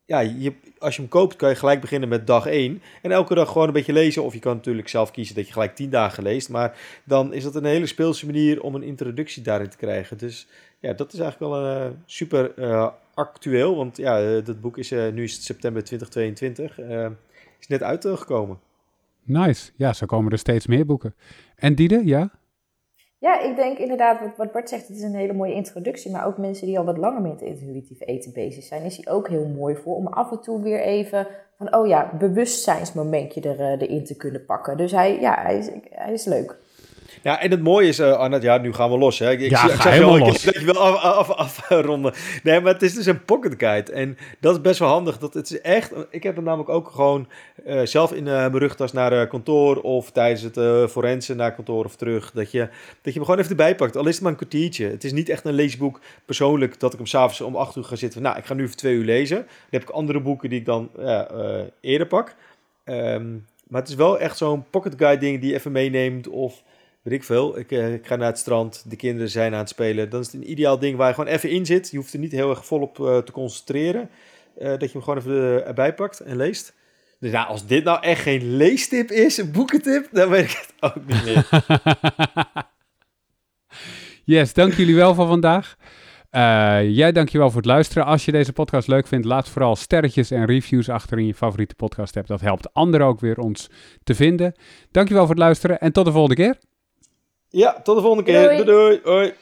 ja, 0.06 0.20
je, 0.20 0.52
als 0.78 0.94
je 0.94 1.00
hem 1.00 1.10
koopt, 1.10 1.37
kan 1.37 1.48
je 1.48 1.54
gelijk 1.54 1.80
beginnen 1.80 2.08
met 2.08 2.26
dag 2.26 2.46
1. 2.46 2.82
En 3.02 3.10
elke 3.10 3.34
dag 3.34 3.48
gewoon 3.52 3.66
een 3.66 3.72
beetje 3.72 3.92
lezen. 3.92 4.24
Of 4.24 4.32
je 4.32 4.38
kan 4.38 4.54
natuurlijk 4.54 4.88
zelf 4.88 5.10
kiezen 5.10 5.34
dat 5.34 5.46
je 5.46 5.52
gelijk 5.52 5.74
10 5.74 5.90
dagen 5.90 6.22
leest. 6.22 6.48
Maar 6.48 6.78
dan 7.04 7.32
is 7.32 7.42
dat 7.42 7.54
een 7.54 7.64
hele 7.64 7.87
speelse 7.87 8.26
manier 8.26 8.62
om 8.62 8.74
een 8.74 8.82
introductie 8.82 9.42
daarin 9.42 9.68
te 9.68 9.76
krijgen. 9.76 10.18
Dus 10.18 10.46
ja, 10.80 10.92
dat 10.92 11.12
is 11.12 11.18
eigenlijk 11.18 11.52
wel 11.52 11.64
een 11.64 11.90
uh, 11.90 11.96
super 12.06 12.52
uh, 12.58 12.88
actueel. 13.14 13.76
Want 13.76 13.96
ja, 13.96 14.40
dat 14.40 14.60
boek 14.60 14.78
is 14.78 14.90
nu 14.90 15.22
is 15.22 15.44
september 15.44 15.84
2022. 15.84 16.78
is 17.60 17.66
net 17.68 17.82
uitgekomen. 17.82 18.58
Nice. 19.24 19.72
Ja, 19.76 19.92
zo 19.92 20.06
komen 20.06 20.32
er 20.32 20.38
steeds 20.38 20.66
meer 20.66 20.87
boeken. 20.87 21.14
En 21.56 21.74
Diede, 21.74 22.00
ja? 22.04 22.30
Ja, 23.18 23.40
ik 23.40 23.56
denk 23.56 23.78
inderdaad, 23.78 24.37
wat, 24.37 24.52
Bart 24.52 24.68
zegt, 24.68 24.88
het 24.88 24.96
is 24.96 25.02
een 25.02 25.14
hele 25.14 25.32
mooie 25.32 25.54
introductie. 25.54 26.10
Maar 26.10 26.26
ook 26.26 26.38
mensen 26.38 26.66
die 26.66 26.78
al 26.78 26.84
wat 26.84 26.98
langer 26.98 27.20
met 27.20 27.40
intuïtief 27.40 28.00
eten 28.00 28.32
bezig 28.32 28.64
zijn, 28.64 28.82
is 28.82 28.96
die 28.96 29.08
ook 29.08 29.28
heel 29.28 29.48
mooi 29.48 29.76
voor. 29.76 29.96
Om 29.96 30.06
af 30.06 30.30
en 30.30 30.40
toe 30.40 30.62
weer 30.62 30.80
even 30.80 31.26
van, 31.56 31.74
oh 31.74 31.87
ja, 31.87 32.16
bewustzijnsmomentje 32.18 33.40
er, 33.40 33.60
uh, 33.60 33.80
erin 33.80 34.04
te 34.04 34.16
kunnen 34.16 34.44
pakken. 34.44 34.76
Dus 34.76 34.92
hij, 34.92 35.20
ja, 35.20 35.42
hij 35.42 35.58
is, 35.58 35.70
hij 35.90 36.12
is 36.12 36.24
leuk. 36.24 36.56
Ja, 37.24 37.40
en 37.40 37.50
het 37.50 37.62
mooie 37.62 37.88
is, 37.88 38.00
uh, 38.00 38.12
Arnett, 38.12 38.42
ja, 38.42 38.58
nu 38.58 38.72
gaan 38.72 38.90
we 38.90 38.98
los. 38.98 39.18
Hè. 39.18 39.30
Ik, 39.30 39.40
ja, 39.40 39.64
ik, 39.64 39.70
ga 39.70 39.90
ik 39.90 40.00
wel, 40.00 40.18
los. 40.18 40.44
Ik, 40.44 40.58
wil 40.70 40.78
af, 40.78 41.30
af, 41.30 41.30
afronden. 41.30 42.12
nee, 42.42 42.60
maar 42.60 42.72
het 42.72 42.82
is 42.82 42.94
dus 42.94 43.06
een 43.06 43.24
pocket 43.24 43.54
guide. 43.56 43.92
En 43.92 44.18
dat 44.40 44.54
is 44.54 44.60
best 44.60 44.78
wel 44.78 44.88
handig. 44.88 45.18
Dat 45.18 45.34
het 45.34 45.50
is 45.50 45.60
echt, 45.60 45.92
ik 46.10 46.22
heb 46.22 46.37
het 46.37 46.44
namelijk 46.44 46.68
ook 46.68 46.90
gewoon 46.90 47.28
uh, 47.66 47.80
zelf 47.84 48.12
in 48.12 48.26
uh, 48.26 48.32
mijn 48.32 48.58
rugtas 48.58 48.92
naar 48.92 49.26
kantoor 49.26 49.76
of 49.76 50.10
tijdens 50.10 50.42
het 50.42 50.56
uh, 50.56 50.87
forensen 50.87 51.37
naar 51.37 51.54
kantoor 51.54 51.84
of 51.84 51.96
terug. 51.96 52.30
Dat 52.30 52.50
je, 52.50 52.68
dat 53.02 53.12
je 53.12 53.18
me 53.18 53.24
gewoon 53.24 53.40
even 53.40 53.50
erbij 53.50 53.74
pakt. 53.74 53.96
Al 53.96 54.06
is 54.06 54.14
het 54.14 54.22
maar 54.22 54.32
een 54.32 54.38
kwartiertje. 54.38 54.87
Het 54.87 55.04
is 55.04 55.12
niet 55.12 55.28
echt 55.28 55.44
een 55.44 55.54
leesboek 55.54 56.00
persoonlijk 56.24 56.80
dat 56.80 56.92
ik 56.92 56.98
hem 56.98 57.08
s'avonds 57.08 57.40
om 57.40 57.56
acht 57.56 57.76
uur 57.76 57.84
ga 57.84 57.96
zitten. 57.96 58.22
Nou, 58.22 58.37
ik 58.37 58.44
ga 58.44 58.54
nu 58.54 58.66
voor 58.66 58.76
twee 58.76 58.94
uur 58.94 59.04
lezen. 59.04 59.37
Dan 59.37 59.46
heb 59.70 59.82
ik 59.82 59.90
andere 59.90 60.20
boeken 60.20 60.48
die 60.48 60.58
ik 60.58 60.66
dan 60.66 60.90
eerder 61.80 62.06
pak. 62.06 62.34
Um, 62.84 63.46
maar 63.68 63.80
het 63.80 63.90
is 63.90 63.96
wel 63.96 64.18
echt 64.18 64.37
zo'n 64.37 64.64
pocket 64.70 64.94
guide 64.96 65.20
ding 65.20 65.40
die 65.40 65.50
je 65.50 65.54
even 65.54 65.72
meeneemt 65.72 66.28
of 66.28 66.62
weet 67.04 67.14
ik 67.14 67.24
veel. 67.24 67.58
Ik, 67.58 67.70
uh, 67.70 67.94
ik, 67.94 68.06
ga 68.06 68.16
naar 68.16 68.28
het 68.28 68.38
strand, 68.38 68.84
de 68.88 68.96
kinderen 68.96 69.30
zijn 69.30 69.52
aan 69.52 69.58
het 69.58 69.68
spelen. 69.68 70.10
Dan 70.10 70.20
is 70.20 70.26
het 70.26 70.34
een 70.34 70.50
ideaal 70.50 70.78
ding 70.78 70.96
waar 70.96 71.08
je 71.08 71.14
gewoon 71.14 71.30
even 71.30 71.50
in 71.50 71.66
zit. 71.66 71.90
Je 71.90 71.96
hoeft 71.96 72.12
er 72.12 72.18
niet 72.18 72.32
heel 72.32 72.50
erg 72.50 72.66
volop 72.66 72.98
uh, 72.98 73.18
te 73.18 73.32
concentreren. 73.32 74.10
Uh, 74.58 74.68
dat 74.68 74.80
je 74.80 74.88
hem 74.92 75.02
gewoon 75.02 75.18
even 75.18 75.66
erbij 75.66 75.94
pakt 75.94 76.20
en 76.20 76.36
leest. 76.36 76.74
Dus 77.20 77.32
nou, 77.32 77.46
als 77.46 77.66
dit 77.66 77.84
nou 77.84 78.02
echt 78.02 78.22
geen 78.22 78.56
leestip 78.56 79.10
is, 79.10 79.36
een 79.36 79.52
boekentip, 79.52 80.08
dan 80.12 80.28
weet 80.28 80.44
ik 80.44 80.66
het 80.66 80.94
ook 80.94 81.06
niet 81.06 81.24
meer. 81.24 81.46
yes, 84.38 84.52
dank 84.52 84.72
jullie 84.72 84.94
wel 84.94 85.14
voor 85.14 85.26
vandaag. 85.26 85.76
Jij 86.90 87.12
dankjewel 87.12 87.48
voor 87.48 87.56
het 87.56 87.70
luisteren. 87.70 88.04
Als 88.04 88.24
je 88.24 88.32
deze 88.32 88.52
podcast 88.52 88.88
leuk 88.88 89.06
vindt, 89.06 89.26
laat 89.26 89.48
vooral 89.48 89.76
sterretjes 89.76 90.30
en 90.30 90.44
reviews 90.44 90.88
achter 90.88 91.18
in 91.18 91.26
je 91.26 91.34
favoriete 91.34 91.74
podcast 91.74 92.16
app. 92.16 92.26
Dat 92.26 92.40
helpt 92.40 92.74
anderen 92.74 93.06
ook 93.06 93.20
weer 93.20 93.38
ons 93.38 93.70
te 94.04 94.14
vinden. 94.14 94.54
Dankjewel 94.90 95.22
voor 95.22 95.34
het 95.34 95.44
luisteren 95.44 95.80
en 95.80 95.92
tot 95.92 96.04
de 96.04 96.12
volgende 96.12 96.42
keer. 96.42 96.56
Ja, 97.54 97.80
tot 97.82 97.96
de 97.96 98.02
volgende 98.02 98.30
keer. 98.30 98.42
Doei 98.42 98.64
doei. 98.64 99.00
doei. 99.02 99.34